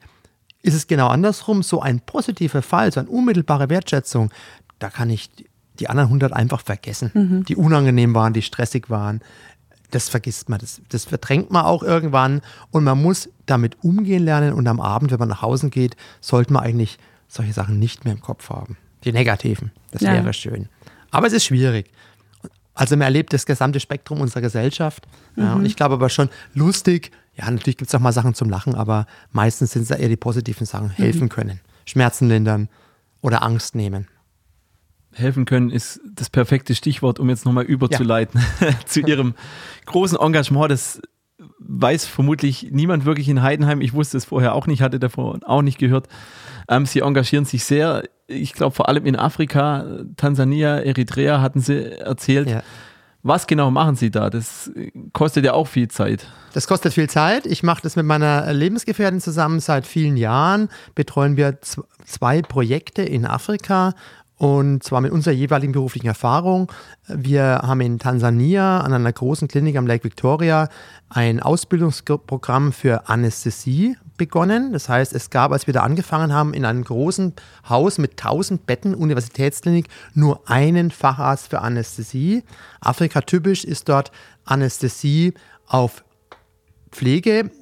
ist 0.61 0.75
es 0.75 0.85
genau 0.85 1.07
andersrum. 1.07 1.63
So 1.63 1.81
ein 1.81 1.99
positiver 2.01 2.61
Fall, 2.61 2.91
so 2.91 2.99
eine 2.99 3.09
unmittelbare 3.09 3.69
Wertschätzung, 3.69 4.29
da 4.77 4.89
kann 4.89 5.09
ich 5.09 5.29
die 5.81 5.89
anderen 5.89 6.07
100 6.07 6.31
einfach 6.31 6.61
vergessen, 6.61 7.11
mhm. 7.13 7.43
die 7.45 7.55
unangenehm 7.55 8.13
waren, 8.13 8.33
die 8.33 8.43
stressig 8.43 8.89
waren. 8.89 9.21
Das 9.89 10.07
vergisst 10.07 10.47
man, 10.47 10.59
das, 10.59 10.81
das 10.89 11.03
verdrängt 11.03 11.51
man 11.51 11.65
auch 11.65 11.83
irgendwann 11.83 12.41
und 12.69 12.83
man 12.85 13.01
muss 13.01 13.29
damit 13.45 13.83
umgehen 13.83 14.23
lernen 14.23 14.53
und 14.53 14.67
am 14.67 14.79
Abend, 14.79 15.11
wenn 15.11 15.19
man 15.19 15.27
nach 15.27 15.41
Hause 15.41 15.69
geht, 15.69 15.97
sollte 16.21 16.53
man 16.53 16.63
eigentlich 16.63 16.97
solche 17.27 17.51
Sachen 17.51 17.79
nicht 17.79 18.05
mehr 18.05 18.13
im 18.13 18.21
Kopf 18.21 18.49
haben. 18.49 18.77
Die 19.03 19.11
negativen, 19.11 19.71
das 19.91 20.03
ja. 20.03 20.13
wäre 20.13 20.31
schön. 20.33 20.69
Aber 21.09 21.27
es 21.27 21.33
ist 21.33 21.45
schwierig. 21.45 21.91
Also 22.73 22.95
man 22.95 23.05
erlebt 23.05 23.33
das 23.33 23.45
gesamte 23.45 23.81
Spektrum 23.81 24.21
unserer 24.21 24.41
Gesellschaft. 24.41 25.07
Mhm. 25.35 25.43
Ja, 25.43 25.53
und 25.55 25.65
ich 25.65 25.75
glaube 25.75 25.95
aber 25.95 26.09
schon 26.09 26.29
lustig, 26.53 27.11
ja, 27.35 27.49
natürlich 27.49 27.77
gibt 27.77 27.89
es 27.89 27.95
auch 27.95 27.99
mal 27.99 28.13
Sachen 28.13 28.33
zum 28.33 28.49
Lachen, 28.49 28.75
aber 28.75 29.07
meistens 29.31 29.71
sind 29.71 29.83
es 29.83 29.91
eher 29.91 30.07
die 30.07 30.15
positiven 30.15 30.65
Sachen, 30.65 30.89
helfen 30.89 31.23
mhm. 31.23 31.29
können, 31.29 31.59
Schmerzen 31.85 32.29
lindern 32.29 32.69
oder 33.21 33.43
Angst 33.43 33.75
nehmen 33.75 34.07
helfen 35.13 35.45
können, 35.45 35.69
ist 35.69 35.99
das 36.13 36.29
perfekte 36.29 36.75
Stichwort, 36.75 37.19
um 37.19 37.29
jetzt 37.29 37.45
nochmal 37.45 37.65
überzuleiten 37.65 38.41
ja. 38.59 38.69
zu 38.85 39.01
Ihrem 39.01 39.35
großen 39.85 40.17
Engagement. 40.17 40.71
Das 40.71 41.01
weiß 41.59 42.05
vermutlich 42.05 42.69
niemand 42.71 43.05
wirklich 43.05 43.29
in 43.29 43.41
Heidenheim. 43.41 43.81
Ich 43.81 43.93
wusste 43.93 44.17
es 44.17 44.25
vorher 44.25 44.53
auch 44.53 44.67
nicht, 44.67 44.81
hatte 44.81 44.99
davor 44.99 45.39
auch 45.45 45.61
nicht 45.61 45.77
gehört. 45.77 46.07
Ähm, 46.67 46.85
sie 46.85 46.99
engagieren 46.99 47.45
sich 47.45 47.63
sehr, 47.63 48.03
ich 48.27 48.53
glaube 48.53 48.75
vor 48.75 48.87
allem 48.87 49.05
in 49.05 49.15
Afrika, 49.15 49.85
Tansania, 50.17 50.79
Eritrea 50.79 51.41
hatten 51.41 51.59
Sie 51.59 51.99
erzählt. 51.99 52.49
Ja. 52.49 52.63
Was 53.23 53.45
genau 53.45 53.69
machen 53.69 53.95
Sie 53.95 54.09
da? 54.09 54.31
Das 54.31 54.71
kostet 55.13 55.45
ja 55.45 55.53
auch 55.53 55.67
viel 55.67 55.87
Zeit. 55.89 56.25
Das 56.53 56.67
kostet 56.67 56.93
viel 56.93 57.07
Zeit. 57.07 57.45
Ich 57.45 57.61
mache 57.61 57.81
das 57.83 57.95
mit 57.95 58.05
meiner 58.05 58.51
Lebensgefährtin 58.51 59.21
zusammen 59.21 59.59
seit 59.59 59.85
vielen 59.85 60.17
Jahren. 60.17 60.69
Betreuen 60.95 61.37
wir 61.37 61.59
zwei 61.61 62.41
Projekte 62.41 63.03
in 63.03 63.27
Afrika 63.27 63.93
und 64.41 64.81
zwar 64.81 65.01
mit 65.01 65.11
unserer 65.11 65.35
jeweiligen 65.35 65.71
beruflichen 65.71 66.07
Erfahrung. 66.07 66.71
Wir 67.07 67.59
haben 67.61 67.79
in 67.79 67.99
Tansania 67.99 68.79
an 68.79 68.91
einer 68.91 69.13
großen 69.13 69.47
Klinik 69.47 69.77
am 69.77 69.85
Lake 69.85 70.03
Victoria 70.03 70.67
ein 71.09 71.39
Ausbildungsprogramm 71.39 72.73
für 72.73 73.07
Anästhesie 73.07 73.97
begonnen. 74.17 74.73
Das 74.73 74.89
heißt, 74.89 75.13
es 75.13 75.29
gab, 75.29 75.51
als 75.51 75.67
wir 75.67 75.75
da 75.75 75.81
angefangen 75.83 76.33
haben, 76.33 76.55
in 76.55 76.65
einem 76.65 76.83
großen 76.83 77.33
Haus 77.69 77.99
mit 77.99 78.13
1000 78.13 78.65
Betten, 78.65 78.95
Universitätsklinik, 78.95 79.89
nur 80.15 80.49
einen 80.49 80.89
Facharzt 80.89 81.49
für 81.49 81.61
Anästhesie. 81.61 82.41
Afrika 82.79 83.21
typisch 83.21 83.63
ist 83.63 83.89
dort 83.89 84.11
Anästhesie 84.43 85.35
auf 85.67 86.03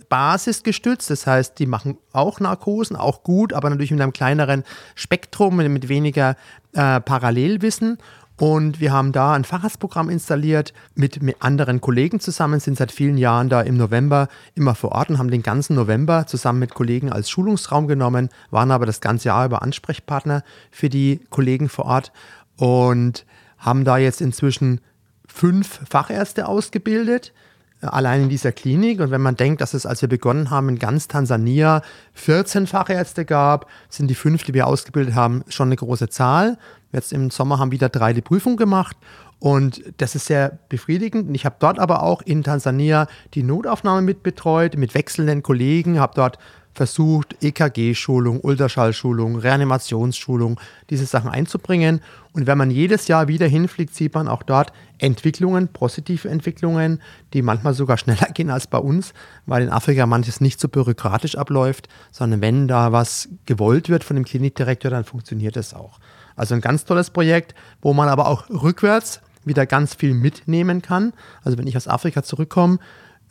Pflegebasis 0.09 0.63
gestützt. 0.63 1.09
Das 1.09 1.27
heißt, 1.27 1.59
die 1.59 1.65
machen 1.65 1.97
auch 2.11 2.39
Narkosen, 2.39 2.95
auch 2.95 3.23
gut, 3.23 3.53
aber 3.53 3.69
natürlich 3.69 3.91
mit 3.91 4.01
einem 4.01 4.13
kleineren 4.13 4.63
Spektrum, 4.95 5.57
mit 5.57 5.89
weniger 5.89 6.35
äh, 6.73 6.99
Parallelwissen. 6.99 7.97
Und 8.37 8.79
wir 8.79 8.93
haben 8.93 9.11
da 9.11 9.33
ein 9.33 9.43
Facharztprogramm 9.43 10.09
installiert 10.09 10.73
mit, 10.95 11.21
mit 11.21 11.35
anderen 11.41 11.81
Kollegen 11.81 12.21
zusammen, 12.21 12.61
sind 12.61 12.77
seit 12.77 12.91
vielen 12.93 13.17
Jahren 13.17 13.49
da 13.49 13.59
im 13.61 13.75
November 13.75 14.29
immer 14.55 14.75
vor 14.75 14.93
Ort 14.93 15.09
und 15.09 15.17
haben 15.17 15.29
den 15.29 15.43
ganzen 15.43 15.75
November 15.75 16.25
zusammen 16.25 16.59
mit 16.59 16.73
Kollegen 16.73 17.11
als 17.11 17.29
Schulungsraum 17.29 17.87
genommen, 17.87 18.29
waren 18.49 18.71
aber 18.71 18.85
das 18.85 19.01
ganze 19.01 19.27
Jahr 19.27 19.45
über 19.45 19.61
Ansprechpartner 19.61 20.43
für 20.71 20.87
die 20.87 21.19
Kollegen 21.29 21.67
vor 21.67 21.85
Ort 21.85 22.13
und 22.55 23.25
haben 23.57 23.83
da 23.83 23.97
jetzt 23.97 24.21
inzwischen 24.21 24.79
fünf 25.27 25.81
Fachärzte 25.89 26.47
ausgebildet 26.47 27.33
allein 27.81 28.23
in 28.23 28.29
dieser 28.29 28.51
Klinik. 28.51 28.99
Und 28.99 29.11
wenn 29.11 29.21
man 29.21 29.35
denkt, 29.35 29.61
dass 29.61 29.73
es, 29.73 29.85
als 29.85 30.01
wir 30.01 30.09
begonnen 30.09 30.49
haben, 30.49 30.69
in 30.69 30.79
ganz 30.79 31.07
Tansania 31.07 31.81
14 32.13 32.67
Fachärzte 32.67 33.25
gab, 33.25 33.67
sind 33.89 34.07
die 34.07 34.15
fünf, 34.15 34.43
die 34.43 34.53
wir 34.53 34.67
ausgebildet 34.67 35.15
haben, 35.15 35.43
schon 35.47 35.69
eine 35.69 35.75
große 35.75 36.09
Zahl. 36.09 36.57
Jetzt 36.91 37.13
im 37.13 37.29
Sommer 37.29 37.59
haben 37.59 37.71
wieder 37.71 37.89
drei 37.89 38.13
die 38.13 38.21
Prüfung 38.21 38.57
gemacht. 38.57 38.97
Und 39.39 39.81
das 39.97 40.15
ist 40.15 40.25
sehr 40.25 40.59
befriedigend. 40.67 41.29
Und 41.29 41.35
ich 41.35 41.45
habe 41.45 41.55
dort 41.59 41.79
aber 41.79 42.03
auch 42.03 42.21
in 42.21 42.43
Tansania 42.43 43.07
die 43.33 43.43
Notaufnahme 43.43 44.01
mitbetreut, 44.01 44.75
mit 44.75 44.93
wechselnden 44.93 45.43
Kollegen, 45.43 45.99
habe 45.99 46.13
dort 46.15 46.39
versucht, 46.79 47.35
EKG-Schulung, 47.43 48.39
Ultraschallschulung, 48.39 49.35
Reanimationsschulung, 49.35 50.61
diese 50.89 51.05
Sachen 51.05 51.29
einzubringen. 51.29 51.99
Und 52.31 52.47
wenn 52.47 52.57
man 52.57 52.71
jedes 52.71 53.09
Jahr 53.09 53.27
wieder 53.27 53.47
hinfliegt, 53.47 53.93
sieht 53.93 54.13
man 54.13 54.29
auch 54.29 54.43
dort 54.43 54.71
Entwicklungen, 54.97 55.67
positive 55.67 56.29
Entwicklungen, 56.29 57.01
die 57.33 57.41
manchmal 57.41 57.73
sogar 57.73 57.97
schneller 57.97 58.27
gehen 58.33 58.49
als 58.49 58.67
bei 58.67 58.77
uns, 58.77 59.13
weil 59.45 59.63
in 59.63 59.69
Afrika 59.69 60.05
manches 60.05 60.39
nicht 60.39 60.61
so 60.61 60.69
bürokratisch 60.69 61.35
abläuft, 61.35 61.89
sondern 62.11 62.39
wenn 62.39 62.69
da 62.69 62.93
was 62.93 63.27
gewollt 63.45 63.89
wird 63.89 64.05
von 64.05 64.15
dem 64.15 64.23
Klinikdirektor, 64.23 64.89
dann 64.89 65.03
funktioniert 65.03 65.57
es 65.57 65.73
auch. 65.73 65.99
Also 66.37 66.55
ein 66.55 66.61
ganz 66.61 66.85
tolles 66.85 67.09
Projekt, 67.09 67.55
wo 67.81 67.91
man 67.91 68.07
aber 68.07 68.25
auch 68.25 68.49
rückwärts 68.49 69.19
wieder 69.43 69.65
ganz 69.65 69.95
viel 69.95 70.13
mitnehmen 70.13 70.81
kann. 70.81 71.11
Also 71.43 71.57
wenn 71.57 71.67
ich 71.67 71.75
aus 71.75 71.89
Afrika 71.89 72.23
zurückkomme, 72.23 72.79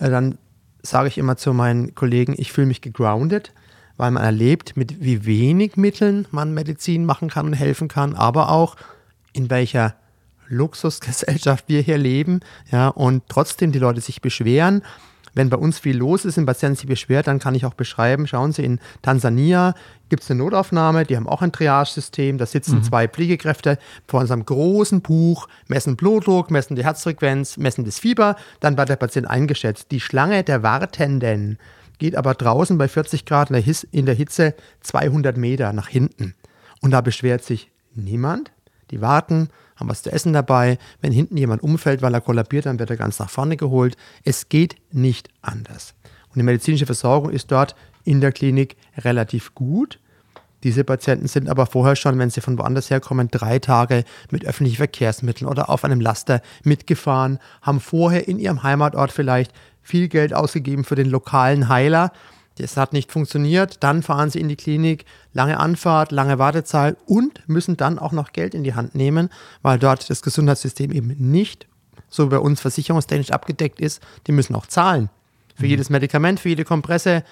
äh, 0.00 0.10
dann 0.10 0.36
sage 0.88 1.08
ich 1.08 1.18
immer 1.18 1.36
zu 1.36 1.52
meinen 1.52 1.94
Kollegen, 1.94 2.34
ich 2.36 2.52
fühle 2.52 2.66
mich 2.66 2.80
gegroundet, 2.80 3.52
weil 3.96 4.10
man 4.10 4.22
erlebt, 4.22 4.76
mit 4.76 5.02
wie 5.02 5.26
wenig 5.26 5.76
Mitteln 5.76 6.26
man 6.30 6.54
Medizin 6.54 7.04
machen 7.04 7.28
kann 7.28 7.46
und 7.46 7.52
helfen 7.52 7.88
kann, 7.88 8.14
aber 8.14 8.50
auch 8.50 8.76
in 9.32 9.50
welcher 9.50 9.94
Luxusgesellschaft 10.48 11.64
wir 11.68 11.82
hier 11.82 11.98
leben, 11.98 12.40
ja, 12.70 12.88
und 12.88 13.24
trotzdem 13.28 13.72
die 13.72 13.78
Leute 13.78 14.00
sich 14.00 14.20
beschweren. 14.20 14.82
Wenn 15.38 15.50
bei 15.50 15.56
uns 15.56 15.78
viel 15.78 15.96
los 15.96 16.24
ist, 16.24 16.36
ein 16.36 16.46
Patient 16.46 16.76
sich 16.76 16.88
beschwert, 16.88 17.28
dann 17.28 17.38
kann 17.38 17.54
ich 17.54 17.64
auch 17.64 17.74
beschreiben, 17.74 18.26
schauen 18.26 18.50
Sie, 18.50 18.64
in 18.64 18.80
Tansania 19.02 19.74
gibt 20.08 20.24
es 20.24 20.30
eine 20.32 20.42
Notaufnahme, 20.42 21.04
die 21.04 21.16
haben 21.16 21.28
auch 21.28 21.42
ein 21.42 21.52
Triage-System, 21.52 22.38
da 22.38 22.44
sitzen 22.44 22.78
mhm. 22.78 22.82
zwei 22.82 23.06
Pflegekräfte 23.06 23.78
vor 24.08 24.18
unserem 24.18 24.44
großen 24.44 25.00
Buch, 25.00 25.46
messen 25.68 25.94
Blutdruck, 25.94 26.50
messen 26.50 26.74
die 26.74 26.82
Herzfrequenz, 26.82 27.56
messen 27.56 27.84
das 27.84 28.00
Fieber, 28.00 28.34
dann 28.58 28.76
wird 28.76 28.88
der 28.88 28.96
Patient 28.96 29.30
eingeschätzt. 29.30 29.92
Die 29.92 30.00
Schlange 30.00 30.42
der 30.42 30.64
Wartenden 30.64 31.60
geht 31.98 32.16
aber 32.16 32.34
draußen 32.34 32.76
bei 32.76 32.88
40 32.88 33.24
Grad 33.24 33.52
in 33.52 34.06
der 34.06 34.14
Hitze 34.16 34.56
200 34.80 35.36
Meter 35.36 35.72
nach 35.72 35.86
hinten. 35.86 36.34
Und 36.80 36.90
da 36.90 37.00
beschwert 37.00 37.44
sich 37.44 37.70
niemand. 37.94 38.50
Die 38.90 39.00
warten, 39.00 39.50
haben 39.78 39.88
was 39.88 40.02
zu 40.02 40.12
essen 40.12 40.32
dabei. 40.32 40.78
Wenn 41.00 41.12
hinten 41.12 41.36
jemand 41.36 41.62
umfällt, 41.62 42.02
weil 42.02 42.14
er 42.14 42.20
kollabiert, 42.20 42.66
dann 42.66 42.78
wird 42.78 42.90
er 42.90 42.96
ganz 42.96 43.18
nach 43.18 43.30
vorne 43.30 43.56
geholt. 43.56 43.96
Es 44.24 44.48
geht 44.48 44.76
nicht 44.90 45.28
anders. 45.40 45.94
Und 46.28 46.36
die 46.36 46.42
medizinische 46.42 46.86
Versorgung 46.86 47.30
ist 47.30 47.50
dort 47.50 47.74
in 48.04 48.20
der 48.20 48.32
Klinik 48.32 48.76
relativ 48.96 49.54
gut. 49.54 49.98
Diese 50.64 50.82
Patienten 50.82 51.28
sind 51.28 51.48
aber 51.48 51.66
vorher 51.66 51.94
schon, 51.94 52.18
wenn 52.18 52.30
sie 52.30 52.40
von 52.40 52.58
woanders 52.58 52.90
herkommen, 52.90 53.28
drei 53.30 53.60
Tage 53.60 54.04
mit 54.30 54.44
öffentlichen 54.44 54.78
Verkehrsmitteln 54.78 55.48
oder 55.48 55.70
auf 55.70 55.84
einem 55.84 56.00
Laster 56.00 56.42
mitgefahren, 56.64 57.38
haben 57.62 57.80
vorher 57.80 58.26
in 58.26 58.40
ihrem 58.40 58.64
Heimatort 58.64 59.12
vielleicht 59.12 59.52
viel 59.82 60.08
Geld 60.08 60.34
ausgegeben 60.34 60.84
für 60.84 60.96
den 60.96 61.08
lokalen 61.08 61.68
Heiler. 61.68 62.12
Das 62.62 62.76
hat 62.76 62.92
nicht 62.92 63.12
funktioniert. 63.12 63.82
Dann 63.82 64.02
fahren 64.02 64.30
sie 64.30 64.40
in 64.40 64.48
die 64.48 64.56
Klinik, 64.56 65.04
lange 65.32 65.58
Anfahrt, 65.58 66.12
lange 66.12 66.38
Wartezeit 66.38 66.96
und 67.06 67.46
müssen 67.48 67.76
dann 67.76 67.98
auch 67.98 68.12
noch 68.12 68.32
Geld 68.32 68.54
in 68.54 68.64
die 68.64 68.74
Hand 68.74 68.94
nehmen, 68.94 69.30
weil 69.62 69.78
dort 69.78 70.08
das 70.10 70.22
Gesundheitssystem 70.22 70.90
eben 70.92 71.14
nicht 71.18 71.66
so 72.08 72.28
bei 72.28 72.38
uns 72.38 72.60
versicherungstechnisch 72.60 73.30
abgedeckt 73.30 73.80
ist. 73.80 74.02
Die 74.26 74.32
müssen 74.32 74.54
auch 74.54 74.66
zahlen. 74.66 75.10
Für 75.54 75.64
mhm. 75.64 75.70
jedes 75.70 75.90
Medikament, 75.90 76.40
für 76.40 76.48
jede 76.48 76.64
Kompresse. 76.64 77.24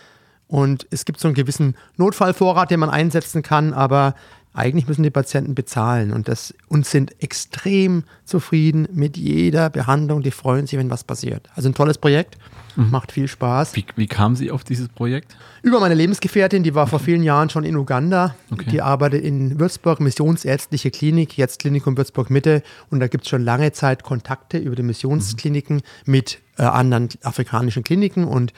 Und 0.49 0.87
es 0.91 1.05
gibt 1.05 1.21
so 1.21 1.29
einen 1.29 1.35
gewissen 1.35 1.77
Notfallvorrat, 1.97 2.71
den 2.71 2.81
man 2.81 2.91
einsetzen 2.91 3.43
kann, 3.43 3.73
aber 3.73 4.15
eigentlich 4.57 4.89
müssen 4.89 5.03
die 5.03 5.11
Patienten 5.11 5.55
bezahlen 5.55 6.13
und, 6.13 6.29
das, 6.29 6.55
und 6.69 6.87
sind 6.87 7.23
extrem 7.23 8.05
zufrieden 8.25 8.89
mit 8.93 9.17
jeder 9.17 9.69
Behandlung. 9.69 10.23
Die 10.23 10.31
freuen 10.31 10.67
sich, 10.67 10.79
wenn 10.79 10.91
was 10.91 11.05
passiert. 11.05 11.51
Also 11.55 11.69
ein 11.69 11.75
tolles 11.75 11.99
Projekt, 11.99 12.39
mhm. 12.77 12.91
macht 12.91 13.13
viel 13.13 13.29
Spaß. 13.29 13.75
Wie, 13.77 13.85
wie 13.97 14.07
kamen 14.07 14.37
Sie 14.37 14.51
auf 14.51 14.65
dieses 14.65 14.89
Projekt? 14.89 15.37
Über 15.63 15.81
meine 15.81 15.95
Lebensgefährtin, 15.95 16.63
die 16.63 16.75
war 16.75 16.87
vor 16.87 16.99
vielen 16.99 17.23
Jahren 17.23 17.51
schon 17.51 17.65
in 17.65 17.77
Uganda. 17.77 18.35
Okay. 18.51 18.71
Die 18.71 18.83
arbeitet 18.83 19.25
in 19.25 19.59
Würzburg, 19.59 20.01
Missionsärztliche 20.01 20.91
Klinik, 20.91 21.37
jetzt 21.37 21.59
Klinikum 21.61 21.97
Würzburg 21.97 22.31
Mitte. 22.31 22.63
Und 22.91 23.01
da 23.01 23.09
gibt 23.09 23.25
es 23.25 23.31
schon 23.31 23.43
lange 23.43 23.73
Zeit 23.73 24.03
Kontakte 24.03 24.59
über 24.59 24.77
die 24.77 24.83
Missionskliniken 24.83 25.77
mhm. 25.77 26.13
mit 26.13 26.39
äh, 26.59 26.63
anderen 26.63 27.09
afrikanischen 27.23 27.85
Kliniken. 27.85 28.25
Und 28.25 28.53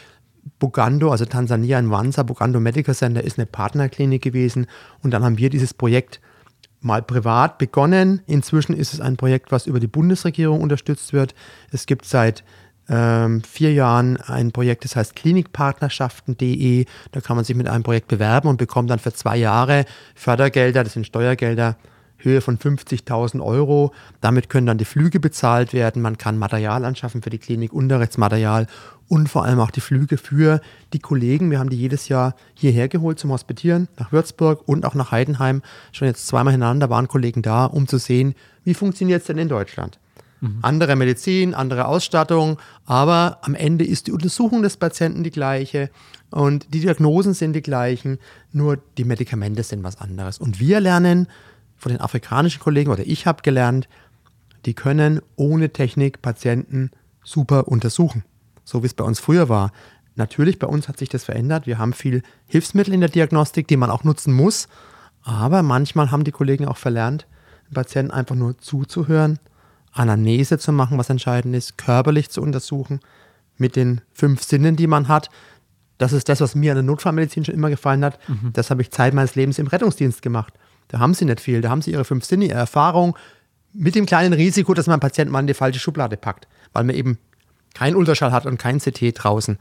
Bugando, 0.59 1.11
also 1.11 1.25
Tansania 1.25 1.79
in 1.79 1.91
Wanza, 1.91 2.23
Bugando 2.23 2.61
Medical 2.61 2.95
Center 2.95 3.23
ist 3.23 3.39
eine 3.39 3.47
Partnerklinik 3.47 4.23
gewesen 4.23 4.67
und 5.03 5.13
dann 5.13 5.23
haben 5.23 5.39
wir 5.39 5.51
dieses 5.51 5.75
Projekt 5.75 6.21
mal 6.81 7.03
privat 7.03 7.59
begonnen. 7.59 8.23
Inzwischen 8.27 8.75
ist 8.75 8.95
es 8.95 9.01
ein 9.01 9.17
Projekt, 9.17 9.51
was 9.51 9.67
über 9.67 9.81
die 9.81 9.87
Bundesregierung 9.87 10.61
unterstützt 10.61 11.13
wird. 11.13 11.35
Es 11.71 11.87
gibt 11.87 12.05
seit 12.05 12.45
ähm, 12.89 13.43
vier 13.43 13.73
Jahren 13.73 14.17
ein 14.17 14.53
Projekt, 14.53 14.85
das 14.85 14.97
heißt 14.97 15.15
klinikpartnerschaften.de. 15.17 16.87
Da 17.13 17.21
kann 17.21 17.37
man 17.37 17.45
sich 17.45 17.57
mit 17.57 17.69
einem 17.69 17.83
Projekt 17.83 18.09
bewerben 18.09 18.49
und 18.49 18.57
bekommt 18.57 18.91
dann 18.91 18.99
für 18.99 19.13
zwei 19.13 19.37
Jahre 19.37 19.85
Fördergelder, 20.15 20.85
das 20.85 20.95
sind 20.95 21.07
Steuergelder, 21.07 21.77
Höhe 22.19 22.41
von 22.41 22.59
50.000 22.59 23.41
Euro. 23.45 23.93
Damit 24.21 24.49
können 24.49 24.67
dann 24.67 24.79
die 24.79 24.85
Flüge 24.85 25.21
bezahlt 25.21 25.73
werden. 25.73 26.03
Man 26.03 26.19
kann 26.19 26.37
Material 26.37 26.85
anschaffen 26.85 27.23
für 27.23 27.31
die 27.31 27.39
Klinik, 27.39 27.73
Unterrichtsmaterial 27.73 28.67
und 29.09 29.29
vor 29.29 29.45
allem 29.45 29.61
auch 29.61 29.71
die 29.71 29.81
Flüge 29.81 30.19
für 30.19 30.61
die 30.93 30.99
Kollegen. 30.99 31.51
Wir 31.51 31.59
haben 31.59 31.71
die 31.71 31.79
jedes 31.79 32.09
Jahr 32.09 32.35
hierher 32.55 32.89
geholt 32.89 33.19
zum 33.19 33.31
Hospitieren, 33.31 33.89
nach 33.97 34.13
Würzburg 34.13 34.67
und 34.67 34.85
auch 34.85 34.95
nach 34.95 35.13
Heidenheim. 35.13 35.63
Schon 35.93 36.09
jetzt 36.09 36.27
zweimal 36.27 36.53
hintereinander 36.53 36.91
waren 36.91 37.09
Kollegen 37.09 37.43
da, 37.43 37.65
um 37.65 37.87
zu 37.87 37.99
sehen, 37.99 38.35
wie 38.65 38.75
funktioniert 38.75 39.21
es 39.21 39.27
denn 39.27 39.39
in 39.39 39.49
Deutschland. 39.49 39.99
Mhm. 40.41 40.59
Andere 40.63 40.97
Medizin, 40.97 41.55
andere 41.55 41.87
Ausstattung, 41.87 42.59
aber 42.85 43.39
am 43.43 43.55
Ende 43.55 43.85
ist 43.85 44.07
die 44.07 44.13
Untersuchung 44.13 44.63
des 44.63 44.77
Patienten 44.77 45.25
die 45.25 45.31
gleiche 45.31 45.91
und 46.31 46.73
die 46.73 46.81
Diagnosen 46.81 47.35
sind 47.35 47.55
die 47.55 47.63
gleichen, 47.63 48.19
nur 48.53 48.79
die 48.97 49.05
Medikamente 49.05 49.63
sind 49.63 49.83
was 49.83 50.01
anderes. 50.01 50.39
Und 50.39 50.61
wir 50.61 50.81
lernen 50.81 51.27
von 51.77 51.93
den 51.93 52.01
afrikanischen 52.01 52.61
Kollegen 52.61 52.91
oder 52.91 53.07
ich 53.07 53.27
habe 53.27 53.43
gelernt, 53.43 53.89
die 54.67 54.75
können 54.75 55.21
ohne 55.37 55.73
Technik 55.73 56.23
Patienten 56.23 56.91
super 57.25 57.69
untersuchen, 57.69 58.25
so 58.65 58.83
wie 58.83 58.87
es 58.87 58.95
bei 58.95 59.05
uns 59.05 59.21
früher 59.21 59.49
war. 59.49 59.73
Natürlich, 60.17 60.59
bei 60.59 60.67
uns 60.67 60.89
hat 60.89 60.99
sich 60.99 61.09
das 61.09 61.25
verändert. 61.25 61.67
Wir 61.67 61.79
haben 61.79 61.93
viel 61.93 62.23
Hilfsmittel 62.47 62.93
in 62.93 63.01
der 63.01 63.09
Diagnostik, 63.09 63.69
die 63.69 63.77
man 63.77 63.91
auch 63.91 64.03
nutzen 64.03 64.35
muss. 64.35 64.69
Aber 65.23 65.63
manchmal 65.63 66.11
haben 66.11 66.25
die 66.25 66.33
Kollegen 66.33 66.67
auch 66.67 66.77
verlernt, 66.77 67.27
den 67.69 67.75
Patienten 67.75 68.11
einfach 68.11 68.35
nur 68.35 68.59
zuzuhören, 68.59 69.39
Anamnese 69.99 70.59
zu 70.59 70.73
machen, 70.73 70.99
was 70.99 71.11
entscheidend 71.11 71.55
ist, 71.55 71.79
körperlich 71.79 72.31
zu 72.31 72.41
untersuchen, 72.41 73.01
mit 73.57 73.77
den 73.77 74.01
fünf 74.13 74.43
Sinnen, 74.43 74.77
die 74.77 74.87
man 74.87 75.09
hat. 75.09 75.31
Das 75.99 76.13
ist 76.13 76.29
das, 76.29 76.41
was 76.41 76.55
mir 76.55 76.73
an 76.73 76.77
der 76.77 76.85
Notfallmedizin 76.85 77.45
schon 77.45 77.55
immer 77.55 77.71
gefallen 77.71 78.05
hat. 78.05 78.19
Mhm. 78.29 78.53
Das 78.53 78.71
habe 78.71 78.83
ich 78.83 78.91
Zeit 78.91 79.15
meines 79.15 79.35
Lebens 79.35 79.59
im 79.59 79.67
Rettungsdienst 79.67 80.23
gemacht. 80.23 80.55
Da 80.89 81.01
haben 81.01 81.15
sie 81.15 81.25
nicht 81.25 81.41
viel. 81.41 81.61
Da 81.61 81.71
haben 81.71 81.83
sie 81.83 81.91
ihre 81.93 82.05
fünf 82.05 82.25
Sinne, 82.25 82.47
ihre 82.47 82.59
Erfahrung 82.59 83.17
mit 83.73 83.95
dem 83.95 84.07
kleinen 84.07 84.33
Risiko, 84.33 84.75
dass 84.75 84.87
man 84.87 84.95
einen 84.95 85.01
Patienten 85.01 85.33
mal 85.33 85.41
in 85.41 85.47
die 85.47 85.55
falsche 85.55 85.81
Schublade 85.81 86.17
packt, 86.17 86.49
weil 86.73 86.85
man 86.85 86.95
eben 86.95 87.19
keinen 87.75 87.97
Ultraschall 87.97 88.33
hat 88.33 88.47
und 88.47 88.59
kein 88.59 88.79
CT 88.79 89.13
draußen. 89.15 89.59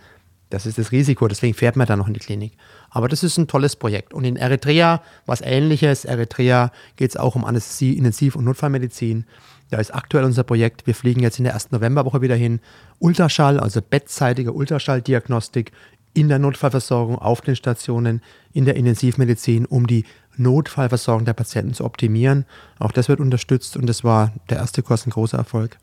Das 0.49 0.65
ist 0.65 0.77
das 0.77 0.93
Risiko, 0.93 1.27
deswegen 1.27 1.53
fährt 1.53 1.75
man 1.75 1.87
da 1.87 1.97
noch 1.97 2.07
in 2.07 2.13
die 2.13 2.21
Klinik. 2.21 2.53
Aber 2.89 3.09
das 3.09 3.21
ist 3.21 3.37
ein 3.37 3.47
tolles 3.47 3.75
Projekt. 3.75 4.13
Und 4.13 4.23
in 4.23 4.37
Eritrea 4.37 5.01
was 5.25 5.41
ähnliches. 5.41 6.05
Eritrea 6.05 6.71
geht 6.95 7.11
es 7.11 7.17
auch 7.17 7.35
um 7.35 7.43
Anästhesie, 7.43 7.97
Intensiv- 7.97 8.35
und 8.35 8.45
Notfallmedizin. 8.45 9.25
Da 9.69 9.77
ist 9.77 9.93
aktuell 9.93 10.23
unser 10.23 10.43
Projekt. 10.43 10.87
Wir 10.87 10.95
fliegen 10.95 11.21
jetzt 11.21 11.39
in 11.39 11.43
der 11.43 11.53
ersten 11.53 11.75
Novemberwoche 11.75 12.21
wieder 12.21 12.35
hin. 12.35 12.59
Ultraschall, 12.99 13.59
also 13.59 13.81
bettseitige 13.81 14.53
Ultraschalldiagnostik 14.53 15.71
in 16.13 16.29
der 16.29 16.39
Notfallversorgung 16.39 17.17
auf 17.17 17.41
den 17.41 17.55
Stationen, 17.55 18.21
in 18.53 18.65
der 18.65 18.75
Intensivmedizin, 18.75 19.65
um 19.65 19.85
die 19.85 20.05
Notfallversorgung 20.37 21.25
der 21.25 21.33
Patienten 21.33 21.73
zu 21.73 21.83
optimieren. 21.83 22.45
Auch 22.79 22.91
das 22.91 23.09
wird 23.09 23.19
unterstützt 23.19 23.77
und 23.77 23.87
das 23.87 24.03
war 24.03 24.33
der 24.49 24.57
erste 24.57 24.81
Kurs 24.81 25.05
ein 25.05 25.11
großer 25.11 25.37
Erfolg. 25.37 25.77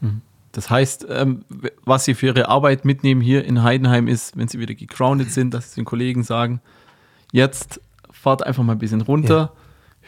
Mhm. 0.00 0.20
Das 0.52 0.68
heißt, 0.68 1.06
ähm, 1.08 1.44
was 1.84 2.04
Sie 2.04 2.14
für 2.14 2.26
Ihre 2.26 2.48
Arbeit 2.48 2.84
mitnehmen 2.84 3.20
hier 3.20 3.44
in 3.44 3.62
Heidenheim 3.62 4.08
ist, 4.08 4.36
wenn 4.36 4.48
Sie 4.48 4.58
wieder 4.58 4.74
gegroundet 4.74 5.30
sind, 5.30 5.54
dass 5.54 5.70
Sie 5.70 5.80
den 5.80 5.84
Kollegen 5.84 6.24
sagen, 6.24 6.60
jetzt 7.32 7.80
fahrt 8.10 8.44
einfach 8.44 8.64
mal 8.64 8.72
ein 8.72 8.78
bisschen 8.78 9.00
runter, 9.00 9.52
ja. 9.54 9.59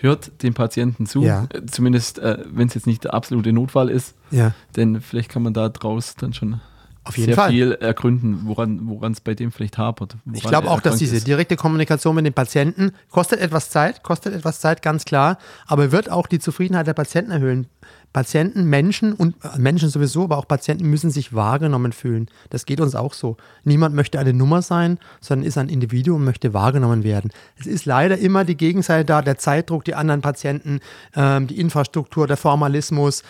Hört 0.02 0.42
dem 0.42 0.54
Patienten 0.54 1.06
zu, 1.06 1.22
ja. 1.22 1.46
Äh, 1.52 1.66
zumindest 1.66 2.18
äh, 2.18 2.38
wenn 2.46 2.68
es 2.68 2.74
jetzt 2.74 2.86
nicht 2.86 3.04
der 3.04 3.14
absolute 3.14 3.52
Notfall 3.52 3.88
ist, 3.88 4.14
ja. 4.30 4.52
denn 4.76 5.00
vielleicht 5.00 5.30
kann 5.30 5.42
man 5.42 5.54
da 5.54 5.68
draus 5.68 6.14
dann 6.16 6.32
schon 6.32 6.60
auf 7.04 7.16
jeden 7.16 7.30
sehr 7.30 7.36
Fall. 7.36 7.50
viel 7.50 7.72
ergründen, 7.72 8.42
woran 8.44 9.12
es 9.12 9.20
bei 9.20 9.34
dem 9.34 9.50
vielleicht 9.50 9.76
hapert. 9.76 10.16
Ich 10.32 10.44
glaube 10.44 10.70
auch, 10.70 10.80
dass 10.80 10.96
diese 10.96 11.16
ist. 11.16 11.26
direkte 11.26 11.56
Kommunikation 11.56 12.14
mit 12.14 12.24
den 12.24 12.32
Patienten 12.32 12.92
kostet 13.10 13.40
etwas 13.40 13.70
Zeit, 13.70 14.04
kostet 14.04 14.34
etwas 14.34 14.60
Zeit, 14.60 14.82
ganz 14.82 15.04
klar, 15.04 15.38
aber 15.66 15.90
wird 15.90 16.10
auch 16.10 16.28
die 16.28 16.38
Zufriedenheit 16.38 16.86
der 16.86 16.94
Patienten 16.94 17.32
erhöhen. 17.32 17.66
Patienten, 18.12 18.64
Menschen 18.64 19.14
und 19.14 19.36
äh, 19.42 19.58
Menschen 19.58 19.88
sowieso, 19.88 20.24
aber 20.24 20.38
auch 20.38 20.46
Patienten 20.46 20.88
müssen 20.88 21.10
sich 21.10 21.34
wahrgenommen 21.34 21.92
fühlen. 21.92 22.28
Das 22.50 22.66
geht 22.66 22.80
uns 22.80 22.94
auch 22.94 23.14
so. 23.14 23.36
Niemand 23.64 23.94
möchte 23.94 24.18
eine 24.18 24.32
Nummer 24.32 24.62
sein, 24.62 24.98
sondern 25.20 25.46
ist 25.46 25.58
ein 25.58 25.68
Individuum 25.68 26.18
und 26.18 26.24
möchte 26.24 26.52
wahrgenommen 26.52 27.04
werden. 27.04 27.30
Es 27.58 27.66
ist 27.66 27.86
leider 27.86 28.18
immer 28.18 28.44
die 28.44 28.56
Gegenseite 28.56 29.04
da, 29.04 29.22
der 29.22 29.38
Zeitdruck, 29.38 29.84
die 29.84 29.94
anderen 29.94 30.20
Patienten, 30.20 30.80
ähm, 31.14 31.46
die 31.46 31.58
Infrastruktur, 31.58 32.26
der 32.26 32.36
Formalismus 32.36 33.22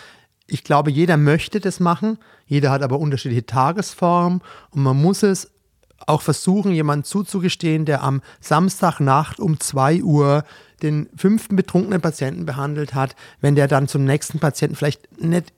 ich 0.45 0.63
glaube, 0.63 0.91
jeder 0.91 1.17
möchte 1.17 1.59
das 1.59 1.79
machen, 1.79 2.17
jeder 2.45 2.69
hat 2.71 2.83
aber 2.83 2.99
unterschiedliche 2.99 3.45
Tagesformen 3.45 4.41
und 4.71 4.83
man 4.83 5.01
muss 5.01 5.23
es 5.23 5.52
auch 6.07 6.21
versuchen, 6.21 6.71
jemandem 6.71 7.03
zuzugestehen, 7.03 7.85
der 7.85 8.03
am 8.03 8.21
Samstagnacht 8.39 9.39
um 9.39 9.59
2 9.59 10.03
Uhr 10.03 10.43
den 10.81 11.09
fünften 11.15 11.55
betrunkenen 11.55 12.01
Patienten 12.01 12.45
behandelt 12.45 12.93
hat, 12.93 13.15
wenn 13.41 13.55
der 13.55 13.67
dann 13.67 13.87
zum 13.87 14.03
nächsten 14.03 14.39
Patienten 14.39 14.75
vielleicht 14.75 15.21
nicht 15.21 15.53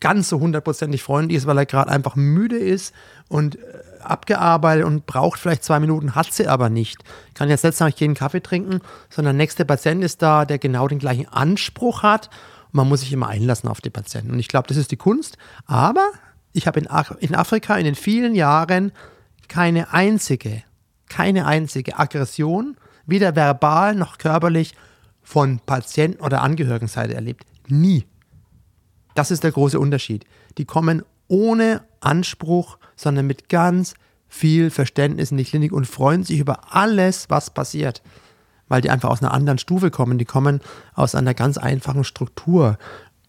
ganz 0.00 0.28
so 0.28 0.38
hundertprozentig 0.38 1.02
freundlich 1.02 1.38
ist, 1.38 1.46
weil 1.46 1.58
er 1.58 1.66
gerade 1.66 1.90
einfach 1.90 2.14
müde 2.14 2.56
ist 2.56 2.94
und 3.28 3.56
äh, 3.56 3.60
abgearbeitet 4.00 4.84
und 4.84 5.06
braucht 5.06 5.40
vielleicht 5.40 5.64
zwei 5.64 5.80
Minuten, 5.80 6.14
hat 6.14 6.32
sie 6.32 6.46
aber 6.46 6.68
nicht. 6.70 6.98
Kann 7.34 7.48
jetzt 7.48 7.64
nicht 7.64 7.76
sagen, 7.76 8.14
Kaffee 8.14 8.40
trinken, 8.40 8.80
sondern 9.10 9.36
der 9.36 9.44
nächste 9.44 9.64
Patient 9.64 10.04
ist 10.04 10.22
da, 10.22 10.44
der 10.44 10.58
genau 10.58 10.86
den 10.86 11.00
gleichen 11.00 11.26
Anspruch 11.28 12.02
hat 12.02 12.30
man 12.72 12.88
muss 12.88 13.00
sich 13.00 13.12
immer 13.12 13.28
einlassen 13.28 13.68
auf 13.68 13.80
die 13.80 13.90
Patienten. 13.90 14.30
Und 14.30 14.38
ich 14.38 14.48
glaube, 14.48 14.68
das 14.68 14.76
ist 14.76 14.90
die 14.90 14.96
Kunst. 14.96 15.38
Aber 15.66 16.06
ich 16.52 16.66
habe 16.66 16.80
in, 16.80 16.88
in 17.20 17.34
Afrika 17.34 17.76
in 17.76 17.84
den 17.84 17.94
vielen 17.94 18.34
Jahren 18.34 18.92
keine 19.48 19.92
einzige, 19.92 20.62
keine 21.08 21.46
einzige 21.46 21.98
Aggression, 21.98 22.76
weder 23.06 23.34
verbal 23.34 23.94
noch 23.94 24.18
körperlich, 24.18 24.74
von 25.22 25.60
Patienten- 25.66 26.22
oder 26.22 26.40
Angehörigenseite 26.40 27.14
erlebt. 27.14 27.44
Nie. 27.68 28.06
Das 29.14 29.30
ist 29.30 29.44
der 29.44 29.52
große 29.52 29.78
Unterschied. 29.78 30.24
Die 30.56 30.64
kommen 30.64 31.02
ohne 31.28 31.82
Anspruch, 32.00 32.78
sondern 32.96 33.26
mit 33.26 33.50
ganz 33.50 33.92
viel 34.28 34.70
Verständnis 34.70 35.30
in 35.30 35.36
die 35.36 35.44
Klinik 35.44 35.72
und 35.72 35.86
freuen 35.86 36.24
sich 36.24 36.38
über 36.38 36.74
alles, 36.74 37.28
was 37.28 37.50
passiert. 37.50 38.02
Weil 38.68 38.80
die 38.80 38.88
einfach 38.88 39.10
aus 39.10 39.22
einer 39.22 39.32
anderen 39.32 39.58
Stufe 39.58 39.90
kommen. 39.90 40.18
Die 40.18 40.24
kommen 40.24 40.60
aus 40.94 41.14
einer 41.14 41.34
ganz 41.34 41.58
einfachen 41.58 42.04
Struktur. 42.04 42.78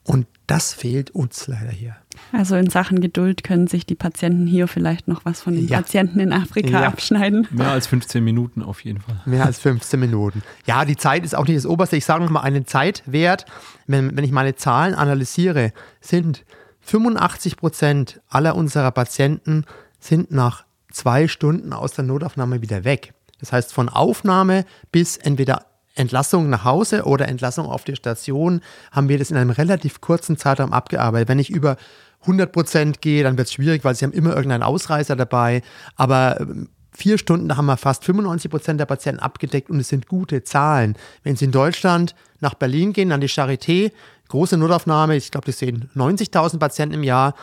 Und 0.09 0.25
das 0.47 0.73
fehlt 0.73 1.11
uns 1.11 1.45
leider 1.45 1.69
hier. 1.69 1.95
Also 2.31 2.55
in 2.55 2.71
Sachen 2.71 2.99
Geduld 2.99 3.43
können 3.43 3.67
sich 3.67 3.85
die 3.85 3.93
Patienten 3.93 4.47
hier 4.47 4.67
vielleicht 4.67 5.07
noch 5.07 5.23
was 5.23 5.41
von 5.41 5.53
den 5.53 5.67
ja. 5.67 5.77
Patienten 5.77 6.19
in 6.19 6.33
Afrika 6.33 6.81
ja. 6.81 6.87
abschneiden. 6.87 7.47
Mehr 7.51 7.69
als 7.69 7.85
15 7.85 8.23
Minuten 8.23 8.63
auf 8.63 8.83
jeden 8.83 9.01
Fall. 9.01 9.21
Mehr 9.25 9.45
als 9.45 9.59
15 9.59 9.99
Minuten. 9.99 10.41
Ja, 10.65 10.83
die 10.83 10.97
Zeit 10.97 11.23
ist 11.23 11.35
auch 11.35 11.45
nicht 11.45 11.57
das 11.57 11.67
Oberste. 11.67 11.95
Ich 11.95 12.05
sage 12.05 12.23
nochmal 12.23 12.43
einen 12.43 12.65
Zeitwert. 12.65 13.45
Wenn, 13.85 14.17
wenn 14.17 14.23
ich 14.23 14.31
meine 14.31 14.55
Zahlen 14.55 14.95
analysiere, 14.95 15.73
sind 16.01 16.43
85 16.81 17.57
Prozent 17.57 18.19
aller 18.29 18.55
unserer 18.55 18.89
Patienten 18.89 19.65
sind 19.99 20.31
nach 20.31 20.65
zwei 20.91 21.27
Stunden 21.27 21.71
aus 21.71 21.93
der 21.93 22.03
Notaufnahme 22.03 22.63
wieder 22.63 22.83
weg. 22.83 23.13
Das 23.39 23.53
heißt, 23.53 23.73
von 23.73 23.89
Aufnahme 23.89 24.65
bis 24.91 25.17
entweder 25.17 25.68
Entlassung 25.99 26.49
nach 26.49 26.63
Hause 26.63 27.03
oder 27.03 27.27
Entlassung 27.27 27.65
auf 27.65 27.83
die 27.83 27.95
Station 27.95 28.61
haben 28.91 29.09
wir 29.09 29.19
das 29.19 29.31
in 29.31 29.37
einem 29.37 29.49
relativ 29.49 29.99
kurzen 29.99 30.37
Zeitraum 30.37 30.71
abgearbeitet. 30.71 31.27
Wenn 31.27 31.39
ich 31.39 31.49
über 31.49 31.75
100 32.21 32.51
Prozent 32.51 33.01
gehe, 33.01 33.23
dann 33.23 33.37
wird 33.37 33.47
es 33.47 33.53
schwierig, 33.53 33.83
weil 33.83 33.95
sie 33.95 34.05
haben 34.05 34.13
immer 34.13 34.35
irgendeinen 34.35 34.63
Ausreißer 34.63 35.15
dabei. 35.15 35.61
Aber 35.95 36.39
ähm, 36.39 36.69
vier 36.91 37.17
Stunden 37.17 37.55
haben 37.55 37.65
wir 37.65 37.77
fast 37.77 38.05
95 38.05 38.49
Prozent 38.49 38.79
der 38.79 38.85
Patienten 38.85 39.21
abgedeckt 39.21 39.69
und 39.69 39.79
es 39.79 39.89
sind 39.89 40.07
gute 40.07 40.43
Zahlen. 40.43 40.95
Wenn 41.23 41.35
Sie 41.35 41.45
in 41.45 41.51
Deutschland 41.51 42.15
nach 42.39 42.53
Berlin 42.53 42.93
gehen, 42.93 43.11
an 43.11 43.21
die 43.21 43.29
Charité, 43.29 43.91
große 44.29 44.57
Notaufnahme, 44.57 45.15
ich 45.15 45.31
glaube, 45.31 45.47
das 45.47 45.59
sehen 45.59 45.89
90.000 45.95 46.59
Patienten 46.59 46.95
im 46.95 47.03
Jahr, 47.03 47.35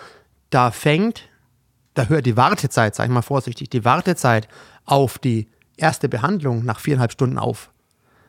da 0.51 0.71
fängt, 0.71 1.23
da 1.95 2.07
hört 2.07 2.27
die 2.27 2.37
Wartezeit, 2.37 2.95
sage 2.95 3.09
ich 3.09 3.15
mal 3.15 3.23
vorsichtig, 3.23 3.69
die 3.71 3.85
Wartezeit 3.85 4.49
auf 4.85 5.19
die 5.19 5.49
erste 5.77 6.09
Behandlung 6.09 6.65
nach 6.65 6.81
viereinhalb 6.81 7.13
Stunden 7.13 7.39
auf. 7.39 7.71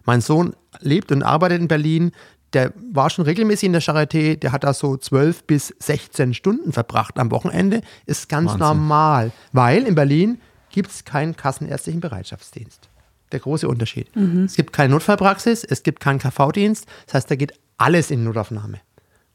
Mein 0.07 0.21
Sohn 0.21 0.55
lebt 0.79 1.11
und 1.11 1.21
arbeitet 1.21 1.59
in 1.59 1.67
Berlin. 1.67 2.11
Der 2.53 2.73
war 2.91 3.09
schon 3.09 3.25
regelmäßig 3.25 3.67
in 3.67 3.73
der 3.73 3.81
Charité, 3.81 4.37
der 4.37 4.53
hat 4.53 4.63
da 4.63 4.73
so 4.73 4.95
12 4.95 5.43
bis 5.43 5.75
16 5.79 6.33
Stunden 6.33 6.71
verbracht 6.71 7.19
am 7.19 7.29
Wochenende. 7.29 7.81
Ist 8.05 8.29
ganz 8.29 8.51
Wahnsinn. 8.51 8.59
normal, 8.67 9.31
weil 9.51 9.83
in 9.83 9.95
Berlin 9.95 10.39
gibt 10.71 10.89
es 10.89 11.03
keinen 11.03 11.35
kassenärztlichen 11.35 11.99
Bereitschaftsdienst. 11.99 12.89
Der 13.33 13.41
große 13.41 13.67
Unterschied. 13.67 14.15
Mhm. 14.15 14.45
Es 14.45 14.55
gibt 14.55 14.71
keine 14.71 14.93
Notfallpraxis, 14.93 15.65
es 15.65 15.83
gibt 15.83 15.99
keinen 15.99 16.19
KV-Dienst. 16.19 16.85
Das 17.05 17.15
heißt, 17.15 17.31
da 17.31 17.35
geht 17.35 17.53
alles 17.77 18.09
in 18.09 18.23
Notaufnahme. 18.23 18.79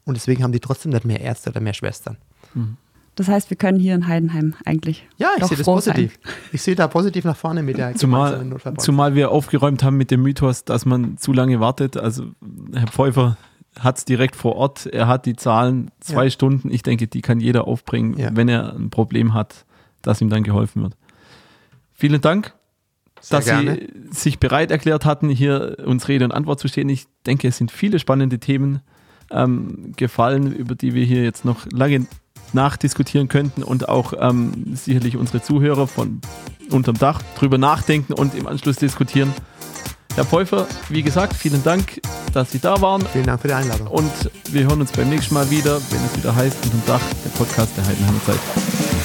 Und 0.05 0.15
deswegen 0.15 0.43
haben 0.43 0.51
die 0.51 0.59
trotzdem 0.59 0.91
nicht 0.91 1.05
mehr 1.05 1.21
Ärzte 1.21 1.51
oder 1.51 1.61
mehr 1.61 1.75
Schwestern. 1.75 2.17
Mhm. 2.55 2.77
Das 3.15 3.27
heißt, 3.27 3.49
wir 3.51 3.57
können 3.57 3.79
hier 3.79 3.93
in 3.93 4.07
Heidenheim 4.07 4.55
eigentlich. 4.65 5.07
Ja, 5.17 5.29
ich 5.37 5.45
sehe 5.45 5.57
das 5.57 5.65
positiv. 5.65 6.17
Sein. 6.23 6.33
Ich 6.51 6.61
sehe 6.63 6.75
da 6.75 6.87
positiv 6.87 7.25
nach 7.25 7.35
vorne 7.35 7.61
mit 7.61 7.77
der 7.77 7.93
zumal, 7.95 8.43
zumal 8.79 9.13
wir 9.13 9.31
aufgeräumt 9.31 9.83
haben 9.83 9.97
mit 9.97 10.09
dem 10.09 10.23
Mythos, 10.23 10.65
dass 10.65 10.85
man 10.85 11.17
zu 11.17 11.31
lange 11.31 11.59
wartet. 11.59 11.95
Also 11.95 12.25
Herr 12.73 12.87
Pfeuffer 12.87 13.37
hat 13.79 13.99
es 13.99 14.05
direkt 14.05 14.35
vor 14.35 14.55
Ort. 14.55 14.87
Er 14.87 15.07
hat 15.07 15.25
die 15.25 15.35
Zahlen 15.35 15.91
zwei 15.99 16.25
ja. 16.25 16.29
Stunden. 16.31 16.71
Ich 16.71 16.81
denke, 16.81 17.07
die 17.07 17.21
kann 17.21 17.39
jeder 17.39 17.67
aufbringen, 17.67 18.17
ja. 18.17 18.29
wenn 18.33 18.49
er 18.49 18.73
ein 18.73 18.89
Problem 18.89 19.33
hat, 19.33 19.65
dass 20.01 20.19
ihm 20.21 20.29
dann 20.29 20.43
geholfen 20.43 20.81
wird. 20.81 20.95
Vielen 21.93 22.21
Dank, 22.21 22.53
Sehr 23.21 23.37
dass 23.37 23.45
gerne. 23.45 23.75
Sie 24.09 24.19
sich 24.21 24.39
bereit 24.39 24.71
erklärt 24.71 25.05
hatten, 25.05 25.29
hier 25.29 25.77
uns 25.85 26.07
Rede 26.07 26.25
und 26.25 26.31
Antwort 26.31 26.59
zu 26.59 26.67
stehen. 26.67 26.89
Ich 26.89 27.05
denke, 27.27 27.47
es 27.47 27.57
sind 27.57 27.71
viele 27.71 27.99
spannende 27.99 28.39
Themen 28.39 28.81
ähm, 29.31 29.93
gefallen, 29.95 30.51
über 30.51 30.75
die 30.75 30.93
wir 30.93 31.05
hier 31.05 31.23
jetzt 31.23 31.45
noch 31.45 31.65
lange 31.71 32.07
nachdiskutieren 32.53 33.27
könnten 33.27 33.63
und 33.63 33.89
auch 33.89 34.13
ähm, 34.19 34.75
sicherlich 34.75 35.17
unsere 35.17 35.41
Zuhörer 35.41 35.87
von 35.87 36.21
unterm 36.69 36.97
Dach 36.97 37.21
drüber 37.37 37.57
nachdenken 37.57 38.13
und 38.13 38.35
im 38.35 38.47
Anschluss 38.47 38.77
diskutieren. 38.77 39.33
Herr 40.15 40.25
Pfeuffer, 40.25 40.67
wie 40.89 41.01
gesagt, 41.01 41.33
vielen 41.33 41.63
Dank, 41.63 41.99
dass 42.33 42.51
Sie 42.51 42.59
da 42.59 42.79
waren. 42.81 43.03
Vielen 43.11 43.25
Dank 43.25 43.41
für 43.41 43.47
die 43.47 43.55
Einladung. 43.55 43.87
Und 43.87 44.11
wir 44.51 44.63
hören 44.63 44.81
uns 44.81 44.91
beim 44.91 45.09
nächsten 45.09 45.33
Mal 45.33 45.49
wieder, 45.49 45.81
wenn 45.89 46.05
es 46.05 46.15
wieder 46.15 46.35
heißt, 46.35 46.57
unterm 46.65 46.83
Dach, 46.85 47.01
der 47.25 47.29
Podcast 47.31 47.75
der 47.77 47.85
Heidenheimer 47.87 48.23
Zeit. 48.23 49.02